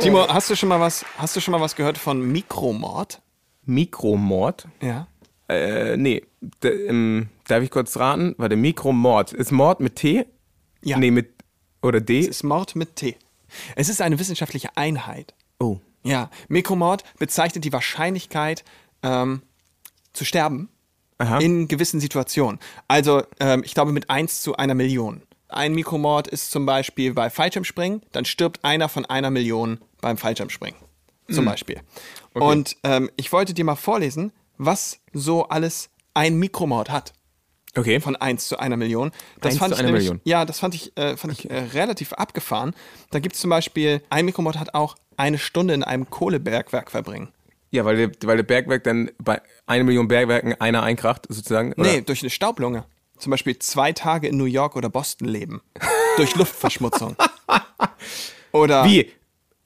Timo, 0.00 0.28
hast 0.28 0.50
du 0.50 0.56
schon 0.56 0.68
mal 0.68 0.80
was, 0.80 1.04
hast 1.18 1.34
du 1.34 1.40
schon 1.40 1.52
mal 1.52 1.60
was 1.60 1.76
gehört 1.76 1.98
von 1.98 2.20
Mikromord? 2.20 3.22
Mikromord? 3.64 4.68
Ja. 4.80 5.06
Äh, 5.48 5.96
nee. 5.96 6.22
D 6.62 6.68
ähm, 6.68 7.28
darf 7.46 7.62
ich 7.62 7.70
kurz 7.70 7.96
raten? 7.96 8.34
Warte, 8.38 8.56
Mikromord. 8.56 9.32
Ist 9.32 9.50
Mord 9.50 9.80
mit 9.80 9.96
T? 9.96 10.26
Ja. 10.82 10.98
Nee, 10.98 11.10
mit 11.10 11.33
oder 11.84 12.00
D? 12.00 12.20
Es 12.20 12.28
ist 12.28 12.42
Mord 12.42 12.74
mit 12.74 12.96
T. 12.96 13.16
Es 13.76 13.88
ist 13.88 14.00
eine 14.00 14.18
wissenschaftliche 14.18 14.76
Einheit. 14.76 15.34
Oh. 15.60 15.78
Ja, 16.02 16.30
Mikromord 16.48 17.04
bezeichnet 17.18 17.64
die 17.64 17.72
Wahrscheinlichkeit, 17.72 18.64
ähm, 19.02 19.42
zu 20.14 20.24
sterben 20.24 20.70
Aha. 21.18 21.38
in 21.38 21.68
gewissen 21.68 22.00
Situationen. 22.00 22.58
Also, 22.88 23.22
ähm, 23.38 23.62
ich 23.64 23.74
glaube, 23.74 23.92
mit 23.92 24.08
1 24.08 24.40
zu 24.40 24.56
einer 24.56 24.74
Million. 24.74 25.22
Ein 25.48 25.74
Mikromord 25.74 26.26
ist 26.26 26.50
zum 26.50 26.64
Beispiel 26.66 27.12
bei 27.12 27.28
Fallschirmspringen, 27.28 28.02
dann 28.12 28.24
stirbt 28.24 28.64
einer 28.64 28.88
von 28.88 29.04
einer 29.04 29.30
Million 29.30 29.78
beim 30.00 30.16
Fallschirmspringen. 30.16 30.80
Zum 31.30 31.44
Beispiel. 31.44 31.80
Und 32.34 32.76
ähm, 32.82 33.10
ich 33.16 33.32
wollte 33.32 33.54
dir 33.54 33.64
mal 33.64 33.76
vorlesen, 33.76 34.32
was 34.58 35.00
so 35.12 35.48
alles 35.48 35.90
ein 36.12 36.36
Mikromord 36.36 36.90
hat. 36.90 37.12
Okay. 37.76 38.00
Von 38.00 38.16
1 38.16 38.48
zu 38.48 38.58
einer 38.58 38.76
Million. 38.76 39.10
Das 39.40 39.52
1 39.52 39.58
fand 39.58 39.74
zu 39.74 39.80
ich 39.80 39.86
einer 39.86 39.96
Million. 39.96 40.20
Ja, 40.24 40.44
das 40.44 40.60
fand 40.60 40.74
ich, 40.74 40.96
äh, 40.96 41.16
fand 41.16 41.32
ich 41.32 41.50
äh, 41.50 41.58
relativ 41.74 42.12
abgefahren. 42.12 42.74
Da 43.10 43.18
gibt 43.18 43.34
es 43.34 43.40
zum 43.40 43.50
Beispiel, 43.50 44.02
ein 44.10 44.24
Mikromord 44.24 44.58
hat 44.58 44.74
auch 44.74 44.96
eine 45.16 45.38
Stunde 45.38 45.74
in 45.74 45.82
einem 45.82 46.08
Kohlebergwerk 46.10 46.90
verbringen. 46.90 47.28
Ja, 47.70 47.84
weil 47.84 47.96
der, 47.96 48.10
weil 48.28 48.36
der 48.36 48.44
Bergwerk 48.44 48.84
dann 48.84 49.10
bei 49.18 49.42
einer 49.66 49.84
Million 49.84 50.06
Bergwerken 50.06 50.54
einer 50.60 50.82
einkracht, 50.84 51.26
sozusagen. 51.28 51.72
Oder? 51.72 51.90
Nee, 51.90 52.00
durch 52.02 52.22
eine 52.22 52.30
Staublunge. 52.30 52.84
Zum 53.18 53.30
Beispiel 53.30 53.58
zwei 53.58 53.92
Tage 53.92 54.28
in 54.28 54.36
New 54.36 54.44
York 54.44 54.76
oder 54.76 54.88
Boston 54.88 55.26
leben. 55.26 55.60
durch 56.16 56.36
Luftverschmutzung. 56.36 57.16
Oder, 58.52 58.84
Wie? 58.84 59.10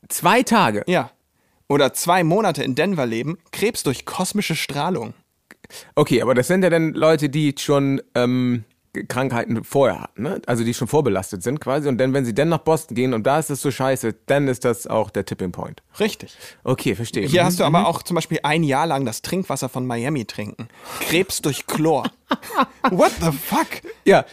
Zwei 0.09 0.43
Tage? 0.43 0.85
Ja. 0.87 1.11
Oder 1.69 1.93
zwei 1.93 2.25
Monate 2.25 2.63
in 2.63 2.75
Denver 2.75 3.05
leben, 3.05 3.37
Krebs 3.53 3.83
durch 3.83 4.07
kosmische 4.07 4.57
Strahlung. 4.57 5.13
Okay, 5.95 6.23
aber 6.23 6.35
das 6.35 6.47
sind 6.49 6.63
ja 6.63 6.71
dann 6.71 6.95
Leute, 6.95 7.29
die 7.29 7.55
schon 7.59 8.01
ähm, 8.15 8.65
Krankheiten 9.09 9.63
vorher 9.65 10.01
hatten, 10.01 10.23
ne? 10.23 10.41
Also 10.47 10.65
die 10.65 10.73
schon 10.75 10.89
vorbelastet 10.89 11.43
sind 11.43 11.61
quasi. 11.61 11.89
Und 11.89 11.99
dann, 11.99 12.15
wenn 12.15 12.25
sie 12.25 12.35
dann 12.35 12.49
nach 12.49 12.59
Boston 12.59 12.95
gehen 12.95 13.15
und 13.15 13.27
da 13.27 13.39
ist 13.39 13.51
es 13.51 13.61
so 13.61 13.71
scheiße, 13.71 14.15
dann 14.27 14.49
ist 14.49 14.65
das 14.65 14.87
auch 14.87 15.11
der 15.11 15.25
Tipping 15.25 15.53
Point. 15.53 15.83
Richtig. 16.01 16.37
Okay, 16.65 16.95
verstehe. 16.95 17.27
Hier 17.29 17.43
Mhm. 17.43 17.47
hast 17.47 17.61
du 17.61 17.65
aber 17.65 17.87
auch 17.87 18.03
zum 18.03 18.15
Beispiel 18.15 18.41
ein 18.43 18.63
Jahr 18.65 18.87
lang 18.87 19.05
das 19.05 19.23
Trinkwasser 19.23 19.69
von 19.69 19.87
Miami 19.87 20.25
trinken. 20.25 20.69
Krebs 21.01 21.43
durch 21.43 21.67
Chlor. 21.67 22.11
What 22.91 23.13
the 23.21 23.31
fuck? 23.31 23.67
Ja, 24.05 24.25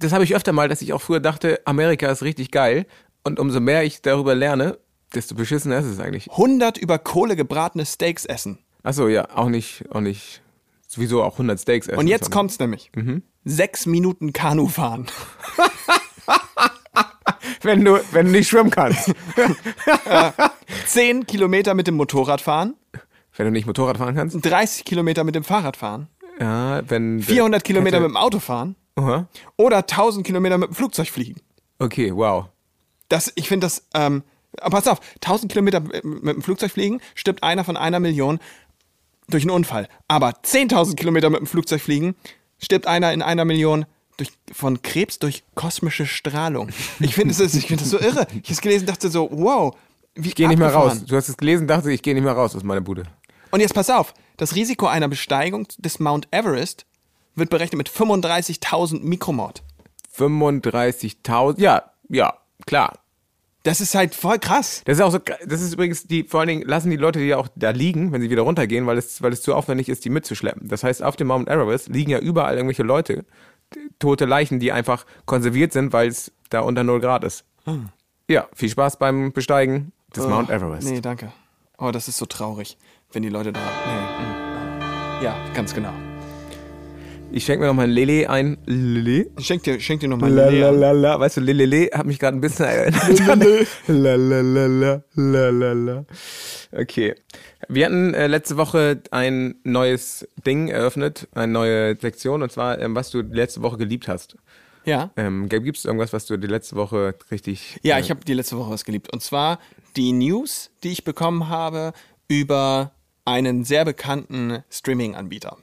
das 0.00 0.12
habe 0.12 0.22
ich 0.24 0.34
öfter 0.34 0.52
mal, 0.52 0.68
dass 0.68 0.80
ich 0.80 0.92
auch 0.92 1.02
früher 1.02 1.20
dachte, 1.20 1.60
Amerika 1.64 2.08
ist 2.10 2.22
richtig 2.22 2.50
geil. 2.52 2.86
Und 3.24 3.40
umso 3.40 3.58
mehr 3.60 3.82
ich 3.82 4.00
darüber 4.00 4.34
lerne, 4.36 4.78
desto 5.12 5.34
beschissener 5.34 5.78
ist 5.80 5.86
es 5.86 5.98
eigentlich. 5.98 6.30
100 6.30 6.78
über 6.78 6.98
Kohle 6.98 7.34
gebratene 7.34 7.84
Steaks 7.84 8.24
essen. 8.24 8.58
Achso, 8.84 9.08
ja, 9.08 9.28
auch 9.36 9.48
nicht, 9.48 9.84
auch 9.90 10.00
nicht, 10.00 10.40
sowieso 10.88 11.22
auch 11.22 11.34
100 11.34 11.60
Steaks 11.60 11.86
essen. 11.86 11.98
Und 11.98 12.08
jetzt 12.08 12.30
kommt's 12.32 12.58
nämlich. 12.58 12.90
Mhm. 12.96 13.22
Sechs 13.44 13.86
Minuten 13.86 14.32
Kanu 14.32 14.66
fahren. 14.66 15.06
Wenn 17.62 17.84
du, 17.84 18.00
wenn 18.12 18.26
du 18.26 18.32
nicht 18.32 18.48
schwimmen 18.48 18.70
kannst. 18.70 19.12
Zehn 20.86 21.26
Kilometer 21.26 21.74
mit 21.74 21.86
dem 21.86 21.96
Motorrad 21.96 22.40
fahren. 22.40 22.74
wenn 23.36 23.46
du 23.46 23.52
nicht 23.52 23.66
Motorrad 23.66 23.98
fahren 23.98 24.14
kannst. 24.14 24.36
30 24.40 24.84
Kilometer 24.84 25.24
mit 25.24 25.34
dem 25.34 25.44
Fahrrad 25.44 25.76
fahren. 25.76 26.08
Ja, 26.40 26.88
wenn. 26.88 27.20
400 27.20 27.64
Kilometer 27.64 28.00
mit 28.00 28.10
dem 28.10 28.16
Auto 28.16 28.38
fahren. 28.38 28.76
Aha. 28.94 29.26
Oder 29.56 29.78
1000 29.78 30.24
Kilometer 30.26 30.56
mit 30.58 30.70
dem 30.70 30.74
Flugzeug 30.74 31.08
fliegen. 31.08 31.40
Okay, 31.78 32.14
wow. 32.14 32.46
Das, 33.08 33.32
ich 33.34 33.48
finde 33.48 33.66
das, 33.66 33.86
ähm, 33.94 34.22
aber 34.60 34.76
pass 34.76 34.88
auf, 34.88 35.00
1000 35.16 35.50
Kilometer 35.50 35.80
mit 35.80 36.04
mit 36.04 36.36
dem 36.36 36.42
Flugzeug 36.42 36.70
fliegen, 36.70 37.00
stirbt 37.14 37.42
einer 37.42 37.64
von 37.64 37.76
einer 37.76 38.00
Million 38.00 38.38
durch 39.28 39.44
einen 39.44 39.50
Unfall. 39.50 39.88
Aber 40.08 40.30
10.000 40.30 40.96
Kilometer 40.96 41.30
mit 41.30 41.40
dem 41.40 41.46
Flugzeug 41.46 41.80
fliegen, 41.80 42.14
stirbt 42.58 42.86
einer 42.86 43.12
in 43.12 43.22
einer 43.22 43.44
Million 43.44 43.86
durch, 44.16 44.32
von 44.52 44.82
Krebs 44.82 45.18
durch 45.18 45.44
kosmische 45.54 46.06
Strahlung. 46.06 46.70
Ich 47.00 47.14
finde 47.14 47.34
das, 47.34 47.54
ich 47.54 47.66
finde 47.66 47.84
das 47.84 47.90
so 47.90 47.98
irre. 47.98 48.26
Ich 48.30 48.36
habe 48.36 48.52
es 48.52 48.60
gelesen, 48.60 48.86
dachte 48.86 49.08
so, 49.08 49.28
wow. 49.30 49.74
Wie 50.14 50.28
Ich 50.28 50.34
gehe 50.34 50.48
nicht 50.48 50.58
mehr 50.58 50.72
raus. 50.72 51.04
Du 51.04 51.16
hast 51.16 51.28
es 51.28 51.36
gelesen, 51.36 51.66
dachte 51.66 51.92
ich 51.92 52.02
gehe 52.02 52.14
nicht 52.14 52.24
mehr 52.24 52.32
raus 52.32 52.56
aus 52.56 52.64
meiner 52.64 52.80
Bude. 52.80 53.04
Und 53.50 53.60
jetzt 53.60 53.74
pass 53.74 53.88
auf, 53.88 54.12
das 54.36 54.54
Risiko 54.54 54.86
einer 54.86 55.08
Besteigung 55.08 55.66
des 55.78 56.00
Mount 56.00 56.28
Everest 56.32 56.84
wird 57.34 57.50
berechnet 57.50 57.78
mit 57.78 57.88
35.000 57.88 59.00
Mikromord. 59.00 59.62
35.000. 60.16 61.60
Ja, 61.60 61.84
ja, 62.08 62.34
klar. 62.66 62.98
Das 63.68 63.82
ist 63.82 63.94
halt 63.94 64.14
voll 64.14 64.38
krass. 64.38 64.80
Das 64.86 64.96
ist 64.96 65.04
auch 65.04 65.12
so, 65.12 65.18
das 65.18 65.60
ist 65.60 65.74
übrigens 65.74 66.04
die, 66.04 66.24
vor 66.24 66.40
allen 66.40 66.48
Dingen 66.48 66.62
lassen 66.62 66.88
die 66.88 66.96
Leute 66.96 67.18
die 67.18 67.26
ja 67.26 67.36
auch 67.36 67.48
da 67.54 67.68
liegen, 67.68 68.12
wenn 68.12 68.22
sie 68.22 68.30
wieder 68.30 68.40
runtergehen, 68.40 68.86
weil 68.86 68.96
es, 68.96 69.20
weil 69.20 69.30
es 69.30 69.42
zu 69.42 69.54
aufwendig 69.54 69.90
ist, 69.90 70.06
die 70.06 70.08
mitzuschleppen. 70.08 70.68
Das 70.68 70.84
heißt, 70.84 71.02
auf 71.02 71.16
dem 71.16 71.26
Mount 71.26 71.50
Everest 71.50 71.88
liegen 71.88 72.10
ja 72.10 72.18
überall 72.18 72.56
irgendwelche 72.56 72.82
Leute, 72.82 73.26
tote 73.98 74.24
Leichen, 74.24 74.58
die 74.58 74.72
einfach 74.72 75.04
konserviert 75.26 75.74
sind, 75.74 75.92
weil 75.92 76.08
es 76.08 76.32
da 76.48 76.60
unter 76.60 76.82
0 76.82 77.00
Grad 77.00 77.24
ist. 77.24 77.44
Ja, 78.26 78.48
viel 78.54 78.70
Spaß 78.70 78.98
beim 78.98 79.34
Besteigen 79.34 79.92
des 80.16 80.26
Mount 80.26 80.48
Everest. 80.48 80.88
Nee, 80.88 81.02
danke. 81.02 81.30
Oh, 81.76 81.90
das 81.90 82.08
ist 82.08 82.16
so 82.16 82.24
traurig, 82.24 82.78
wenn 83.12 83.22
die 83.22 83.28
Leute 83.28 83.52
da. 83.52 83.60
Nee. 83.60 84.24
mm. 84.24 85.24
Ja, 85.24 85.36
ganz 85.52 85.74
genau. 85.74 85.92
Ich 87.30 87.44
schenke 87.44 87.60
mir 87.60 87.66
noch 87.66 87.74
mal 87.74 87.82
ein 87.84 87.90
Lele 87.90 88.28
ein. 88.30 88.56
Lele? 88.64 89.30
Schenk 89.38 89.62
dir, 89.62 89.78
schenk 89.80 90.00
dir 90.00 90.08
nochmal 90.08 90.32
La, 90.32 90.46
eine 90.46 90.60
la, 90.60 90.70
Lea. 90.70 90.78
la, 90.78 90.92
la. 90.92 91.20
Weißt 91.20 91.36
du, 91.36 91.40
Lelele 91.42 91.90
hat 91.92 92.06
mich 92.06 92.18
gerade 92.18 92.36
ein 92.36 92.40
bisschen 92.40 92.64
erinnert. 92.64 93.18
la, 93.86 94.14
la, 94.14 94.40
la, 94.40 94.66
la, 94.66 95.02
la, 95.14 95.50
la, 95.50 95.72
la. 95.72 96.04
Okay. 96.72 97.14
Wir 97.68 97.86
hatten 97.86 98.14
äh, 98.14 98.26
letzte 98.28 98.56
Woche 98.56 99.02
ein 99.10 99.56
neues 99.62 100.26
Ding 100.46 100.68
eröffnet, 100.68 101.28
eine 101.32 101.52
neue 101.52 101.96
Sektion, 101.96 102.42
und 102.42 102.50
zwar, 102.50 102.78
ähm, 102.80 102.94
was 102.94 103.10
du 103.10 103.20
letzte 103.20 103.62
Woche 103.62 103.76
geliebt 103.76 104.08
hast. 104.08 104.36
Ja. 104.84 105.10
Ähm, 105.16 105.48
Gibt 105.50 105.76
es 105.76 105.84
irgendwas, 105.84 106.14
was 106.14 106.24
du 106.24 106.38
die 106.38 106.46
letzte 106.46 106.76
Woche 106.76 107.14
richtig. 107.30 107.78
Ja, 107.82 107.98
äh, 107.98 108.00
ich 108.00 108.10
habe 108.10 108.24
die 108.24 108.32
letzte 108.34 108.56
Woche 108.56 108.70
was 108.70 108.84
geliebt. 108.86 109.12
Und 109.12 109.22
zwar 109.22 109.58
die 109.96 110.12
News, 110.12 110.70
die 110.82 110.92
ich 110.92 111.04
bekommen 111.04 111.48
habe 111.50 111.92
über 112.26 112.92
einen 113.26 113.64
sehr 113.64 113.84
bekannten 113.84 114.64
Streaming-Anbieter. 114.70 115.58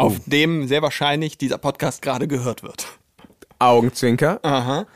Auf 0.00 0.20
dem 0.26 0.66
sehr 0.66 0.82
wahrscheinlich 0.82 1.36
dieser 1.36 1.58
Podcast 1.58 2.00
gerade 2.00 2.26
gehört 2.26 2.62
wird. 2.62 2.86
Augenzwinker. 3.58 4.40
Aha. 4.42 4.86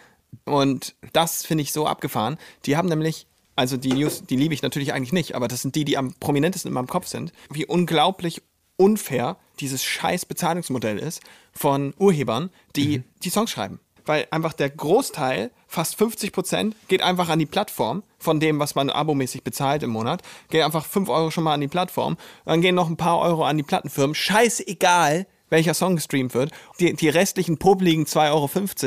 Und 0.45 0.95
das 1.13 1.45
finde 1.45 1.63
ich 1.63 1.73
so 1.73 1.87
abgefahren. 1.87 2.39
Die 2.65 2.77
haben 2.77 2.89
nämlich, 2.89 3.27
also 3.55 3.77
die 3.77 3.93
News, 3.93 4.25
die 4.25 4.37
liebe 4.37 4.55
ich 4.55 4.63
natürlich 4.63 4.93
eigentlich 4.93 5.13
nicht, 5.13 5.35
aber 5.35 5.47
das 5.47 5.63
sind 5.63 5.75
die, 5.75 5.85
die 5.85 5.99
am 5.99 6.15
prominentesten 6.15 6.71
in 6.71 6.75
meinem 6.75 6.87
Kopf 6.87 7.07
sind, 7.07 7.33
wie 7.51 7.67
unglaublich 7.67 8.43
unfair 8.77 9.37
dieses 9.61 9.85
scheiß 9.85 10.25
Bezahlungsmodell 10.25 10.99
ist 10.99 11.21
von 11.53 11.95
Urhebern, 11.99 12.51
die 12.75 13.03
die 13.23 13.31
Songs 13.31 13.51
schreiben. 13.51 13.81
Weil 14.07 14.27
einfach 14.31 14.53
der 14.53 14.69
Großteil, 14.71 15.51
fast 15.67 15.97
50 15.97 16.33
Prozent, 16.33 16.77
geht 16.89 17.03
einfach 17.03 17.29
an 17.29 17.39
die 17.39 17.47
Plattform 17.47 18.03
von 18.19 18.39
dem, 18.41 18.59
was 18.59 18.75
man 18.75 18.91
abomäßig 18.91 19.43
bezahlt 19.43 19.83
im 19.83 19.91
Monat. 19.91 20.23
Geht 20.51 20.63
einfach 20.63 20.85
5 20.85 21.09
Euro 21.09 21.31
schon 21.31 21.45
mal 21.45 21.55
an 21.55 21.61
die 21.61 21.69
Plattform. 21.69 22.17
Dann 22.45 22.61
gehen 22.61 22.75
noch 22.75 22.89
ein 22.89 22.97
paar 22.97 23.19
Euro 23.21 23.45
an 23.45 23.57
die 23.57 23.63
Plattenfirmen. 23.63 24.15
Scheißegal, 24.15 25.27
welcher 25.51 25.75
Song 25.75 25.97
gestreamt 25.97 26.35
wird. 26.35 26.51
Die, 26.81 26.93
die 26.95 27.09
restlichen 27.09 27.59
popeligen 27.59 28.05
2,50 28.05 28.31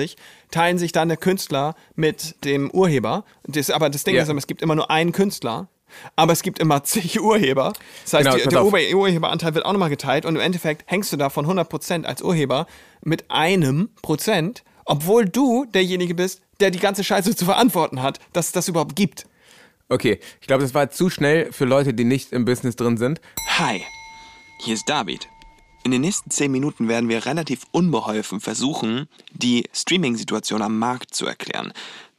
Euro 0.01 0.15
teilen 0.51 0.77
sich 0.77 0.91
dann 0.91 1.07
der 1.07 1.17
Künstler 1.17 1.75
mit 1.95 2.43
dem 2.45 2.69
Urheber. 2.71 3.25
Das, 3.45 3.69
aber 3.69 3.89
das 3.89 4.03
Ding 4.03 4.15
Ja. 4.15 4.23
ist, 4.23 4.29
es 4.29 4.47
gibt 4.47 4.61
immer 4.61 4.75
nur 4.75 4.91
einen 4.91 5.11
Künstler. 5.11 5.67
Aber 6.15 6.33
es 6.33 6.41
gibt 6.43 6.59
immer 6.59 6.83
zig 6.83 7.19
Urheber. 7.21 7.73
Das 8.03 8.13
heißt, 8.13 8.25
Genau, 8.25 8.37
die, 8.37 8.49
der 8.49 8.61
auf. 8.61 8.73
Ur 8.73 8.79
Urheberanteil 8.99 9.55
wird 9.55 9.65
auch 9.65 9.71
nochmal 9.71 9.89
geteilt 9.89 10.25
und 10.25 10.35
im 10.35 10.41
Endeffekt 10.41 10.83
hängst 10.91 11.11
du 11.13 11.17
da 11.17 11.29
von 11.29 11.45
100% 11.47 12.03
als 12.03 12.21
Urheber 12.21 12.67
mit 13.01 13.31
einem 13.31 13.89
Prozent, 14.01 14.63
obwohl 14.87 15.25
du 15.25 15.65
derjenige 15.65 16.15
bist, 16.15 16.41
der 16.59 16.71
die 16.71 16.79
ganze 16.79 17.03
Scheiße 17.03 17.35
zu 17.35 17.45
verantworten 17.45 18.01
hat, 18.01 18.19
dass 18.33 18.47
es 18.47 18.51
das 18.53 18.67
überhaupt 18.67 18.95
gibt. 18.95 19.27
Okay, 19.89 20.19
ich 20.41 20.47
glaube, 20.47 20.63
das 20.63 20.73
war 20.73 20.89
zu 20.89 21.09
schnell 21.09 21.51
für 21.51 21.65
Leute, 21.65 21.93
die 21.93 22.03
nicht 22.03 22.33
im 22.33 22.45
Business 22.45 22.75
drin 22.75 22.97
sind. 22.97 23.21
Hi, 23.57 23.83
hier 24.59 24.73
ist 24.73 24.89
David. 24.89 25.29
In 25.83 25.91
den 25.91 26.01
nächsten 26.01 26.29
10 26.29 26.51
Minuten 26.51 26.89
werden 26.89 27.07
wir 27.07 27.25
relativ 27.25 27.63
unbeholfen 27.71 28.41
versuchen, 28.41 29.07
die 29.31 29.69
Streaming-Situation 29.71 30.61
am 30.61 30.77
Markt 30.79 31.13
zu 31.13 31.25
erklären. 31.25 31.71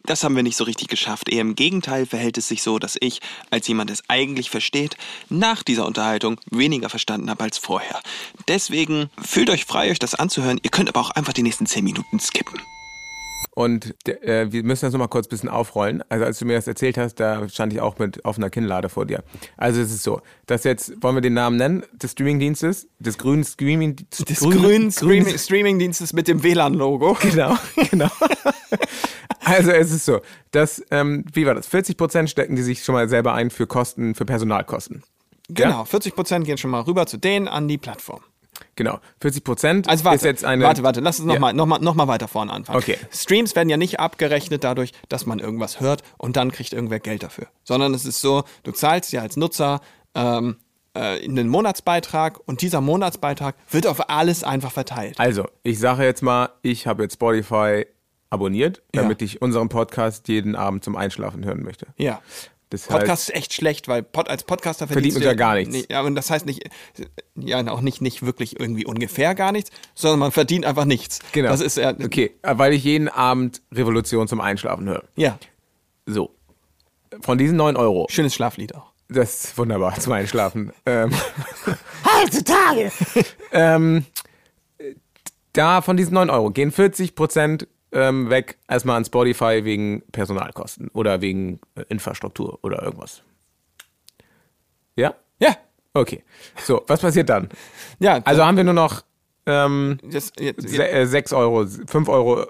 Das 0.09 0.25
haben 0.25 0.35
wir 0.35 0.43
nicht 0.43 0.57
so 0.57 0.65
richtig 0.65 0.89
geschafft. 0.89 1.29
Eher 1.29 1.43
im 1.43 1.55
Gegenteil 1.55 2.07
verhält 2.07 2.39
es 2.39 2.49
sich 2.49 2.63
so, 2.63 2.79
dass 2.79 2.97
ich, 2.99 3.21
als 3.51 3.69
jemand, 3.69 3.91
der 3.91 3.95
es 3.95 4.05
eigentlich 4.09 4.49
versteht, 4.49 4.97
nach 5.29 5.63
dieser 5.63 5.85
Unterhaltung 5.85 6.41
weniger 6.51 6.89
verstanden 6.89 7.29
habe 7.29 7.45
als 7.45 7.59
vorher. 7.59 8.01
Deswegen 8.49 9.11
fühlt 9.23 9.51
euch 9.51 9.67
frei, 9.67 9.91
euch 9.91 9.99
das 9.99 10.15
anzuhören. 10.15 10.61
Ihr 10.63 10.71
könnt 10.71 10.89
aber 10.89 11.01
auch 11.01 11.11
einfach 11.11 11.35
die 11.35 11.43
nächsten 11.43 11.67
10 11.67 11.85
Minuten 11.85 12.21
skippen. 12.21 12.59
Und 13.51 13.95
äh, 14.07 14.53
wir 14.53 14.63
müssen 14.63 14.87
das 14.87 14.93
nochmal 14.93 15.09
kurz 15.09 15.27
ein 15.27 15.31
bisschen 15.31 15.49
aufrollen. 15.49 16.05
Also 16.09 16.25
als 16.25 16.39
du 16.39 16.45
mir 16.45 16.55
das 16.55 16.69
erzählt 16.69 16.97
hast, 16.97 17.17
da 17.17 17.49
stand 17.49 17.73
ich 17.73 17.81
auch 17.81 17.99
mit 17.99 18.25
offener 18.25 18.51
Kinnlade 18.51 18.89
vor 18.89 19.05
dir. 19.05 19.25
Also 19.57 19.81
es 19.81 19.91
ist 19.91 20.05
so, 20.05 20.21
dass 20.47 20.65
jetzt, 20.65 21.03
wollen 21.03 21.17
wir 21.17 21.21
den 21.21 21.35
Namen 21.35 21.57
nennen, 21.57 21.83
des 21.93 22.13
Streamingdienstes, 22.13 22.87
des 22.99 23.19
grünen 23.19 23.45
Streaming... 23.45 23.97
Des 23.97 24.39
grünen 24.39 24.93
Streaming 24.93 25.37
Streamingdienstes 25.37 26.13
mit 26.13 26.29
dem 26.29 26.43
WLAN-Logo. 26.43 27.17
Genau, 27.29 27.57
genau. 27.91 28.11
Also 29.41 29.71
es 29.71 29.93
ist 29.93 30.05
so, 30.05 30.21
dass, 30.51 30.83
ähm, 30.91 31.25
wie 31.33 31.47
war 31.47 31.55
das, 31.55 31.67
40 31.67 31.97
Prozent 31.97 32.31
stecken 32.31 32.57
die 32.57 32.63
sich 32.63 32.83
schon 32.85 32.95
mal 32.95 33.09
selber 33.09 33.35
ein 33.35 33.51
für 33.51 33.67
Kosten, 33.67 34.15
für 34.15 34.25
Personalkosten. 34.25 35.03
Genau, 35.49 35.83
40% 35.83 36.45
gehen 36.45 36.59
schon 36.59 36.71
mal 36.71 36.83
rüber 36.83 37.07
zu 37.07 37.17
denen 37.17 37.49
an 37.49 37.69
die 37.69 37.79
Plattform. 37.79 38.21
Genau, 38.79 39.01
40 39.21 39.43
Prozent 39.43 39.89
Also 39.89 40.05
warte, 40.05 40.19
ist 40.19 40.23
jetzt 40.25 40.45
eine... 40.45 40.63
warte, 40.63 40.85
warte, 40.85 41.01
lass 41.01 41.19
uns 41.19 41.27
Ja. 41.29 41.35
nochmal 41.35 41.53
noch 41.53 41.67
mal, 41.67 41.81
noch 41.81 41.97
mal 41.97 42.07
weiter 42.07 42.29
vorne 42.29 42.53
anfangen. 42.53 42.79
Okay. 42.79 42.97
Streams 43.13 43.57
werden 43.57 43.69
ja 43.69 43.77
nicht 43.77 43.99
abgerechnet 43.99 44.63
dadurch, 44.63 44.93
dass 45.09 45.27
man 45.27 45.41
irgendwas 45.41 45.81
hört 45.81 46.03
und 46.17 46.37
dann 46.37 46.53
kriegt 46.53 46.73
irgendwer 46.73 47.01
Geld 47.01 47.25
dafür. 47.25 47.49
Sondern 47.65 47.93
es 47.93 48.05
ist 48.05 48.21
so, 48.21 48.45
du 48.63 48.71
zahlst 48.71 49.11
ja 49.13 49.21
als 49.23 49.37
Nutzer 49.37 49.81
ähm, 50.15 50.59
äh, 50.95 51.25
einen 51.25 51.49
Monatsbeitrag 51.49 52.39
und 52.47 52.63
dieser 52.63 52.81
Monatsbeitrag 52.81 53.57
wird 53.69 53.89
auf 53.89 54.09
alles 54.11 54.45
einfach 54.45 54.71
verteilt. 54.71 55.19
Also, 55.19 55.45
ich 55.65 55.81
sage 55.81 56.05
jetzt 56.05 56.23
mal, 56.23 56.51
ich 56.63 56.87
habe 56.87 57.03
jetzt 57.03 57.15
Spotify 57.15 57.85
abonniert, 58.31 58.83
Ja. 58.95 59.03
damit 59.03 59.23
ich 59.23 59.43
unseren 59.43 59.69
Podcast 59.69 60.29
jeden 60.29 60.55
Abend 60.55 60.85
zum 60.85 60.95
Einschlafen 60.95 61.45
hören 61.45 61.65
möchte. 61.65 61.89
Ja. 61.97 62.23
Das 62.71 62.87
Podcast 62.87 63.09
heißt, 63.09 63.31
ist 63.31 63.35
echt 63.37 63.55
schlecht, 63.55 63.89
weil 63.89 64.03
Pod, 64.03 64.29
als 64.29 64.45
Podcaster 64.45 64.87
Verdient 64.87 65.15
man 65.15 65.23
ja 65.23 65.35
gar 65.35 65.55
nichts. 65.55 65.75
Nee, 65.75 65.87
ja, 65.89 66.03
und 66.03 66.15
das 66.15 66.31
heißt 66.31 66.45
nicht, 66.45 66.69
ja, 67.35 67.67
auch 67.69 67.81
nicht, 67.81 68.03
nicht 68.03 68.25
wirklich 68.27 68.61
irgendwie 68.61 68.85
ungefähr 68.85 69.35
gar 69.35 69.53
nichts, 69.53 69.71
sondern 69.95 70.19
man 70.21 70.33
verdient 70.33 70.67
einfach 70.67 70.85
nichts. 70.85 71.21
genau. 71.33 71.49
Das 71.49 71.61
ist 71.63 71.79
ja, 71.79 71.91
okay, 71.93 72.35
weil 72.43 72.75
ich 72.75 72.85
jeden 72.85 73.09
Abend 73.09 73.63
Revolution 73.73 74.29
zum 74.29 74.41
Einschlafen 74.41 74.87
höre. 74.89 75.05
ja, 75.17 75.39
So. 76.07 76.35
Von 77.23 77.39
diesen 77.39 77.57
9 77.57 77.77
Euro, 77.77 78.07
schönes 78.11 78.35
Schlaflied 78.35 78.75
auch. 78.75 78.93
das 79.09 79.45
ist 79.45 79.59
wunderbar 79.59 79.99
zum 79.99 80.13
Einschlafen. 80.13 80.73
ähm, 80.85 81.11
Heutzutage! 82.23 82.93
ähm, 83.53 84.05
da 85.55 85.81
von 85.81 85.97
diesen 85.97 86.13
9 86.15 86.29
Euro 86.29 86.51
gehen 86.51 86.71
40 86.71 87.15
Prozent 87.15 87.67
ähm, 87.93 88.31
weg 88.31 88.59
erstmal 88.69 88.97
an 88.97 89.05
Spotify 89.05 89.61
wegen 89.65 90.03
Personalkosten 90.13 90.89
oder 90.89 91.21
wegen 91.21 91.61
äh, 91.75 91.83
Infrastruktur 91.89 92.59
oder 92.63 92.83
irgendwas. 92.83 93.23
Ja? 94.97 95.15
Ja, 95.41 95.57
Okay. 95.95 96.23
So, 96.65 96.83
was 96.87 97.01
passiert 97.01 97.29
dann? 97.29 97.49
ja. 97.99 98.21
Also 98.25 98.45
haben 98.45 98.57
wir 98.57 98.63
nur 98.65 98.75
noch 98.75 99.03
ähm, 99.47 99.99
das, 100.05 100.31
jetzt, 100.39 100.69
se- 100.69 100.87
äh, 100.89 101.07
6 101.07 101.33
Euro, 101.33 101.63
5,80 101.63 102.09
Euro. 102.09 102.47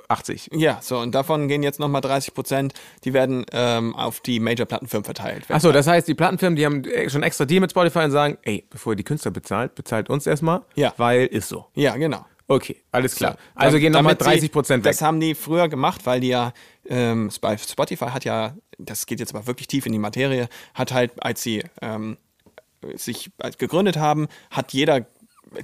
Ja, 0.51 0.81
so, 0.83 0.99
und 0.99 1.15
davon 1.15 1.47
gehen 1.47 1.63
jetzt 1.63 1.79
nochmal 1.79 2.01
30 2.01 2.35
Prozent, 2.35 2.75
die 3.05 3.13
werden 3.15 3.47
ähm, 3.53 3.95
auf 3.95 4.21
die 4.21 4.41
Major-Plattenfirmen 4.41 5.05
verteilt. 5.05 5.45
Achso, 5.49 5.71
das 5.71 5.87
heißt, 5.87 6.09
die 6.09 6.15
Plattenfirmen, 6.15 6.57
die 6.57 6.67
haben 6.67 6.85
äh, 6.85 7.09
schon 7.09 7.23
extra 7.23 7.45
Deal 7.45 7.61
mit 7.61 7.71
Spotify 7.71 8.01
und 8.01 8.11
sagen, 8.11 8.37
ey, 8.43 8.67
bevor 8.69 8.95
ihr 8.95 8.97
die 8.97 9.05
Künstler 9.05 9.31
bezahlt, 9.31 9.77
bezahlt 9.77 10.11
uns 10.11 10.27
erstmal, 10.27 10.63
Ja. 10.75 10.93
weil 10.97 11.27
ist 11.27 11.49
so. 11.49 11.67
Ja, 11.75 11.97
genau. 11.97 12.27
Okay, 12.49 12.77
alles 12.93 13.15
klar. 13.15 13.33
So, 13.33 13.39
also 13.55 13.79
gehen 13.79 13.93
nochmal 13.93 14.15
damit 14.15 14.25
sie- 14.35 14.41
30 14.41 14.53
Prozent 14.53 14.85
weg. 14.85 14.93
Das 14.93 15.03
haben 15.03 15.21
die 15.21 15.35
früher 15.35 15.69
gemacht, 15.69 16.07
weil 16.07 16.21
die 16.21 16.29
ja, 16.29 16.53
ähm, 16.89 17.31
Spotify 17.31 18.07
hat 18.07 18.25
ja, 18.25 18.57
das 18.79 19.05
geht 19.05 19.21
jetzt 19.21 19.35
aber 19.35 19.47
wirklich 19.47 19.69
tief 19.69 19.85
in 19.85 19.93
die 19.93 19.99
Materie, 19.99 20.49
hat 20.73 20.93
halt, 20.93 21.13
als 21.23 21.43
sie 21.43 21.63
ähm, 21.83 22.17
sich 22.95 23.31
gegründet 23.59 23.99
haben, 23.99 24.29
hat 24.51 24.73
jeder 24.73 25.07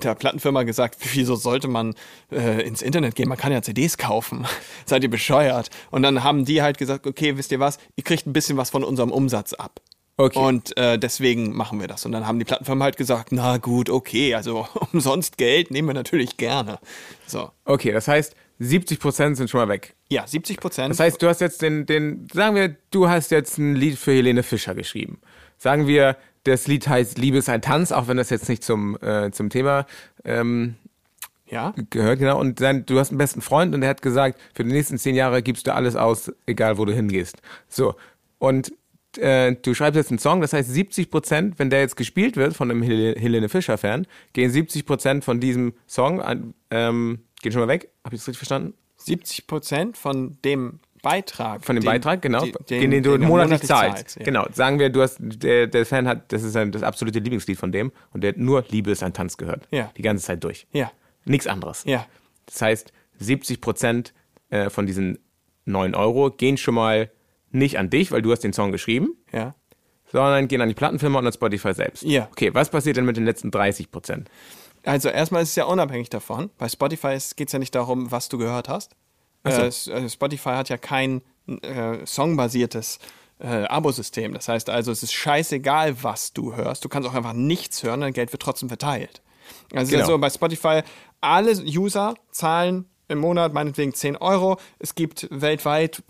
der 0.03 0.15
Plattenfirma 0.15 0.63
gesagt, 0.65 0.97
wieso 1.15 1.37
sollte 1.37 1.69
man 1.69 1.95
äh, 2.31 2.63
ins 2.67 2.83
Internet 2.83 3.15
gehen? 3.15 3.29
Man 3.29 3.39
kann 3.39 3.53
ja 3.53 3.63
CDs 3.63 3.97
kaufen. 3.97 4.47
Seid 4.87 5.03
ihr 5.03 5.11
bescheuert? 5.11 5.71
Und 5.91 6.03
dann 6.03 6.23
haben 6.23 6.45
die 6.45 6.61
halt 6.63 6.77
gesagt, 6.79 7.07
okay, 7.07 7.37
wisst 7.37 7.53
ihr 7.53 7.61
was? 7.61 7.79
Ihr 7.97 8.05
kriegt 8.05 8.27
ein 8.27 8.33
bisschen 8.33 8.57
was 8.57 8.71
von 8.71 8.85
unserem 8.85 9.11
Umsatz 9.11 9.55
ab. 9.55 9.81
Okay. 10.17 10.39
Und 10.39 10.77
äh, 10.77 10.99
deswegen 10.99 11.57
machen 11.57 11.81
wir 11.81 11.89
das. 11.89 12.07
Und 12.07 12.13
dann 12.13 12.27
haben 12.27 12.39
die 12.39 12.45
Plattenfirmen 12.45 12.83
halt 12.83 12.97
gesagt, 12.97 13.33
na 13.33 13.57
gut, 13.57 13.91
okay, 13.91 14.35
also 14.35 14.67
umsonst 14.93 15.39
Geld 15.39 15.71
nehmen 15.71 15.89
wir 15.89 15.95
natürlich 15.95 16.37
gerne. 16.37 16.79
So. 17.27 17.51
Okay, 17.65 17.93
das 17.93 18.07
heißt, 18.07 18.37
70 18.61 19.01
Prozent 19.01 19.37
sind 19.37 19.51
schon 19.51 19.61
mal 19.61 19.69
weg. 19.69 19.95
Ja, 20.09 20.27
70 20.27 20.59
Prozent. 20.59 20.91
Das 20.91 21.01
heißt, 21.01 21.21
du 21.21 21.29
hast 21.29 21.41
jetzt 21.41 21.63
den, 21.63 21.87
den, 21.87 22.29
sagen 22.33 22.55
wir, 22.55 22.77
du 22.93 23.09
hast 23.09 23.33
jetzt 23.33 23.59
ein 23.59 23.75
Lied 23.75 23.99
für 23.99 24.13
Helene 24.13 24.45
Fischer 24.45 24.77
geschrieben. 24.77 25.21
Sagen 25.59 25.89
wir, 25.89 26.17
das 26.45 26.69
Lied 26.69 26.87
heißt 26.87 27.19
Liebe 27.19 27.39
ist 27.39 27.49
ein 27.49 27.63
Tanz, 27.63 27.91
auch 27.91 28.07
wenn 28.07 28.17
das 28.17 28.31
jetzt 28.31 28.49
nicht 28.49 28.63
zum, 28.63 28.97
äh, 29.03 29.33
zum 29.33 29.51
Thema 29.51 29.87
ähm, 30.25 30.77
ja, 31.47 31.75
gehört, 31.91 32.21
genau. 32.21 32.39
Und 32.39 32.61
dann, 32.61 32.87
du 32.87 32.99
hast 32.99 33.11
einen 33.11 33.19
besten 33.19 33.41
Freund 33.41 33.75
und 33.75 33.81
der 33.81 33.91
hat 33.91 34.03
gesagt, 34.03 34.41
für 34.55 34.65
die 34.65 34.73
nächsten 34.73 34.99
zehn 34.99 35.15
Jahre 35.15 35.43
gibst 35.43 35.67
du 35.67 35.75
alles 35.75 35.97
aus, 35.97 36.33
egal 36.47 36.79
wo 36.79 36.85
du 36.85 36.93
hingehst. 36.93 37.37
So. 37.69 37.97
Und 38.39 38.73
äh, 39.19 39.55
du 39.61 39.75
schreibst 39.75 39.97
jetzt 39.97 40.11
einen 40.11 40.19
Song, 40.19 40.41
das 40.41 40.53
heißt 40.53 40.69
70 40.71 41.11
Prozent, 41.11 41.59
wenn 41.59 41.71
der 41.71 41.81
jetzt 41.81 41.97
gespielt 41.97 42.37
wird 42.37 42.55
von 42.55 42.71
einem 42.71 42.83
Hel 42.83 43.15
Helene 43.19 43.49
Fischer-Fan, 43.49 44.07
gehen 44.33 44.51
70 44.51 44.87
Prozent 44.87 45.25
von 45.25 45.41
diesem 45.41 45.75
Song 45.87 46.21
an, 46.21 46.55
ähm, 46.71 47.21
gehen 47.43 47.53
schon 47.53 47.61
mal 47.63 47.69
weg. 47.69 47.91
Hab 48.05 48.13
ich 48.13 48.21
das 48.21 48.29
richtig 48.29 48.39
verstanden? 48.39 48.75
70 48.97 49.47
Prozent 49.47 49.97
von 49.97 50.39
dem 50.45 50.81
Beitrag. 51.03 51.63
Von 51.65 51.77
dem 51.77 51.83
den- 51.83 51.87
Beitrag, 51.91 52.23
genau. 52.23 52.45
die- 52.45 52.53
den, 52.81 52.91
den 52.91 53.03
du 53.03 53.19
monatlich, 53.19 53.63
zahlst. 53.63 54.17
ja. 54.19 54.25
Genau. 54.25 54.47
Sagen 54.53 54.79
wir, 54.79 54.89
du 54.89 55.03
hast, 55.03 55.19
der, 55.21 55.67
der 55.67 55.85
Fan 55.85 56.09
hat, 56.09 56.33
das 56.33 56.43
ist 56.43 56.57
ein, 56.57 56.73
das 56.73 56.83
absolute 56.83 57.19
Lieblingslied 57.19 57.59
von 57.59 57.73
dem 57.73 57.93
und 58.15 58.23
der 58.23 58.31
hat 58.31 58.39
nur 58.39 58.65
Liebe 58.71 58.91
ist 58.91 59.03
ein 59.03 59.13
Tanz 59.13 59.37
gehört. 59.37 59.69
Ja. 59.71 59.91
Die 59.97 60.03
ganze 60.03 60.25
Zeit 60.25 60.43
durch. 60.43 60.67
Ja, 60.73 60.91
Nichts 61.27 61.47
anderes. 61.47 61.85
ja, 61.85 62.07
Das 62.47 62.63
heißt, 62.63 62.93
70 63.19 63.61
Prozent 63.61 64.15
äh, 64.49 64.71
von 64.71 64.87
diesen 64.87 65.19
9 65.67 65.95
Euro 65.95 66.31
gehen 66.31 66.57
schon 66.57 66.75
mal 66.75 67.11
nicht 67.55 67.79
an 67.79 67.91
dich, 67.91 68.13
weil 68.13 68.23
du 68.23 68.33
hast 68.33 68.41
den 68.41 68.53
Song 68.53 68.73
geschrieben, 68.73 69.17
ja. 69.33 69.55
sondern 70.13 70.49
gehen 70.49 70.61
an 70.61 70.69
die 70.69 70.75
Plattenfirma 70.75 71.19
und 71.19 71.27
an 71.27 71.33
Spotify 71.33 71.75
selbst. 71.75 72.03
Ja. 72.03 72.29
Okay, 72.31 72.53
was 72.53 72.71
passiert 72.71 72.97
denn 72.97 73.05
mit 73.05 73.17
den 73.17 73.25
letzten 73.25 73.51
30 73.51 73.91
Prozent? 73.91 74.31
Also 74.85 75.09
erstmal 75.09 75.43
ist 75.43 75.51
es 75.51 75.57
ja 75.57 75.65
unabhängig 75.65 76.11
davon. 76.11 76.51
Bei 76.59 76.69
Spotify 76.69 77.17
geht 77.37 77.49
es 77.49 77.53
ja 77.53 77.59
nicht 77.59 77.75
darum, 77.75 78.11
was 78.11 78.29
du 78.29 78.39
gehört 78.39 78.69
hast. 78.69 78.95
so. 79.45 79.51
Äh, 79.51 80.05
äh, 80.05 80.09
Spotify 80.09 80.51
hat 80.51 80.69
ja 80.69 80.77
kein 80.77 81.23
äh, 81.63 81.99
songbasiertes 82.05 82.99
äh, 83.39 83.65
Abosystem. 83.65 84.35
Das 84.35 84.49
heißt 84.49 84.69
also, 84.71 84.93
es 84.93 85.03
ist 85.03 85.13
scheißegal, 85.13 86.03
was 86.03 86.33
du 86.33 86.55
hörst. 86.55 86.85
Du 86.85 86.89
kannst 86.89 87.09
auch 87.09 87.15
einfach 87.15 87.33
nichts 87.33 87.83
hören, 87.83 88.01
dein 88.01 88.13
Geld 88.13 88.33
wird 88.33 88.43
trotzdem 88.43 88.69
verteilt. 88.69 89.23
Also 89.73 89.85
ist 89.85 89.93
ja 89.93 89.99
Genau. 89.99 90.11
so 90.13 90.19
bei 90.19 90.31
Spotify, 90.31 90.83
alle 91.21 91.53
User 91.53 92.15
zahlen 92.31 92.87
im 93.15 93.21
Monat 93.21 93.55
meinetwegen 93.55 93.95
10 93.95 94.17
Euro. 94.17 94.59
Es 94.79 94.95
gibt 94.95 95.29
weltweit, 95.31 96.03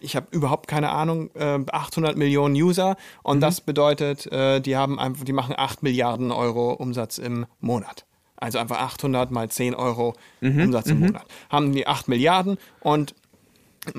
ich 0.00 0.16
habe 0.16 0.26
überhaupt 0.30 0.66
keine 0.66 0.90
Ahnung, 0.90 1.30
äh, 1.34 1.58
800 1.70 2.16
Millionen 2.16 2.54
User 2.54 2.96
und 3.22 3.40
das 3.40 3.60
bedeutet, 3.60 4.26
äh, 4.32 4.60
die 4.60 4.76
haben 4.76 4.98
einfach, 4.98 5.24
die 5.24 5.32
machen 5.32 5.54
8 5.56 5.82
Milliarden 5.82 6.32
Euro 6.32 6.72
Umsatz 6.72 7.18
im 7.18 7.46
Monat. 7.60 8.06
Also 8.36 8.58
einfach 8.58 8.78
800 8.78 9.30
mal 9.30 9.48
10 9.48 9.74
Euro 9.74 10.14
Umsatz 10.40 10.86
im 10.86 11.00
Monat. 11.00 11.24
Haben 11.50 11.72
die 11.72 11.86
8 11.86 12.08
Milliarden 12.08 12.58
und 12.80 13.14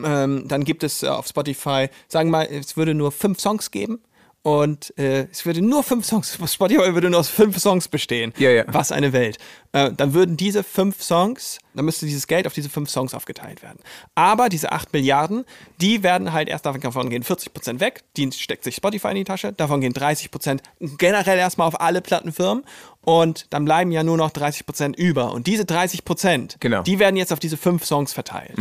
ähm, 0.04 0.48
dann 0.48 0.64
gibt 0.64 0.84
es 0.84 1.04
äh, 1.04 1.08
auf 1.08 1.28
Spotify, 1.28 1.89
sagen 2.08 2.30
wir 2.30 2.39
mal, 2.39 2.48
es 2.50 2.76
würde 2.76 2.93
nur 2.93 3.12
fünf 3.12 3.39
Songs 3.39 3.72
geben 3.72 4.00
und 4.48 4.98
äh, 4.98 5.28
es 5.30 5.45
würde 5.45 5.62
nur 5.62 5.84
fünf 5.84 6.06
Songs, 6.06 6.39
Spotify 6.54 6.93
würde 6.93 7.10
nur 7.10 7.20
aus 7.20 7.28
fünf 7.28 7.58
Songs 7.60 7.89
bestehen. 7.89 8.34
Ja, 8.38 8.50
ja. 8.50 8.64
Was 8.68 8.93
eine 8.93 9.12
Welt. 9.12 9.38
Äh, 9.74 9.91
dann 9.91 10.14
würden 10.14 10.38
diese 10.38 10.64
fünf 10.64 11.04
Songs, 11.04 11.58
dann 11.76 11.84
müsste 11.84 12.06
dieses 12.06 12.28
Geld 12.28 12.48
auf 12.48 12.54
diese 12.54 12.70
fünf 12.70 12.89
Songs 12.89 13.14
aufgeteilt 13.14 13.62
werden. 13.62 13.80
Aber 14.16 14.48
diese 14.48 14.72
acht 14.72 14.93
Milliarden, 14.93 15.43
die 15.82 16.02
werden 16.02 16.32
halt 16.32 16.48
erst 16.48 16.66
davon 16.66 17.10
gehen 17.10 17.24
40 17.24 17.54
Prozent 17.54 17.82
weg, 17.82 18.04
die 18.16 18.32
steckt 18.32 18.64
sich 18.64 18.76
Spotify 18.76 19.10
in 19.10 19.16
die 19.16 19.24
Tasche, 19.26 19.52
davon 19.52 19.82
gehen 19.82 19.91
30 19.91 20.32
Prozent 20.32 20.64
generell 20.80 21.38
erstmal 21.38 21.68
auf 21.68 21.82
alle 21.82 22.00
Plattenfirmen 22.00 22.64
und 23.02 23.48
dann 23.50 23.66
bleiben 23.66 23.91
ja 23.91 24.04
nur 24.04 24.16
noch 24.16 24.32
30 24.32 24.66
Prozent 24.66 24.95
über. 24.95 25.34
Und 25.34 25.48
diese 25.48 25.66
30 25.66 26.06
Prozent, 26.06 26.56
Genau. 26.62 26.84
die 26.84 27.00
werden 27.00 27.18
jetzt 27.18 27.34
auf 27.34 27.39
diese 27.39 27.58
fünf 27.58 27.84
Songs 27.84 28.14
verteilt. 28.14 28.56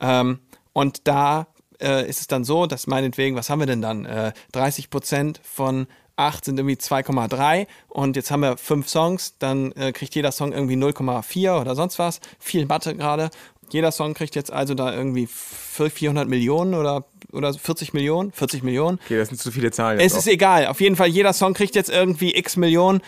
Ähm, 0.00 0.40
und 0.72 1.06
da 1.06 1.46
äh, 1.80 2.08
ist 2.08 2.20
es 2.20 2.26
dann 2.26 2.44
so, 2.44 2.66
dass 2.66 2.86
meinetwegen, 2.86 3.36
was 3.36 3.50
haben 3.50 3.60
wir 3.60 3.66
denn 3.66 3.82
dann? 3.82 4.04
Äh, 4.04 4.32
30 4.52 4.90
Prozent 4.90 5.40
von 5.42 5.86
8 6.18 6.44
sind 6.44 6.58
irgendwie 6.58 6.74
2,3 6.74 7.66
und 7.88 8.16
jetzt 8.16 8.30
haben 8.30 8.40
wir 8.40 8.56
fünf 8.56 8.88
Songs, 8.88 9.34
dann 9.38 9.72
äh, 9.72 9.92
kriegt 9.92 10.14
jeder 10.14 10.32
Song 10.32 10.52
irgendwie 10.52 10.74
0,4 10.74 11.60
oder 11.60 11.74
sonst 11.74 11.98
was. 11.98 12.20
Viel 12.40 12.66
Mathe 12.66 12.94
gerade. 12.96 13.30
Jeder 13.70 13.92
Song 13.92 14.14
kriegt 14.14 14.34
jetzt 14.34 14.50
also 14.50 14.74
da 14.74 14.94
irgendwie 14.94 15.28
400 15.28 16.26
Millionen 16.26 16.74
oder, 16.74 17.04
oder 17.32 17.52
40 17.52 17.92
Millionen, 17.92 18.32
40 18.32 18.62
Millionen. 18.62 18.98
Okay, 19.04 19.18
das 19.18 19.28
sind 19.28 19.38
zu 19.38 19.52
viele 19.52 19.70
Zahlen. 19.70 20.00
Es 20.00 20.14
ist 20.14 20.26
egal. 20.26 20.66
Auf 20.66 20.80
jeden 20.80 20.96
Fall, 20.96 21.08
jeder 21.08 21.32
Song 21.32 21.54
kriegt 21.54 21.74
jetzt 21.74 21.90
irgendwie 21.90 22.34
x 22.34 22.56
Millionen. 22.56 23.00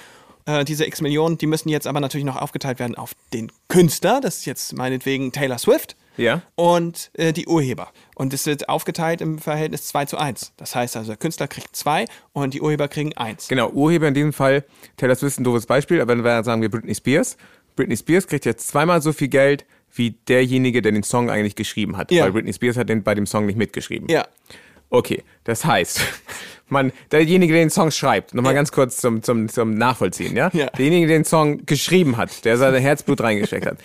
Äh, 0.44 0.64
diese 0.64 0.86
x 0.86 1.00
Millionen, 1.00 1.38
die 1.38 1.46
müssen 1.46 1.70
jetzt 1.70 1.86
aber 1.86 2.00
natürlich 2.00 2.26
noch 2.26 2.36
aufgeteilt 2.36 2.78
werden 2.78 2.94
auf 2.94 3.12
den 3.32 3.50
Künstler. 3.68 4.20
Das 4.20 4.38
ist 4.38 4.44
jetzt 4.46 4.76
meinetwegen 4.76 5.32
Taylor 5.32 5.58
Swift. 5.58 5.96
Ja. 6.20 6.42
Und 6.54 7.10
äh, 7.14 7.32
die 7.32 7.46
Urheber. 7.46 7.88
Und 8.14 8.34
es 8.34 8.46
wird 8.46 8.68
aufgeteilt 8.68 9.20
im 9.20 9.38
Verhältnis 9.38 9.86
2 9.86 10.04
zu 10.04 10.18
1. 10.18 10.52
Das 10.56 10.74
heißt 10.74 10.96
also, 10.96 11.08
der 11.08 11.16
Künstler 11.16 11.48
kriegt 11.48 11.74
2 11.74 12.04
und 12.32 12.54
die 12.54 12.60
Urheber 12.60 12.88
kriegen 12.88 13.16
1. 13.16 13.48
Genau, 13.48 13.70
Urheber 13.70 14.08
in 14.08 14.14
diesem 14.14 14.32
Fall, 14.32 14.64
Taylor 14.96 15.14
Swift 15.14 15.32
ist 15.32 15.40
ein 15.40 15.44
doofes 15.44 15.66
Beispiel, 15.66 16.00
aber 16.00 16.16
wir 16.16 16.44
sagen 16.44 16.62
wir 16.62 16.70
Britney 16.70 16.94
Spears. 16.94 17.36
Britney 17.76 17.96
Spears 17.96 18.26
kriegt 18.26 18.44
jetzt 18.44 18.68
zweimal 18.68 19.00
so 19.00 19.12
viel 19.12 19.28
Geld 19.28 19.64
wie 19.94 20.10
derjenige, 20.28 20.82
der 20.82 20.92
den 20.92 21.02
Song 21.02 21.30
eigentlich 21.30 21.56
geschrieben 21.56 21.96
hat. 21.96 22.12
Ja. 22.12 22.24
Weil 22.24 22.32
Britney 22.32 22.52
Spears 22.52 22.76
hat 22.76 22.88
den, 22.88 23.02
bei 23.02 23.14
dem 23.14 23.26
Song 23.26 23.46
nicht 23.46 23.56
mitgeschrieben. 23.56 24.08
Ja. 24.08 24.26
Okay, 24.90 25.22
das 25.44 25.64
heißt, 25.64 26.00
man, 26.68 26.92
derjenige, 27.10 27.52
der 27.52 27.62
den 27.62 27.70
Song 27.70 27.90
schreibt, 27.90 28.34
nochmal 28.34 28.54
ganz 28.54 28.72
kurz 28.72 28.98
zum, 28.98 29.22
zum, 29.22 29.48
zum 29.48 29.74
Nachvollziehen, 29.74 30.36
ja? 30.36 30.50
Ja. 30.52 30.66
Derjenige, 30.66 31.06
der 31.06 31.18
den 31.18 31.24
Song 31.24 31.64
geschrieben 31.64 32.16
hat, 32.16 32.44
der 32.44 32.56
sein 32.58 32.74
Herzblut 32.74 33.20
reingesteckt 33.22 33.66
hat. 33.66 33.78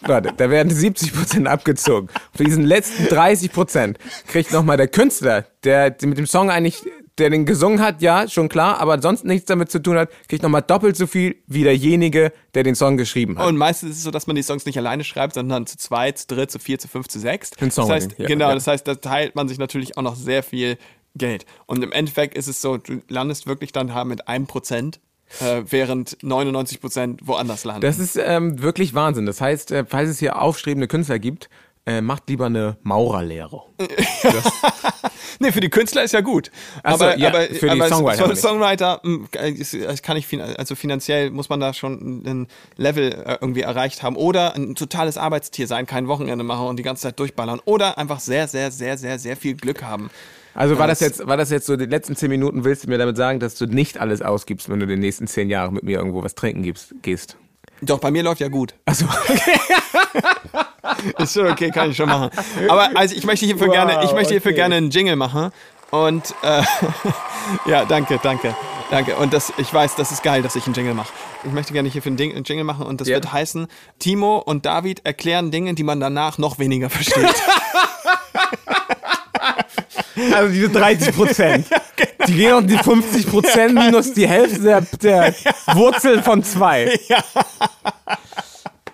Warte, 0.00 0.32
da 0.36 0.50
werden 0.50 0.72
70% 0.72 1.46
abgezogen. 1.46 2.08
Für 2.34 2.44
diesen 2.44 2.64
letzten 2.64 3.04
30% 3.04 3.96
kriegt 4.26 4.52
nochmal 4.52 4.76
der 4.76 4.88
Künstler, 4.88 5.46
der 5.64 5.96
mit 6.02 6.18
dem 6.18 6.26
Song 6.26 6.50
eigentlich, 6.50 6.82
der 7.18 7.30
den 7.30 7.46
gesungen 7.46 7.80
hat, 7.80 8.02
ja, 8.02 8.28
schon 8.28 8.50
klar, 8.50 8.78
aber 8.78 9.00
sonst 9.00 9.24
nichts 9.24 9.46
damit 9.46 9.70
zu 9.70 9.80
tun 9.80 9.96
hat, 9.96 10.10
kriegt 10.28 10.42
nochmal 10.42 10.60
doppelt 10.60 10.96
so 10.96 11.06
viel 11.06 11.36
wie 11.46 11.62
derjenige, 11.62 12.32
der 12.54 12.62
den 12.62 12.74
Song 12.74 12.98
geschrieben 12.98 13.38
hat. 13.38 13.46
Und 13.46 13.56
meistens 13.56 13.92
ist 13.92 13.96
es 13.98 14.02
so, 14.02 14.10
dass 14.10 14.26
man 14.26 14.36
die 14.36 14.42
Songs 14.42 14.66
nicht 14.66 14.76
alleine 14.76 15.02
schreibt, 15.02 15.34
sondern 15.34 15.66
zu 15.66 15.78
zweit, 15.78 16.18
zu 16.18 16.26
dritt, 16.26 16.50
zu 16.50 16.58
vier, 16.58 16.78
zu 16.78 16.88
fünf, 16.88 17.08
zu 17.08 17.18
sechs. 17.18 17.50
Das 17.50 17.78
heißt, 17.78 18.16
ja, 18.18 18.26
genau, 18.26 18.48
ja. 18.48 18.54
das 18.54 18.66
heißt, 18.66 18.86
da 18.86 18.96
teilt 18.96 19.34
man 19.34 19.48
sich 19.48 19.58
natürlich 19.58 19.96
auch 19.96 20.02
noch 20.02 20.14
sehr 20.14 20.42
viel 20.42 20.76
Geld. 21.14 21.46
Und 21.64 21.82
im 21.82 21.92
Endeffekt 21.92 22.36
ist 22.36 22.48
es 22.48 22.60
so, 22.60 22.76
du 22.76 23.00
landest 23.08 23.46
wirklich 23.46 23.72
dann 23.72 23.94
halt 23.94 24.06
mit 24.06 24.28
einem 24.28 24.46
Prozent, 24.46 25.00
äh, 25.40 25.62
während 25.68 26.22
99 26.22 26.80
Prozent 26.80 27.20
woanders 27.24 27.64
landen. 27.64 27.82
Das 27.82 27.98
ist 27.98 28.16
ähm, 28.16 28.62
wirklich 28.62 28.94
Wahnsinn. 28.94 29.26
Das 29.26 29.40
heißt, 29.40 29.70
äh, 29.72 29.84
falls 29.86 30.10
es 30.10 30.18
hier 30.18 30.40
aufstrebende 30.40 30.88
Künstler 30.88 31.18
gibt, 31.18 31.48
äh, 31.86 32.00
macht 32.00 32.28
lieber 32.28 32.46
eine 32.46 32.76
Maurerlehre. 32.82 33.62
Nee, 35.38 35.52
für 35.52 35.60
die 35.60 35.68
Künstler 35.68 36.02
ist 36.02 36.12
ja 36.12 36.20
gut. 36.22 36.50
Ach 36.82 36.96
so, 36.96 37.04
aber 37.04 37.18
ja, 37.18 37.28
aber, 37.28 37.42
für 37.42 37.66
die 37.66 37.80
aber 37.80 37.88
Songwriter 37.88 38.28
nicht. 38.28 38.40
Songwriter 38.40 39.00
mh, 39.02 39.26
ist- 39.42 40.02
kann 40.02 40.16
ich 40.16 40.26
also 40.58 40.74
finanziell 40.74 41.30
muss 41.30 41.48
man 41.48 41.60
da 41.60 41.74
schon 41.74 42.22
ein 42.24 42.46
Level 42.76 43.12
äh, 43.12 43.38
irgendwie 43.40 43.60
erreicht 43.60 44.02
haben 44.02 44.16
oder 44.16 44.54
ein 44.54 44.74
totales 44.74 45.18
Arbeitstier 45.18 45.66
sein, 45.66 45.86
kein 45.86 46.08
Wochenende 46.08 46.44
machen 46.44 46.66
und 46.66 46.78
die 46.78 46.82
ganze 46.82 47.02
Zeit 47.02 47.18
durchballern 47.20 47.60
oder 47.64 47.98
einfach 47.98 48.20
sehr 48.20 48.48
sehr 48.48 48.70
sehr 48.70 48.96
sehr 48.96 49.18
sehr 49.18 49.36
viel 49.36 49.54
Glück 49.56 49.82
haben. 49.82 50.10
Also 50.56 50.78
war 50.78 50.86
das 50.86 51.00
jetzt, 51.00 51.26
war 51.26 51.36
das 51.36 51.50
jetzt 51.50 51.66
so 51.66 51.76
die 51.76 51.84
letzten 51.86 52.16
zehn 52.16 52.30
Minuten, 52.30 52.64
willst 52.64 52.84
du 52.84 52.88
mir 52.88 52.98
damit 52.98 53.16
sagen, 53.16 53.40
dass 53.40 53.56
du 53.56 53.66
nicht 53.66 53.98
alles 53.98 54.22
ausgibst, 54.22 54.68
wenn 54.68 54.80
du 54.80 54.86
die 54.86 54.96
nächsten 54.96 55.26
zehn 55.26 55.50
Jahre 55.50 55.72
mit 55.72 55.82
mir 55.82 55.98
irgendwo 55.98 56.22
was 56.24 56.34
trinken 56.34 56.62
gibst, 56.62 56.94
gehst? 57.02 57.36
Doch 57.82 57.98
bei 57.98 58.10
mir 58.10 58.22
läuft 58.22 58.40
ja 58.40 58.48
gut. 58.48 58.74
Also 58.86 59.04
ist 61.18 61.34
schon 61.34 61.46
okay, 61.48 61.70
kann 61.70 61.90
ich 61.90 61.96
schon 61.96 62.08
machen. 62.08 62.30
Aber 62.68 62.88
also 62.94 63.14
ich 63.14 63.24
möchte 63.26 63.44
hierfür 63.44 63.66
Wow, 63.68 63.74
gerne, 63.74 64.00
ich 64.04 64.12
möchte 64.12 64.32
hierfür 64.32 64.52
okay. 64.52 64.60
gerne 64.60 64.76
einen 64.76 64.90
Jingle 64.90 65.16
machen 65.16 65.50
und 65.90 66.34
äh, 66.42 66.62
ja, 67.66 67.84
danke, 67.84 68.18
danke. 68.22 68.54
Danke. 68.90 69.16
Und 69.16 69.32
das, 69.34 69.52
ich 69.58 69.72
weiß, 69.74 69.96
das 69.96 70.12
ist 70.12 70.22
geil, 70.22 70.42
dass 70.42 70.54
ich 70.54 70.64
einen 70.66 70.74
Jingle 70.74 70.94
mache. 70.94 71.12
Ich 71.44 71.50
möchte 71.52 71.72
gerne 71.72 71.88
hierfür 71.88 72.10
einen, 72.10 72.16
Ding, 72.16 72.32
einen 72.34 72.44
Jingle 72.44 72.64
machen 72.64 72.86
und 72.86 73.00
das 73.00 73.08
Ja. 73.08 73.16
wird 73.16 73.32
heißen, 73.32 73.66
Timo 73.98 74.38
und 74.38 74.64
David 74.64 75.04
erklären 75.04 75.50
Dinge, 75.50 75.74
die 75.74 75.82
man 75.82 75.98
danach 76.00 76.38
noch 76.38 76.58
weniger 76.60 76.88
versteht. 76.88 77.34
Also 80.32 80.52
diese 80.52 80.70
30 80.70 81.14
Prozent. 81.14 81.66
Die 82.26 82.34
gehen 82.34 82.52
auf 82.52 82.66
die 82.66 82.76
50 82.76 83.28
Prozent 83.28 83.74
minus 83.74 84.12
die 84.12 84.26
Hälfte 84.26 84.60
der, 84.60 84.80
der 84.80 85.34
Wurzel 85.74 86.22
von 86.22 86.42
zwei. 86.42 86.98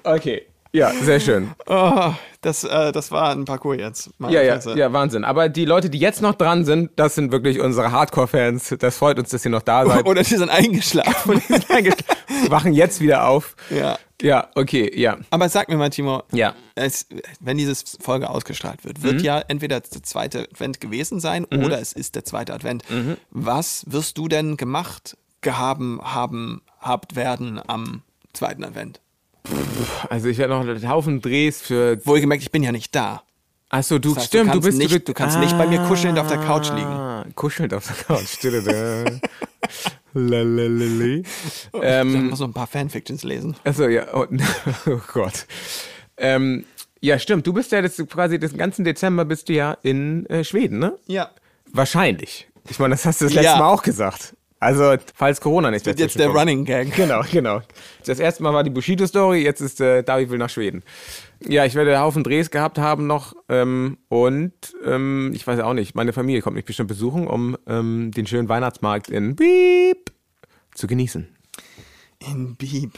Okay. 0.04 0.46
Ja, 0.72 0.90
sehr 0.90 1.20
schön. 1.20 1.50
oh, 1.66 2.12
das, 2.40 2.64
äh, 2.64 2.92
das 2.92 3.10
war 3.10 3.30
ein 3.32 3.44
Parcours 3.44 3.76
jetzt. 3.78 4.10
Ja, 4.20 4.40
ja, 4.42 4.58
ja, 4.74 4.92
Wahnsinn. 4.92 5.24
Aber 5.24 5.48
die 5.50 5.66
Leute, 5.66 5.90
die 5.90 5.98
jetzt 5.98 6.22
noch 6.22 6.34
dran 6.34 6.64
sind, 6.64 6.90
das 6.96 7.14
sind 7.14 7.30
wirklich 7.30 7.60
unsere 7.60 7.92
Hardcore-Fans. 7.92 8.76
Das 8.78 8.96
freut 8.96 9.18
uns, 9.18 9.28
dass 9.30 9.44
ihr 9.44 9.50
noch 9.50 9.62
da 9.62 9.84
seid. 9.86 10.06
Oder 10.06 10.22
die 10.22 10.34
sind 10.36 10.48
eingeschlafen. 10.48 11.42
Wachen 12.48 12.72
jetzt 12.72 13.00
wieder 13.00 13.26
auf. 13.28 13.54
ja. 13.70 13.98
Ja, 14.22 14.50
okay, 14.54 14.88
ja. 14.94 15.16
Aber 15.30 15.48
sag 15.48 15.68
mir 15.68 15.76
mal, 15.76 15.90
Timo, 15.90 16.22
Ja. 16.30 16.54
es, 16.76 17.06
wenn 17.40 17.58
diese 17.58 17.74
Folge 18.00 18.30
ausgestrahlt 18.30 18.84
wird, 18.84 19.02
wird 19.02 19.20
ja 19.20 19.40
entweder 19.48 19.80
der 19.80 20.02
zweite 20.04 20.42
Advent 20.52 20.80
gewesen 20.80 21.18
sein 21.18 21.44
oder 21.44 21.80
es 21.80 21.92
ist 21.92 22.14
der 22.14 22.24
zweite 22.24 22.54
Advent. 22.54 22.84
Was 23.32 23.82
wirst 23.88 24.18
du 24.18 24.28
denn 24.28 24.56
gemacht 24.56 25.16
gehaben, 25.40 26.00
haben, 26.04 26.62
habt 26.78 27.16
werden 27.16 27.60
am 27.66 28.02
zweiten 28.32 28.62
Advent? 28.62 29.00
Also 30.08 30.28
ich 30.28 30.38
werde 30.38 30.54
noch 30.54 30.60
einen 30.60 30.88
Haufen 30.88 31.20
Drehs 31.20 31.60
für. 31.62 32.04
Wohlgemerkt, 32.06 32.42
ich 32.42 32.50
bin 32.52 32.62
ja 32.62 32.72
nicht 32.72 32.94
da. 32.94 33.22
Achso, 33.68 33.98
du 33.98 34.10
Das 34.10 34.18
heißt, 34.18 34.26
stimmt, 34.28 34.50
du 34.54 34.58
du, 34.58 34.60
kannst 34.66 34.78
bist 34.78 34.92
nicht- 34.92 35.08
du 35.08 35.14
kannst 35.14 35.38
nicht 35.38 35.56
bei 35.56 35.66
mir 35.66 35.80
kuschelnd 35.84 36.18
auf 36.18 36.26
der 36.28 36.38
Couch 36.38 36.68
liegen. 36.70 36.86
Ah, 36.86 37.24
Kuschelnd 37.34 37.72
auf 37.74 37.86
der 37.86 37.96
Couch. 38.16 38.38
Tüdede. 38.40 39.20
Lalalali. 40.14 41.22
Ich 41.74 41.80
ähm, 41.82 42.28
muss 42.30 42.40
noch 42.40 42.48
ein 42.48 42.52
paar 42.52 42.66
Fanfictions 42.66 43.22
lesen. 43.24 43.56
achso, 43.64 43.86
ja. 43.88 44.06
Oh, 44.14 44.26
oh 44.86 45.00
Gott. 45.12 45.46
Ähm, 46.18 46.64
ja, 47.00 47.18
stimmt. 47.18 47.46
Du 47.46 47.52
bist 47.52 47.72
ja 47.72 47.80
das, 47.82 47.96
quasi 48.08 48.38
den 48.38 48.56
ganzen 48.56 48.84
Dezember 48.84 49.24
bist 49.24 49.48
du 49.48 49.54
ja 49.54 49.76
in 49.82 50.26
äh, 50.26 50.44
Schweden, 50.44 50.78
ne? 50.78 50.98
Ja. 51.06 51.30
Wahrscheinlich. 51.72 52.48
Ich 52.68 52.78
meine, 52.78 52.94
das 52.94 53.06
hast 53.06 53.20
du 53.22 53.24
das 53.24 53.34
letzte 53.34 53.52
Ja. 53.52 53.58
Mal 53.58 53.68
auch 53.70 53.82
gesagt. 53.82 54.36
Also, 54.62 54.94
falls 55.16 55.40
Corona 55.40 55.72
nicht 55.72 55.84
Jetzt 55.84 56.16
der 56.20 56.28
kommt. 56.28 56.38
Running 56.38 56.64
Gag. 56.64 56.94
Genau, 56.94 57.22
genau. 57.28 57.62
Das 58.06 58.20
erste 58.20 58.44
Mal 58.44 58.54
war 58.54 58.62
die 58.62 58.70
Bushido-Story, 58.70 59.42
jetzt 59.42 59.60
ist 59.60 59.80
äh, 59.80 60.04
David 60.04 60.30
will 60.30 60.38
nach 60.38 60.50
Schweden. 60.50 60.84
Ja, 61.44 61.64
ich 61.64 61.74
werde 61.74 61.92
einen 61.92 62.00
Haufen 62.00 62.22
Drehs 62.22 62.48
gehabt 62.48 62.78
haben 62.78 63.08
noch 63.08 63.34
ähm, 63.48 63.98
und 64.08 64.52
ähm, 64.84 65.32
ich 65.34 65.44
weiß 65.44 65.58
auch 65.58 65.74
nicht, 65.74 65.96
meine 65.96 66.12
Familie 66.12 66.42
kommt 66.42 66.54
mich 66.54 66.64
bestimmt 66.64 66.86
besuchen, 66.86 67.26
um 67.26 67.58
ähm, 67.66 68.12
den 68.12 68.24
schönen 68.28 68.48
Weihnachtsmarkt 68.48 69.08
in 69.08 69.34
Beep 69.34 70.12
zu 70.76 70.86
genießen. 70.86 71.26
In 72.20 72.54
Beep. 72.54 72.92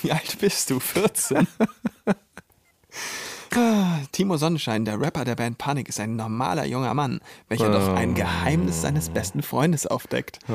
Wie 0.00 0.10
alt 0.10 0.38
bist 0.40 0.70
du? 0.70 0.80
14? 0.80 1.46
Ah, 3.54 3.98
Timo 4.12 4.38
Sonnenschein, 4.38 4.86
der 4.86 4.98
Rapper 4.98 5.24
der 5.24 5.36
Band 5.36 5.58
Panic, 5.58 5.88
ist 5.88 6.00
ein 6.00 6.16
normaler 6.16 6.64
junger 6.64 6.94
Mann, 6.94 7.20
welcher 7.48 7.70
doch 7.70 7.94
ein 7.94 8.14
Geheimnis 8.14 8.80
seines 8.80 9.10
besten 9.10 9.42
Freundes 9.42 9.86
aufdeckt. 9.86 10.38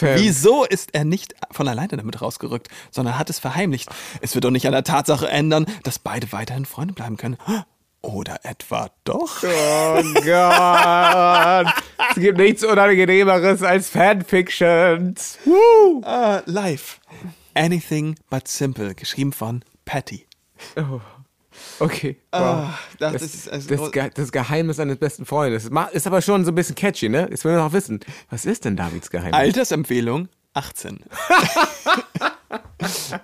Wieso 0.00 0.64
ist 0.64 0.94
er 0.94 1.04
nicht 1.04 1.34
von 1.50 1.68
alleine 1.68 1.96
damit 1.96 2.20
rausgerückt, 2.20 2.68
sondern 2.90 3.18
hat 3.18 3.30
es 3.30 3.38
verheimlicht? 3.38 3.88
Es 4.20 4.34
wird 4.34 4.44
doch 4.44 4.50
nicht 4.50 4.66
an 4.66 4.72
der 4.72 4.84
Tatsache 4.84 5.28
ändern, 5.28 5.64
dass 5.84 5.98
beide 5.98 6.32
weiterhin 6.32 6.66
Freunde 6.66 6.92
bleiben 6.92 7.16
können. 7.16 7.38
Oder 8.02 8.40
etwa 8.44 8.90
doch? 9.04 9.42
Oh 9.42 10.02
Gott! 10.24 11.66
es 12.10 12.22
gibt 12.22 12.38
nichts 12.38 12.62
Unangenehmeres 12.62 13.62
als 13.62 13.88
Fanfictions. 13.88 15.38
Woo! 15.44 16.02
Äh, 16.04 16.42
live. 16.44 17.00
Anything 17.54 18.16
but 18.30 18.46
simple, 18.46 18.94
geschrieben 18.94 19.32
von 19.32 19.64
Patty. 19.84 20.27
Okay. 21.80 22.16
Ah, 22.30 22.62
wow. 22.62 22.68
das 22.98 23.12
Das, 23.14 23.22
ist- 23.22 23.48
also- 23.50 23.68
das, 23.76 23.90
Ge 23.92 24.10
das 24.14 24.30
Geheimnis 24.32 24.78
eines 24.78 24.98
besten 24.98 25.26
Freundes. 25.26 25.68
Ist 25.92 26.06
aber 26.06 26.22
schon 26.22 26.44
so 26.44 26.52
ein 26.52 26.54
bisschen 26.54 26.74
catchy, 26.76 27.08
ne? 27.08 27.26
Jetzt 27.30 27.44
will 27.44 27.52
man 27.52 27.62
auch 27.62 27.72
wissen, 27.72 28.00
was 28.30 28.44
ist 28.46 28.64
denn 28.64 28.76
Davids 28.76 29.10
Geheimnis? 29.10 29.34
Altersempfehlung 29.34 30.28
18. 30.54 31.00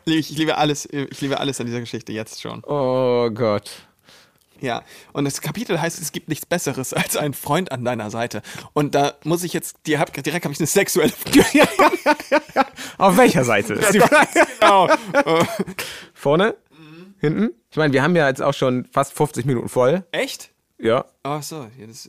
ich, 0.04 0.30
liebe 0.30 0.56
alles, 0.58 0.86
ich 0.90 1.20
liebe 1.20 1.38
alles 1.40 1.60
an 1.60 1.66
dieser 1.66 1.80
Geschichte 1.80 2.12
jetzt 2.12 2.40
schon. 2.40 2.62
Oh 2.64 3.30
Gott. 3.30 3.70
Ja, 4.60 4.82
und 5.12 5.24
das 5.26 5.40
Kapitel 5.42 5.80
heißt, 5.80 6.00
es 6.00 6.10
gibt 6.12 6.28
nichts 6.28 6.46
Besseres 6.46 6.94
als 6.94 7.16
ein 7.16 7.34
Freund 7.34 7.70
an 7.72 7.84
deiner 7.84 8.10
Seite. 8.10 8.40
Und 8.72 8.94
da 8.94 9.14
muss 9.24 9.42
ich 9.44 9.52
jetzt, 9.52 9.76
die 9.86 9.98
hab, 9.98 10.12
direkt 10.14 10.44
habe 10.44 10.52
ich 10.54 10.60
eine 10.60 10.66
sexuelle. 10.66 11.12
Auf 12.98 13.16
welcher 13.16 13.44
Seite? 13.44 13.74
Ist 13.74 13.94
die 13.94 14.00
Frage. 14.00 14.28
genau. 14.60 14.88
Vorne? 16.14 16.54
Hinten? 17.24 17.50
Ich 17.70 17.76
meine, 17.76 17.92
wir 17.92 18.02
haben 18.02 18.14
ja 18.16 18.28
jetzt 18.28 18.42
auch 18.42 18.54
schon 18.54 18.86
fast 18.86 19.12
50 19.14 19.46
Minuten 19.46 19.68
voll. 19.68 20.04
Echt? 20.12 20.50
Ja. 20.78 21.04
Ach 21.22 21.42
so, 21.42 21.66
ja, 21.78 21.86
das, 21.86 22.08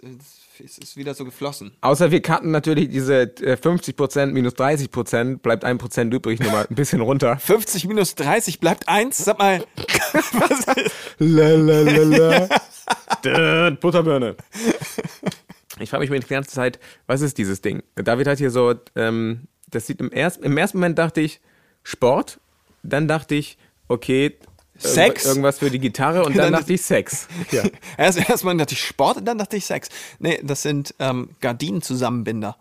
das 0.59 0.77
ist 0.77 0.97
wieder 0.97 1.13
so 1.13 1.23
geflossen. 1.23 1.71
Außer 1.81 2.11
wir 2.11 2.21
cutten 2.21 2.51
natürlich 2.51 2.89
diese 2.89 3.21
äh, 3.21 3.55
50% 3.55 4.27
minus 4.27 4.53
30%, 4.55 5.37
bleibt 5.37 5.63
1% 5.63 6.13
übrig, 6.13 6.39
nur 6.39 6.51
mal 6.51 6.65
ein 6.69 6.75
bisschen 6.75 7.01
runter. 7.01 7.37
50 7.39 7.87
minus 7.87 8.15
30 8.15 8.59
bleibt 8.59 8.87
1. 8.89 9.17
Sag 9.17 9.39
mal, 9.39 9.63
was 10.33 10.77
ist? 10.77 10.95
Lalalala. 11.19 12.49
Död, 13.23 13.79
Butterbirne. 13.79 14.35
Ich 15.79 15.89
frage 15.89 16.09
mich 16.09 16.25
die 16.25 16.33
ganze 16.33 16.51
Zeit, 16.51 16.79
was 17.07 17.21
ist 17.21 17.37
dieses 17.37 17.61
Ding? 17.61 17.83
David 17.95 18.27
hat 18.27 18.37
hier 18.37 18.51
so, 18.51 18.75
ähm, 18.95 19.47
das 19.69 19.87
sieht 19.87 19.99
im 19.99 20.11
ersten, 20.11 20.43
im 20.43 20.57
ersten 20.57 20.77
Moment 20.77 20.97
dachte 20.97 21.21
ich 21.21 21.41
Sport, 21.83 22.39
dann 22.83 23.07
dachte 23.07 23.35
ich, 23.35 23.57
okay, 23.87 24.37
Sex? 24.77 25.23
irgend- 25.23 25.25
irgendwas 25.25 25.59
für 25.59 25.69
die 25.69 25.79
Gitarre 25.79 26.23
und 26.23 26.35
dann 26.37 26.51
Dann- 26.51 26.61
dachte 26.61 26.73
ich 26.73 26.81
Sex. 26.81 27.27
Ja. 27.51 27.63
Erst, 27.97 28.17
erstmal 28.29 28.55
dachte 28.57 28.73
ich 28.73 28.81
Sport 28.81 29.17
und 29.17 29.25
dann 29.25 29.37
dachte 29.37 29.55
ich 29.57 29.65
Sex. 29.65 29.89
Nee, 30.19 30.39
das 30.43 30.61
sind 30.61 30.93
ähm, 30.99 31.29
Gardinenzusammenbinder. 31.41 32.57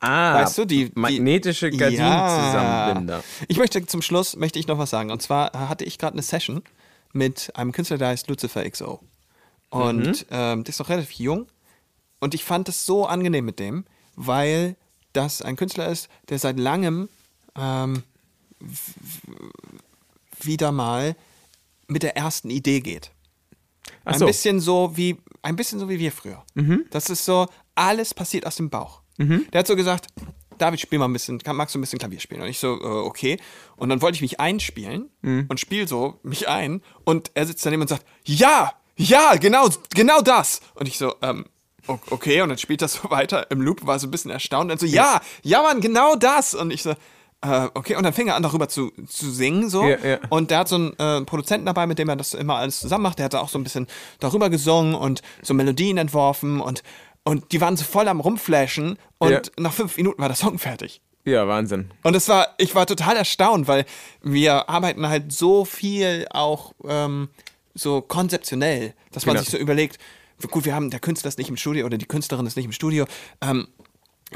Ah, 0.00 0.34
Weißt 0.42 0.58
du, 0.58 0.64
die, 0.64 0.86
die 0.86 0.92
magnetische 0.98 1.70
Gardinenzusammenbinder. 1.70 3.22
Ich 3.48 3.58
möchte 3.58 3.84
zum 3.86 4.02
Schluss 4.02 4.34
möchte 4.36 4.58
ich 4.58 4.66
noch 4.66 4.78
was 4.78 4.90
sagen. 4.90 5.10
Und 5.12 5.22
zwar 5.22 5.52
hatte 5.68 5.84
ich 5.84 5.96
gerade 5.98 6.14
eine 6.14 6.22
Session 6.22 6.62
mit 7.12 7.52
einem 7.54 7.70
Künstler, 7.72 7.98
der 7.98 8.08
heißt 8.08 8.26
Lucifer 8.28 8.68
XO. 8.68 9.00
Und 9.70 10.06
Mhm. 10.06 10.14
ähm, 10.30 10.64
der 10.64 10.70
ist 10.70 10.80
noch 10.80 10.88
relativ 10.88 11.12
jung. 11.12 11.46
Und 12.18 12.34
ich 12.34 12.42
fand 12.44 12.68
es 12.68 12.84
so 12.84 13.06
angenehm 13.06 13.44
mit 13.44 13.58
dem, 13.60 13.84
weil 14.16 14.76
das 15.12 15.40
ein 15.42 15.56
Künstler 15.56 15.88
ist, 15.88 16.08
der 16.30 16.38
seit 16.38 16.58
langem 16.58 17.08
ähm, 17.56 18.02
wieder 20.40 20.72
mal 20.72 21.14
mit 21.92 22.02
der 22.02 22.16
ersten 22.16 22.50
Idee 22.50 22.80
geht. 22.80 23.12
Ach 24.04 24.14
Ein 24.14 24.18
so. 24.18 24.26
bisschen 24.26 24.60
so 24.60 24.96
wie 24.96 25.18
ein 25.42 25.56
bisschen 25.56 25.78
so 25.78 25.88
wie 25.88 25.98
wir 25.98 26.12
früher. 26.12 26.44
Das 26.90 27.10
ist 27.10 27.24
so, 27.24 27.46
alles 27.74 28.14
passiert 28.14 28.46
aus 28.46 28.56
dem 28.56 28.70
Bauch. 28.70 29.02
Der 29.52 29.60
hat 29.60 29.66
so 29.66 29.76
gesagt, 29.76 30.06
David, 30.58 30.80
spiel 30.80 30.98
mal 30.98 31.06
ein 31.06 31.12
bisschen, 31.12 31.40
magst 31.52 31.74
du 31.74 31.78
ein 31.78 31.82
bisschen 31.82 31.98
Klavier 31.98 32.20
spielen? 32.20 32.42
Und 32.42 32.48
ich 32.48 32.58
so, 32.58 32.80
äh, 32.80 32.84
okay. 32.84 33.38
Und 33.76 33.88
dann 33.88 34.00
wollte 34.02 34.16
ich 34.16 34.22
mich 34.22 34.38
einspielen 34.40 35.10
und 35.48 35.58
spiel 35.60 35.88
so 35.88 36.20
mich 36.22 36.48
ein. 36.48 36.82
Und 37.04 37.30
er 37.34 37.46
sitzt 37.46 37.64
daneben 37.66 37.82
und 37.82 37.88
sagt, 37.88 38.04
ja, 38.24 38.72
ja, 38.96 39.34
genau, 39.36 39.68
genau 39.94 40.20
das. 40.20 40.60
Und 40.74 40.86
ich 40.86 40.98
so, 40.98 41.14
ähm, 41.22 41.46
okay. 41.86 42.42
Und 42.42 42.50
dann 42.50 42.58
spielt 42.58 42.82
das 42.82 42.94
so 42.94 43.10
weiter 43.10 43.50
im 43.50 43.60
Loop, 43.60 43.84
war 43.86 43.98
so 43.98 44.06
ein 44.06 44.10
bisschen 44.12 44.30
erstaunt. 44.30 44.64
Und 44.64 44.68
dann 44.68 44.78
so, 44.78 44.86
ja, 44.86 45.20
ja, 45.42 45.62
Mann, 45.62 45.80
genau 45.80 46.14
das. 46.14 46.54
Und 46.54 46.70
ich 46.70 46.82
so, 46.82 46.94
äh, 47.42 47.68
okay. 47.74 47.96
Und 47.96 48.04
dann 48.04 48.12
fing 48.12 48.28
er 48.28 48.36
an, 48.36 48.42
darüber 48.42 48.68
zu, 48.68 48.92
zu 49.08 49.30
singen, 49.30 49.68
so. 49.68 49.84
Ja, 49.84 49.98
ja. 49.98 50.18
Und 50.30 50.50
der 50.50 50.58
hat 50.58 50.68
so 50.68 50.76
einen 50.76 50.98
äh, 50.98 51.20
Produzenten 51.22 51.66
dabei, 51.66 51.86
mit 51.86 51.98
dem 51.98 52.08
er 52.08 52.16
das 52.16 52.34
immer 52.34 52.56
alles 52.56 52.80
zusammen 52.80 53.02
macht. 53.02 53.18
Der 53.18 53.24
hat 53.26 53.34
da 53.34 53.40
auch 53.40 53.48
so 53.48 53.58
ein 53.58 53.64
bisschen 53.64 53.86
darüber 54.20 54.48
gesungen 54.50 54.94
und 54.94 55.22
so 55.42 55.52
Melodien 55.54 55.98
entworfen 55.98 56.60
und, 56.60 56.82
und 57.24 57.52
die 57.52 57.60
waren 57.60 57.76
so 57.76 57.84
voll 57.84 58.08
am 58.08 58.20
Rumflashen 58.20 58.96
und 59.18 59.30
Ja. 59.30 59.40
nach 59.58 59.72
fünf 59.72 59.96
Minuten 59.96 60.20
war 60.20 60.28
der 60.28 60.36
Song 60.36 60.58
fertig. 60.58 61.00
Ja, 61.24 61.46
Wahnsinn. 61.46 61.90
Und 62.02 62.16
es 62.16 62.28
war, 62.28 62.48
ich 62.58 62.74
war 62.74 62.84
total 62.86 63.16
erstaunt, 63.16 63.68
weil 63.68 63.84
wir 64.22 64.68
arbeiten 64.68 65.08
halt 65.08 65.32
so 65.32 65.64
viel 65.64 66.26
auch 66.30 66.72
ähm, 66.84 67.28
so 67.74 68.00
konzeptionell, 68.00 68.94
dass 69.12 69.24
man 69.26 69.34
Genau. 69.34 69.44
sich 69.44 69.52
so 69.52 69.58
überlegt, 69.58 69.98
gut, 70.50 70.64
wir 70.64 70.74
haben, 70.74 70.90
der 70.90 70.98
Künstler 70.98 71.28
ist 71.28 71.38
nicht 71.38 71.48
im 71.48 71.56
Studio 71.56 71.86
oder 71.86 71.96
die 71.96 72.06
Künstlerin 72.06 72.44
ist 72.46 72.56
nicht 72.56 72.64
im 72.64 72.72
Studio, 72.72 73.04
ähm, 73.40 73.68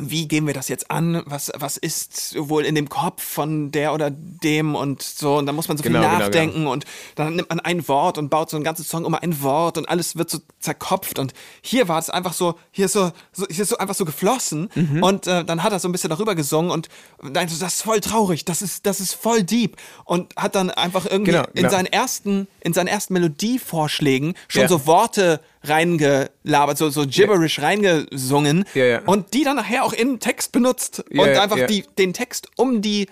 wie 0.01 0.28
gehen 0.28 0.47
wir 0.47 0.55
das 0.55 0.68
jetzt 0.68 0.90
an? 0.90 1.22
Was, 1.26 1.51
was 1.57 1.76
ist 1.76 2.34
wohl 2.38 2.64
in 2.64 2.74
dem 2.74 2.88
Kopf 2.88 3.22
von 3.22 3.70
der 3.72 3.92
oder 3.94 4.11
dem 4.11 4.74
und 4.74 5.03
so? 5.03 5.36
Und 5.38 5.47
da 5.47 5.53
muss 5.53 5.68
man 5.68 5.76
so 5.76 5.82
Genau, 5.82 6.01
viel 6.01 6.09
genau, 6.09 6.20
nachdenken 6.20 6.66
und 6.66 6.84
dann 7.14 7.36
nimmt 7.36 7.49
man 7.49 7.61
ein 7.61 7.86
Wort 7.88 8.18
und 8.18 8.28
baut 8.28 8.51
so 8.51 8.57
einen 8.57 8.64
ganzen 8.64 8.84
Song 8.84 9.05
um 9.05 9.14
ein 9.14 9.42
Wort 9.42 9.78
und 9.78 9.88
alles 9.88 10.16
wird 10.16 10.30
so 10.30 10.38
zerkopft. 10.61 11.18
Und 11.18 11.32
hier 11.62 11.88
war 11.88 11.99
es 11.99 12.11
einfach 12.11 12.32
so, 12.32 12.55
hier 12.70 12.86
ist 12.86 12.92
so, 12.92 13.11
so 13.32 13.47
hier 13.51 13.62
ist 13.62 13.68
so 13.70 13.78
einfach 13.78 13.94
so 13.94 14.05
geflossen 14.05 14.68
Mhm. 14.74 15.03
und 15.03 15.26
äh, 15.26 15.44
dann 15.44 15.62
hat 15.62 15.72
er 15.72 15.78
so 15.78 15.88
ein 15.88 15.92
bisschen 15.92 16.11
darüber 16.11 16.34
gesungen 16.34 16.70
und 16.70 16.88
so, 17.22 17.30
das 17.30 17.53
ist 17.74 17.82
voll 17.82 18.01
traurig, 18.01 18.44
das 18.44 18.62
ist, 18.62 18.86
das 18.86 19.01
ist 19.01 19.14
voll 19.14 19.42
deep 19.42 19.76
und 20.05 20.34
hat 20.36 20.55
dann 20.55 20.70
einfach 20.70 21.07
irgendwie 21.07 21.32
Genau, 21.32 21.44
in 21.49 21.55
genau. 21.55 21.70
seinen 21.70 21.86
ersten, 21.86 22.49
in 22.61 22.72
seinen 22.72 22.88
ersten 22.88 23.14
Melodievorschlägen 23.14 24.34
schon 24.49 24.62
Ja. 24.62 24.68
so 24.68 24.86
Worte 24.86 25.40
reingelabert, 25.68 26.78
so, 26.78 26.90
so 26.90 27.06
gibberish 27.06 27.60
reingesungen 27.60 28.64
Ja, 28.74 28.84
ja. 28.84 29.00
und 29.06 29.34
die 29.34 29.44
dann 29.44 29.56
nachher 29.56 29.84
auch 29.84 29.92
im 29.92 30.20
Text 30.20 30.52
benutzt 30.52 31.04
und 31.10 31.28
einfach 31.28 31.66
die, 31.66 31.84
den 31.98 32.12
Text 32.12 32.48
um 32.56 32.82
die 32.82 33.06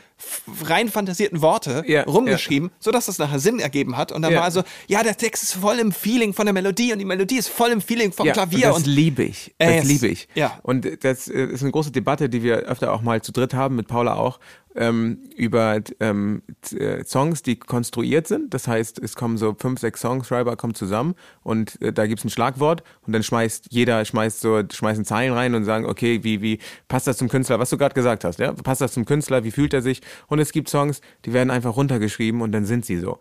rein 0.64 0.88
fantasierten 0.88 1.42
Worte 1.42 1.84
Ja, 1.86 2.02
rumgeschrieben, 2.04 2.70
sodass 2.80 3.06
das 3.06 3.18
nachher 3.18 3.38
Sinn 3.38 3.58
ergeben 3.60 3.96
hat. 3.96 4.12
Und 4.12 4.22
dann 4.22 4.32
Ja. 4.32 4.38
war 4.38 4.44
also, 4.44 4.62
ja, 4.88 5.02
der 5.02 5.16
Text 5.16 5.42
ist 5.42 5.54
voll 5.54 5.78
im 5.78 5.92
Feeling 5.92 6.32
von 6.32 6.46
der 6.46 6.52
Melodie 6.52 6.92
und 6.92 6.98
die 6.98 7.04
Melodie 7.04 7.36
ist 7.38 7.48
voll 7.48 7.70
im 7.70 7.80
Feeling 7.80 8.12
vom 8.12 8.26
Klavier. 8.30 8.74
Und 8.74 8.86
das 8.86 8.94
liebe 8.94 9.22
ich. 9.24 9.54
Das 9.58 9.70
es- 9.82 9.84
liebe 9.84 10.08
ich. 10.08 10.28
ja. 10.34 10.58
Und 10.62 10.86
das 11.04 11.28
äh, 11.28 11.44
ist 11.46 11.62
eine 11.62 11.70
große 11.72 11.90
Debatte, 11.92 12.28
die 12.28 12.42
wir 12.42 12.56
öfter 12.58 12.92
auch 12.92 13.02
mal 13.02 13.22
zu 13.22 13.32
dritt 13.32 13.54
haben, 13.54 13.76
mit 13.76 13.88
Paula 13.88 14.14
auch, 14.14 14.38
ähm, 14.76 15.20
über 15.36 15.80
ähm, 16.00 16.42
äh, 16.76 17.04
Songs, 17.04 17.42
die 17.42 17.56
konstruiert 17.56 18.26
sind. 18.26 18.52
Das 18.52 18.66
heißt, 18.66 18.98
es 18.98 19.14
kommen 19.14 19.38
so 19.38 19.54
fünf, 19.56 19.78
sechs 19.78 20.00
Songschreiber 20.00 20.56
kommen 20.56 20.74
zusammen 20.74 21.14
und 21.44 21.80
äh, 21.80 21.92
da 21.92 22.08
gibt 22.08 22.18
es 22.18 22.24
ein 22.24 22.30
Schlagwort 22.30 22.82
und 23.06 23.12
dann 23.12 23.22
schmeißt 23.22 23.66
jeder 23.70 24.04
schmeißt 24.04 24.40
so 24.40 24.62
schmeißen 24.68 25.04
Zeilen 25.04 25.32
rein 25.32 25.54
und 25.54 25.64
sagen, 25.64 25.86
okay, 25.86 26.24
wie 26.24 26.42
wie 26.42 26.58
passt 26.88 27.06
das 27.06 27.18
zum 27.18 27.28
Künstler, 27.28 27.60
was 27.60 27.70
du 27.70 27.78
gerade 27.78 27.94
gesagt 27.94 28.24
hast, 28.24 28.40
ja? 28.40 28.52
Passt 28.52 28.80
das 28.80 28.92
zum 28.94 29.04
Künstler, 29.04 29.44
wie 29.44 29.52
fühlt 29.52 29.72
er 29.74 29.80
sich? 29.82 30.00
Und 30.26 30.38
es 30.38 30.52
gibt 30.52 30.68
Songs, 30.68 31.00
die 31.24 31.32
werden 31.32 31.50
einfach 31.50 31.76
runtergeschrieben 31.76 32.40
und 32.40 32.52
dann 32.52 32.64
sind 32.64 32.84
sie 32.84 32.98
so. 32.98 33.18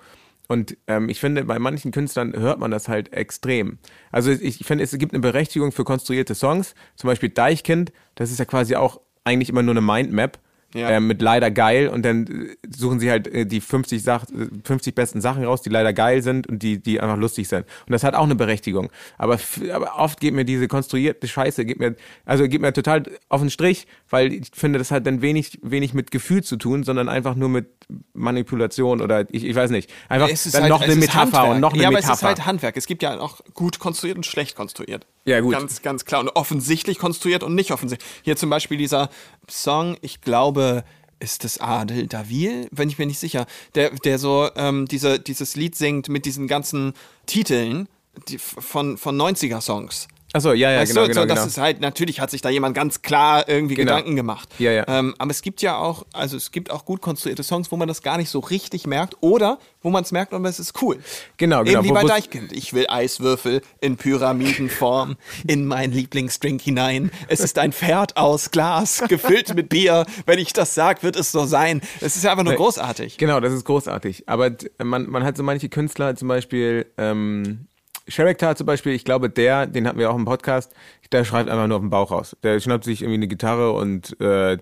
Und 0.47 0.77
ähm, 0.87 1.09
ich 1.09 1.19
finde, 1.19 1.45
bei 1.45 1.57
manchen 1.57 1.91
Künstlern 1.91 2.33
hört 2.33 2.59
man 2.59 2.69
das 2.69 2.87
halt 2.87 3.13
extrem. 3.13 3.79
Also 4.11 4.31
ich, 4.31 4.61
ich 4.61 4.67
finde, 4.67 4.83
es 4.83 4.91
gibt 4.97 5.13
eine 5.13 5.21
Berechtigung 5.21 5.71
für 5.71 5.83
konstruierte 5.83 6.35
Songs. 6.35 6.75
Zum 6.95 7.07
Beispiel 7.07 7.29
Deichkind, 7.29 7.93
das 8.15 8.29
ist 8.29 8.39
ja 8.39 8.45
quasi 8.45 8.75
auch 8.75 8.99
eigentlich 9.23 9.49
immer 9.49 9.63
nur 9.63 9.73
eine 9.73 9.81
Mindmap. 9.81 10.39
Ja. 10.73 10.89
Ähm, 10.89 11.07
mit 11.07 11.21
leider 11.21 11.51
geil 11.51 11.87
und 11.87 12.03
dann 12.03 12.25
äh, 12.25 12.55
suchen 12.75 12.99
sie 12.99 13.11
halt 13.11 13.27
äh, 13.27 13.45
die 13.45 13.61
50, 13.61 14.01
Sach 14.01 14.25
50 14.63 14.95
besten 14.95 15.21
Sachen 15.21 15.43
raus, 15.43 15.61
die 15.61 15.69
leider 15.69 15.93
geil 15.93 16.23
sind 16.23 16.47
und 16.47 16.63
die, 16.63 16.81
die 16.81 16.99
einfach 16.99 17.17
lustig 17.17 17.47
sind. 17.47 17.65
Und 17.85 17.91
das 17.91 18.03
hat 18.03 18.15
auch 18.15 18.23
eine 18.23 18.35
Berechtigung. 18.35 18.89
Aber, 19.17 19.37
aber 19.71 19.99
oft 19.99 20.19
geht 20.19 20.33
mir 20.33 20.45
diese 20.45 20.67
konstruierte 20.67 21.27
Scheiße, 21.27 21.65
geht 21.65 21.79
mir, 21.79 21.95
also 22.25 22.47
geht 22.47 22.61
mir 22.61 22.73
total 22.73 23.03
auf 23.29 23.41
den 23.41 23.51
Strich, 23.51 23.85
weil 24.09 24.33
ich 24.33 24.47
finde, 24.53 24.79
das 24.79 24.89
hat 24.89 25.05
dann 25.05 25.21
wenig, 25.21 25.59
wenig 25.61 25.93
mit 25.93 26.09
Gefühl 26.09 26.43
zu 26.43 26.57
tun, 26.57 26.83
sondern 26.83 27.07
einfach 27.07 27.35
nur 27.35 27.49
mit 27.49 27.67
Manipulation 28.13 29.01
oder 29.01 29.25
ich, 29.31 29.43
ich 29.43 29.55
weiß 29.55 29.69
nicht. 29.69 29.91
Einfach 30.09 30.29
dann 30.51 30.61
halt- 30.63 30.69
noch 30.69 30.81
eine 30.81 30.95
Metapher 30.95 31.49
und 31.49 31.59
noch 31.59 31.73
eine 31.73 31.83
ja, 31.83 31.87
aber 31.89 31.97
Metapher. 31.97 32.13
es 32.13 32.19
ist 32.19 32.27
halt 32.27 32.45
Handwerk. 32.45 32.77
Es 32.77 32.87
gibt 32.87 33.03
ja 33.03 33.19
auch 33.19 33.41
gut 33.53 33.79
konstruiert 33.79 34.17
und 34.17 34.25
schlecht 34.25 34.55
konstruiert. 34.55 35.05
Ja, 35.25 35.39
gut. 35.39 35.53
Ganz, 35.53 35.81
ganz 35.81 36.05
klar. 36.05 36.21
Und 36.21 36.29
offensichtlich 36.29 36.97
konstruiert 36.99 37.43
und 37.43 37.55
nicht 37.55 37.71
offensichtlich. 37.71 38.09
Hier 38.23 38.35
zum 38.35 38.49
Beispiel 38.49 38.77
dieser 38.77 39.09
Song, 39.49 39.97
ich 40.01 40.21
glaube, 40.21 40.83
ist 41.19 41.43
das 41.43 41.59
Adel 41.59 42.07
Davil? 42.07 42.67
Bin 42.71 42.89
ich 42.89 42.99
mir 42.99 43.05
nicht 43.05 43.19
sicher. 43.19 43.45
Der, 43.75 43.91
der 43.91 44.19
so 44.19 44.49
ähm, 44.55 44.87
diese, 44.87 45.19
dieses 45.19 45.55
Lied 45.55 45.75
singt 45.75 46.09
mit 46.09 46.25
diesen 46.25 46.47
ganzen 46.47 46.93
Titeln 47.25 47.87
die, 48.27 48.37
von, 48.37 48.97
von 48.97 49.19
90er-Songs. 49.19 50.07
Achso, 50.35 50.51
ja, 50.53 50.71
ja, 50.71 50.79
Weißt 50.79 50.93
genau, 50.93 51.03
du, 51.03 51.09
genau, 51.09 51.21
so, 51.21 51.27
das 51.27 51.37
genau. 51.37 51.47
ist 51.47 51.57
halt, 51.59 51.79
natürlich 51.79 52.19
hat 52.19 52.31
sich 52.31 52.41
da 52.41 52.49
jemand 52.49 52.75
ganz 52.75 53.03
klar 53.03 53.47
irgendwie 53.47 53.75
Genau. 53.75 53.91
Gedanken 53.91 54.15
gemacht. 54.15 54.49
Ja, 54.57 54.71
ja. 54.71 54.83
Ähm, 54.87 55.13
aber 55.19 55.29
es 55.29 55.43
gibt 55.43 55.61
ja 55.61 55.77
auch, 55.77 56.07
also 56.11 56.37
es 56.37 56.51
gibt 56.51 56.71
auch 56.71 56.85
gut 56.85 57.01
konstruierte 57.01 57.43
Songs, 57.43 57.71
wo 57.71 57.77
man 57.77 57.87
das 57.87 58.01
gar 58.01 58.17
nicht 58.17 58.29
so 58.29 58.39
richtig 58.39 58.87
merkt 58.87 59.15
oder 59.21 59.59
wo 59.83 59.91
man 59.91 60.03
es 60.03 60.11
merkt 60.11 60.33
und 60.33 60.43
es 60.45 60.59
ist 60.59 60.81
cool. 60.81 60.97
Genau, 61.37 61.63
genau, 61.63 61.79
Eben 61.79 61.89
wie 61.89 61.93
bei 61.93 62.03
Deichkind. 62.03 62.51
Ich 62.51 62.73
will 62.73 62.87
Eiswürfel 62.89 63.61
in 63.79 63.97
Pyramidenform 63.97 65.17
in 65.47 65.67
meinen 65.67 65.93
Lieblingsdrink 65.93 66.61
hinein. 66.61 67.11
Es 67.27 67.39
ist 67.39 67.59
ein 67.59 67.71
Pferd 67.71 68.17
aus 68.17 68.49
Glas, 68.49 69.03
gefüllt 69.07 69.53
mit 69.53 69.69
Bier. 69.69 70.05
Wenn 70.25 70.39
ich 70.39 70.51
das 70.53 70.73
sag, 70.73 71.03
wird 71.03 71.15
es 71.15 71.31
so 71.31 71.45
sein. 71.45 71.81
Es 72.01 72.15
ist 72.15 72.23
ja 72.23 72.31
einfach 72.31 72.43
nur 72.43 72.55
großartig. 72.55 73.17
Genau, 73.17 73.39
das 73.39 73.53
ist 73.53 73.65
großartig. 73.65 74.23
Aber 74.27 74.49
man, 74.83 75.09
man 75.09 75.23
hat 75.23 75.37
so 75.37 75.43
manche 75.43 75.69
Künstler, 75.69 76.15
zum 76.15 76.27
Beispiel 76.27 76.87
ähm, 76.97 77.67
Sherricktar 78.07 78.55
zum 78.55 78.65
Beispiel, 78.67 78.93
ich 78.93 79.05
glaube, 79.05 79.29
der, 79.29 79.65
den 79.65 79.87
hatten 79.87 79.97
wir 79.99 80.11
auch 80.11 80.15
im 80.15 80.25
Podcast, 80.25 80.73
der 81.11 81.23
schreibt 81.23 81.49
einfach 81.49 81.67
nur 81.67 81.77
auf 81.77 81.83
den 81.83 81.89
Bauch 81.89 82.11
raus. 82.11 82.35
Der 82.43 82.59
schnappt 82.59 82.83
sich 82.83 83.01
irgendwie 83.01 83.15
eine 83.17 83.27
Gitarre 83.27 83.71
und 83.71 84.19
äh, 84.19 84.57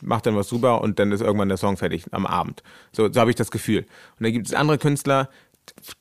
macht 0.00 0.26
dann 0.26 0.36
was 0.36 0.48
drüber 0.48 0.80
und 0.80 0.98
dann 0.98 1.12
ist 1.12 1.20
irgendwann 1.20 1.48
der 1.48 1.58
Song 1.58 1.76
fertig 1.76 2.04
am 2.12 2.24
Abend. 2.26 2.62
So, 2.92 3.12
so 3.12 3.20
habe 3.20 3.30
ich 3.30 3.36
das 3.36 3.50
Gefühl. 3.50 3.80
Und 4.18 4.24
dann 4.24 4.32
gibt 4.32 4.46
es 4.46 4.54
andere 4.54 4.78
Künstler, 4.78 5.28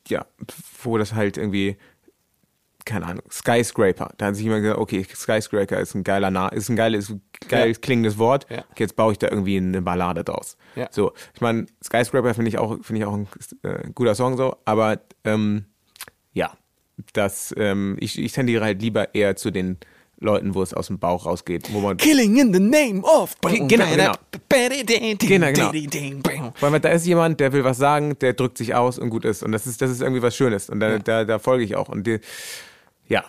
ja, 0.08 0.26
wo 0.82 0.98
das 0.98 1.14
halt 1.14 1.38
irgendwie 1.38 1.78
keine 2.86 3.06
Ahnung, 3.06 3.24
Skyscraper. 3.30 4.14
Da 4.18 4.28
hat 4.28 4.36
sich 4.36 4.46
jemand 4.46 4.62
gesagt, 4.64 4.80
okay, 4.80 5.06
Skyscraper 5.14 5.78
ist 5.82 5.94
ein 5.94 6.06
geiler 6.06 6.32
Na 6.32 6.48
ist 6.48 6.70
ein 6.70 6.78
geiles, 6.78 7.14
geil 7.50 7.72
Ja. 7.74 7.78
klingendes 7.80 8.18
Wort. 8.18 8.48
Ja. 8.50 8.60
Okay, 8.72 8.84
jetzt 8.84 8.96
baue 8.96 9.12
ich 9.12 9.18
da 9.20 9.28
irgendwie 9.28 9.58
eine 9.58 9.82
Ballade 9.82 10.24
draus. 10.24 10.56
Ja. 10.76 10.88
So, 10.90 11.12
ich 11.34 11.42
meine, 11.42 11.66
Skyscraper 11.84 12.34
finde 12.34 12.48
ich 12.48 12.58
auch, 12.58 12.82
finde 12.82 13.02
ich 13.02 13.06
auch 13.06 13.14
ein 13.14 13.28
äh, 13.64 13.90
guter 13.94 14.16
Song 14.16 14.38
so, 14.38 14.56
aber 14.64 15.02
ähm, 15.26 15.66
ja, 16.32 16.54
das, 17.14 17.54
ähm, 17.58 17.98
ich, 18.00 18.18
ich 18.20 18.32
tendiere 18.32 18.64
halt 18.64 18.82
lieber 18.82 19.14
eher 19.14 19.36
zu 19.36 19.52
den 19.52 19.78
Leuten, 20.20 20.56
wo 20.56 20.64
es 20.64 20.74
aus 20.74 20.88
dem 20.88 20.98
Bauch 20.98 21.26
rausgeht, 21.28 21.72
wo 21.72 21.80
man 21.80 21.98
Killing 21.98 22.38
in 22.38 22.54
the 22.54 22.60
name 22.60 23.04
of. 23.04 23.36
Genau, 23.42 23.68
genau. 23.68 23.86
Genau, 25.28 25.52
genau. 25.52 25.72
Weil 26.60 26.80
da 26.80 26.90
ist 26.90 27.06
jemand, 27.06 27.40
der 27.40 27.54
will 27.54 27.64
was 27.64 27.78
sagen, 27.78 28.18
der 28.20 28.34
drückt 28.34 28.58
sich 28.58 28.74
aus 28.74 28.98
und 28.98 29.12
gut 29.12 29.26
ist. 29.26 29.44
Und 29.44 29.52
das 29.52 29.68
ist, 29.68 29.82
das 29.82 29.92
ist 29.92 30.02
irgendwie 30.02 30.24
was 30.24 30.36
Schönes. 30.36 30.70
Und 30.70 30.80
da, 30.80 30.98
da, 30.98 31.24
da 31.24 31.38
folge 31.38 31.64
ich 31.64 31.76
auch. 31.76 31.90
Und 31.90 32.08
die, 32.08 32.20
ja, 33.08 33.24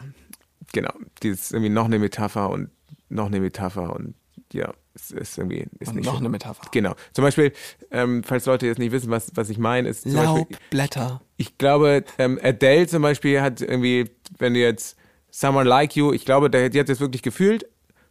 genau. 0.73 0.93
Die 1.23 1.29
ist 1.29 1.53
irgendwie 1.53 1.71
noch 1.71 1.85
eine 1.85 1.99
Metapher 1.99 2.49
und 2.49 2.71
noch 3.11 3.27
eine 3.27 3.41
Metapher 3.41 3.95
und 3.95 4.15
ja, 4.53 4.73
es 4.95 5.11
ist 5.11 5.39
irgendwie 5.39 5.67
ist 5.79 5.89
Und 5.89 5.97
nicht 5.97 6.05
noch 6.07 6.13
schön. 6.15 6.21
eine 6.21 6.29
Metapher. 6.31 6.69
Genau. 6.73 6.95
Zum 7.13 7.23
Beispiel, 7.25 7.53
ähm, 7.91 8.23
falls 8.25 8.47
Leute 8.47 8.67
jetzt 8.67 8.79
nicht 8.79 8.93
wissen, 8.93 9.11
was, 9.11 9.31
was 9.35 9.51
ich 9.51 9.59
meine, 9.59 9.89
ist 9.89 10.07
Laubblätter. 10.07 11.21
ich 11.37 11.59
glaube, 11.59 12.05
ähm, 12.19 12.39
Adele 12.43 12.87
zum 12.87 13.03
Beispiel 13.03 13.41
hat 13.41 13.61
irgendwie, 13.61 14.11
wenn 14.39 14.55
du 14.55 14.61
jetzt 14.61 14.97
Someone 15.31 15.69
Like 15.69 15.95
You, 15.97 16.13
ich 16.13 16.25
glaube, 16.25 16.51
der, 16.51 16.69
die 16.71 16.81
hat 16.81 16.89
das 16.89 17.01
wirklich 17.01 17.23
gefühlt 17.23 17.67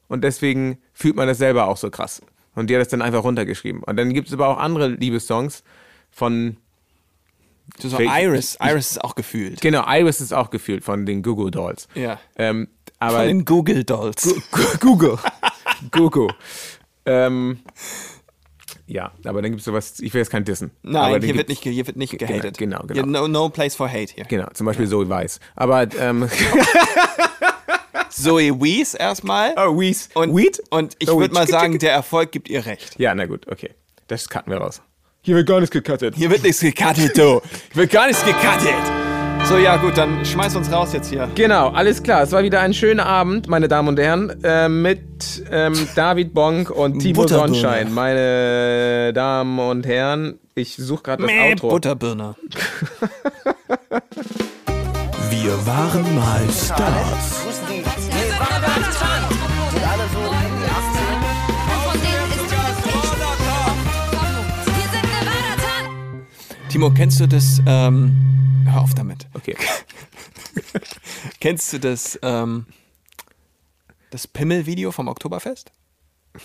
und 0.07 0.23
deswegen 0.23 0.77
fühlt 0.93 1.15
man 1.15 1.27
das 1.27 1.37
selber 1.39 1.67
auch 1.67 1.77
so 1.77 1.89
krass. 1.89 2.21
Und 2.55 2.69
die 2.69 2.75
hat 2.75 2.81
das 2.81 2.87
dann 2.89 3.01
einfach 3.01 3.23
runtergeschrieben. 3.23 3.83
Und 3.83 3.97
dann 3.97 4.13
gibt 4.13 4.27
es 4.27 4.33
aber 4.33 4.47
auch 4.47 4.57
andere 4.57 4.87
Liebessongs 4.89 5.63
von, 6.09 6.57
So, 7.79 7.89
so 7.89 7.99
Ich- 7.99 8.09
Iris. 8.09 8.57
Iris 8.61 8.91
ist 8.91 9.03
auch 9.03 9.13
gefühlt. 9.15 9.59
genau, 9.61 9.83
Iris 9.87 10.21
ist 10.21 10.33
auch 10.33 10.49
gefühlt 10.49 10.83
von 10.83 11.05
den 11.05 11.21
Google 11.21 11.51
Dolls. 11.51 11.87
Ja. 11.95 12.19
Ähm, 12.37 12.67
aber 12.99 13.17
Von 13.19 13.27
den 13.27 13.45
Google 13.45 13.83
Dolls. 13.83 14.33
Google. 14.79 15.17
Google. 15.91 16.27
ähm, 17.05 17.59
ja, 18.89 19.11
aber 19.25 19.41
dann 19.41 19.51
gibt 19.51 19.59
es 19.59 19.65
sowas, 19.65 19.99
ich 19.99 20.13
will 20.13 20.21
jetzt 20.21 20.29
kein 20.29 20.45
Dissen. 20.45 20.71
Nein, 20.81 21.21
hier 21.21 21.35
wird, 21.35 21.49
nicht, 21.49 21.61
hier 21.63 21.85
wird 21.87 21.97
nicht 21.97 22.17
Genau, 22.17 22.31
gehatet. 22.31 22.57
genau, 22.57 22.83
genau. 22.87 23.05
No, 23.05 23.27
no 23.27 23.49
place 23.49 23.75
for 23.75 23.89
hate 23.89 24.13
hier. 24.13 24.23
Genau, 24.25 24.47
zum 24.53 24.65
Beispiel 24.65 24.87
Zoe 24.87 25.09
Weiss. 25.09 25.39
Aber, 25.55 25.87
ähm, 25.99 26.29
Zoe 28.09 28.59
Wees 28.61 28.93
erstmal. 28.93 29.53
oh, 29.57 29.77
Weiss. 29.77 30.09
Und, 30.13 30.35
Weed? 30.35 30.61
und 30.69 30.95
ich 30.99 31.09
Oh, 31.09 31.19
würde 31.19 31.33
mal 31.33 31.47
sagen, 31.47 31.77
der 31.79 31.91
Erfolg 31.91 32.31
gibt 32.31 32.49
ihr 32.49 32.65
recht. 32.65 32.97
Ja, 32.97 33.13
na 33.13 33.25
gut, 33.25 33.47
okay. 33.51 33.71
Das 34.07 34.29
cutten 34.29 34.51
wir 34.51 34.59
raus. 34.59 34.81
Hier 35.21 35.35
wird 35.35 35.47
gar 35.47 35.59
nichts 35.59 35.71
gecuttet. 35.73 36.15
Hier 36.15 36.29
wird 36.29 36.43
nichts 36.43 36.61
gecuttet, 36.61 37.17
du. 37.17 37.41
Hier 37.73 37.75
wird 37.81 37.91
gar 37.91 38.07
nichts 38.07 38.23
gecuttet. 38.23 39.06
So, 39.47 39.57
ja, 39.57 39.77
gut, 39.77 39.97
dann 39.97 40.25
schmeiß 40.25 40.57
uns 40.57 40.69
raus 40.69 40.91
jetzt 40.91 41.09
hier. 41.09 41.29
Genau, 41.35 41.69
alles 41.69 42.03
klar. 42.03 42.21
Es 42.21 42.33
war 42.33 42.43
wieder 42.43 42.59
ein 42.59 42.73
schöner 42.73 43.05
Abend, 43.05 43.47
meine 43.47 43.69
Damen 43.69 43.87
und 43.87 43.97
Herren, 43.97 44.43
äh, 44.43 44.67
mit 44.67 45.41
ähm, 45.49 45.73
David 45.95 46.33
Bonk 46.33 46.69
und 46.69 46.99
Timo. 47.01 47.25
Sonnenschein. 47.25 47.93
Meine 47.93 49.13
Damen 49.13 49.57
und 49.57 49.85
Herren, 49.85 50.37
ich 50.53 50.75
suche 50.75 51.03
gerade 51.03 51.23
das 51.23 51.31
Mäh, 51.31 51.51
Outro. 51.51 51.69
Butterbirne. 51.69 52.35
Wir 55.29 55.65
waren 55.65 56.15
mal 56.15 56.41
Stars. 56.51 57.45
Nevada 58.09 58.77
Timo, 66.69 66.89
kennst 66.89 67.21
du 67.21 67.27
das, 67.27 67.61
ähm, 67.65 68.13
hör 68.77 68.83
auf 68.83 68.93
damit. 68.95 69.27
Okay. 69.33 69.55
Kennst 71.39 71.73
du 71.73 71.79
das, 71.79 72.17
ähm, 72.21 72.65
das 74.11 74.27
Pimmel-Video 74.27 74.91
vom 74.91 75.07
Oktoberfest? 75.07 75.71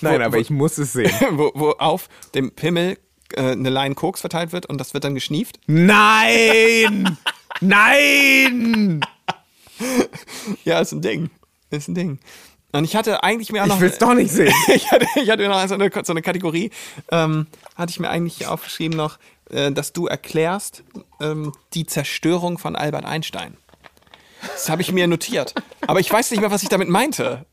Nein, 0.00 0.20
Wo- 0.20 0.24
aber 0.24 0.36
wo- 0.36 0.40
ich 0.40 0.50
muss 0.50 0.78
es 0.78 0.92
sehen. 0.92 1.12
wo, 1.32 1.52
wo 1.54 1.70
auf 1.72 2.08
dem 2.34 2.52
Pimmel 2.52 2.98
äh, 3.34 3.52
eine 3.52 3.70
Line 3.70 3.94
Koks 3.94 4.20
verteilt 4.20 4.52
wird 4.52 4.66
und 4.66 4.78
das 4.78 4.92
wird 4.94 5.04
dann 5.04 5.14
geschnieft? 5.14 5.58
Nein! 5.66 7.16
Nein! 7.60 9.00
Ja, 10.64 10.80
ist 10.80 10.92
ein 10.92 11.00
Ding. 11.02 11.30
Ist 11.70 11.88
ein 11.88 11.94
Ding. 11.94 12.18
Und 12.72 12.84
ich 12.84 12.94
hatte 12.96 13.22
eigentlich 13.22 13.50
mir 13.52 13.62
auch 13.62 13.66
noch. 13.66 13.76
Ich 13.76 13.80
will 13.82 13.88
es 13.90 13.98
doch 13.98 14.14
nicht 14.14 14.30
sehen. 14.30 14.52
ich, 14.74 14.90
hatte, 14.90 15.06
ich 15.16 15.30
hatte 15.30 15.42
mir 15.42 15.48
noch 15.48 15.66
so 15.66 15.74
eine, 15.74 15.90
so 16.04 16.12
eine 16.12 16.20
Kategorie, 16.22 16.70
ähm, 17.10 17.46
hatte 17.74 17.90
ich 17.90 17.98
mir 18.00 18.10
eigentlich 18.10 18.46
aufgeschrieben 18.46 18.96
noch, 18.96 19.18
äh, 19.50 19.72
dass 19.72 19.92
du 19.92 20.06
erklärst 20.06 20.82
ähm, 21.20 21.52
die 21.74 21.86
Zerstörung 21.86 22.58
von 22.58 22.76
Albert 22.76 23.04
Einstein. 23.04 23.56
Das 24.42 24.68
habe 24.68 24.82
ich 24.82 24.92
mir 24.92 25.06
notiert. 25.06 25.54
Aber 25.86 25.98
ich 25.98 26.12
weiß 26.12 26.30
nicht 26.30 26.40
mehr, 26.40 26.50
was 26.50 26.62
ich 26.62 26.68
damit 26.68 26.88
meinte. 26.88 27.46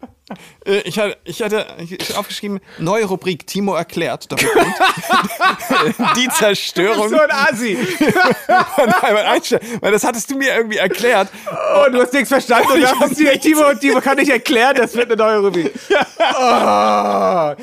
Äh, 0.65 0.81
Ich 0.81 0.99
hatte, 0.99 1.17
ich 1.23 1.41
hatte 1.41 1.65
ich 1.79 2.15
aufgeschrieben, 2.17 2.59
neue 2.77 3.05
Rubrik, 3.05 3.47
Timo 3.47 3.73
erklärt, 3.73 4.31
Doppelpunkt. 4.31 4.77
die 6.17 6.27
Zerstörung 6.29 7.09
So 7.09 7.19
ein 7.19 7.31
Asi. 7.31 7.75
von 7.75 8.89
Albert 8.89 9.25
Einstein. 9.25 9.59
Weil 9.81 9.91
das 9.91 10.03
hattest 10.03 10.29
du 10.29 10.37
mir 10.37 10.55
irgendwie 10.55 10.77
erklärt. 10.77 11.29
Oh, 11.51 11.89
du 11.91 12.01
hast 12.01 12.13
nichts 12.13 12.29
verstanden 12.29 12.71
und 12.73 12.81
dachtest 12.81 13.19
dir, 13.19 13.39
Timo, 13.39 13.73
Timo 13.75 13.99
kann 14.01 14.19
ich 14.19 14.29
erklären, 14.29 14.75
das 14.75 14.93
wird 14.95 15.07
eine 15.07 15.15
neue 15.15 15.39
Rubrik. 15.39 15.73
Oh. 16.35 17.53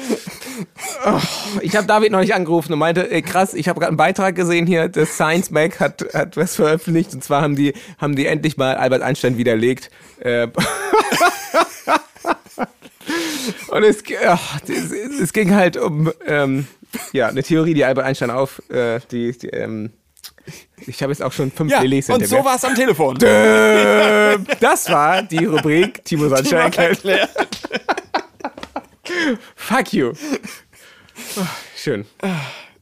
Oh. 1.06 1.20
Ich 1.62 1.76
habe 1.76 1.86
David 1.86 2.12
noch 2.12 2.20
nicht 2.20 2.34
angerufen 2.34 2.72
und 2.72 2.78
meinte, 2.78 3.10
ey, 3.10 3.22
krass, 3.22 3.54
ich 3.54 3.68
habe 3.68 3.80
gerade 3.80 3.90
einen 3.90 3.96
Beitrag 3.96 4.34
gesehen 4.34 4.66
hier, 4.66 4.88
das 4.88 5.14
Science 5.14 5.50
Mag 5.50 5.80
hat, 5.80 6.04
hat 6.12 6.36
was 6.36 6.56
veröffentlicht 6.56 7.14
und 7.14 7.24
zwar 7.24 7.42
haben 7.42 7.56
die, 7.56 7.72
haben 7.98 8.16
die 8.16 8.26
endlich 8.26 8.56
mal 8.56 8.76
Albert 8.76 9.02
Einstein 9.02 9.36
widerlegt. 9.38 9.90
Äh, 10.20 10.48
und 13.68 13.82
es, 13.82 14.02
ach, 14.26 14.60
es, 14.68 14.92
es 14.92 15.32
ging 15.32 15.54
halt 15.54 15.76
um 15.76 16.12
ähm, 16.26 16.66
ja, 17.12 17.28
eine 17.28 17.42
Theorie, 17.42 17.74
die 17.74 17.84
Albert 17.84 18.04
Einstein 18.04 18.30
auf, 18.30 18.62
äh, 18.70 19.00
die, 19.10 19.36
die 19.36 19.48
ähm, 19.48 19.92
ich 20.86 21.02
habe 21.02 21.12
jetzt 21.12 21.22
auch 21.22 21.32
schon 21.32 21.50
fünf 21.50 21.70
Ja, 21.70 21.80
Lilies 21.82 22.08
und 22.10 22.26
so 22.26 22.44
war 22.44 22.56
es 22.56 22.64
am 22.64 22.74
Telefon. 22.74 23.18
Ähm, 23.22 24.46
das 24.60 24.90
war 24.90 25.22
die 25.22 25.44
Rubrik 25.44 26.04
Timo 26.04 26.28
Sonnenschein 26.28 26.72
erklärt. 26.72 27.30
Fuck 29.56 29.92
you. 29.92 30.12
Oh, 31.36 31.46
schön. 31.76 32.06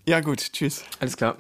Ja 0.06 0.20
gut, 0.20 0.52
tschüss. 0.52 0.84
Alles 1.00 1.16
klar. 1.16 1.36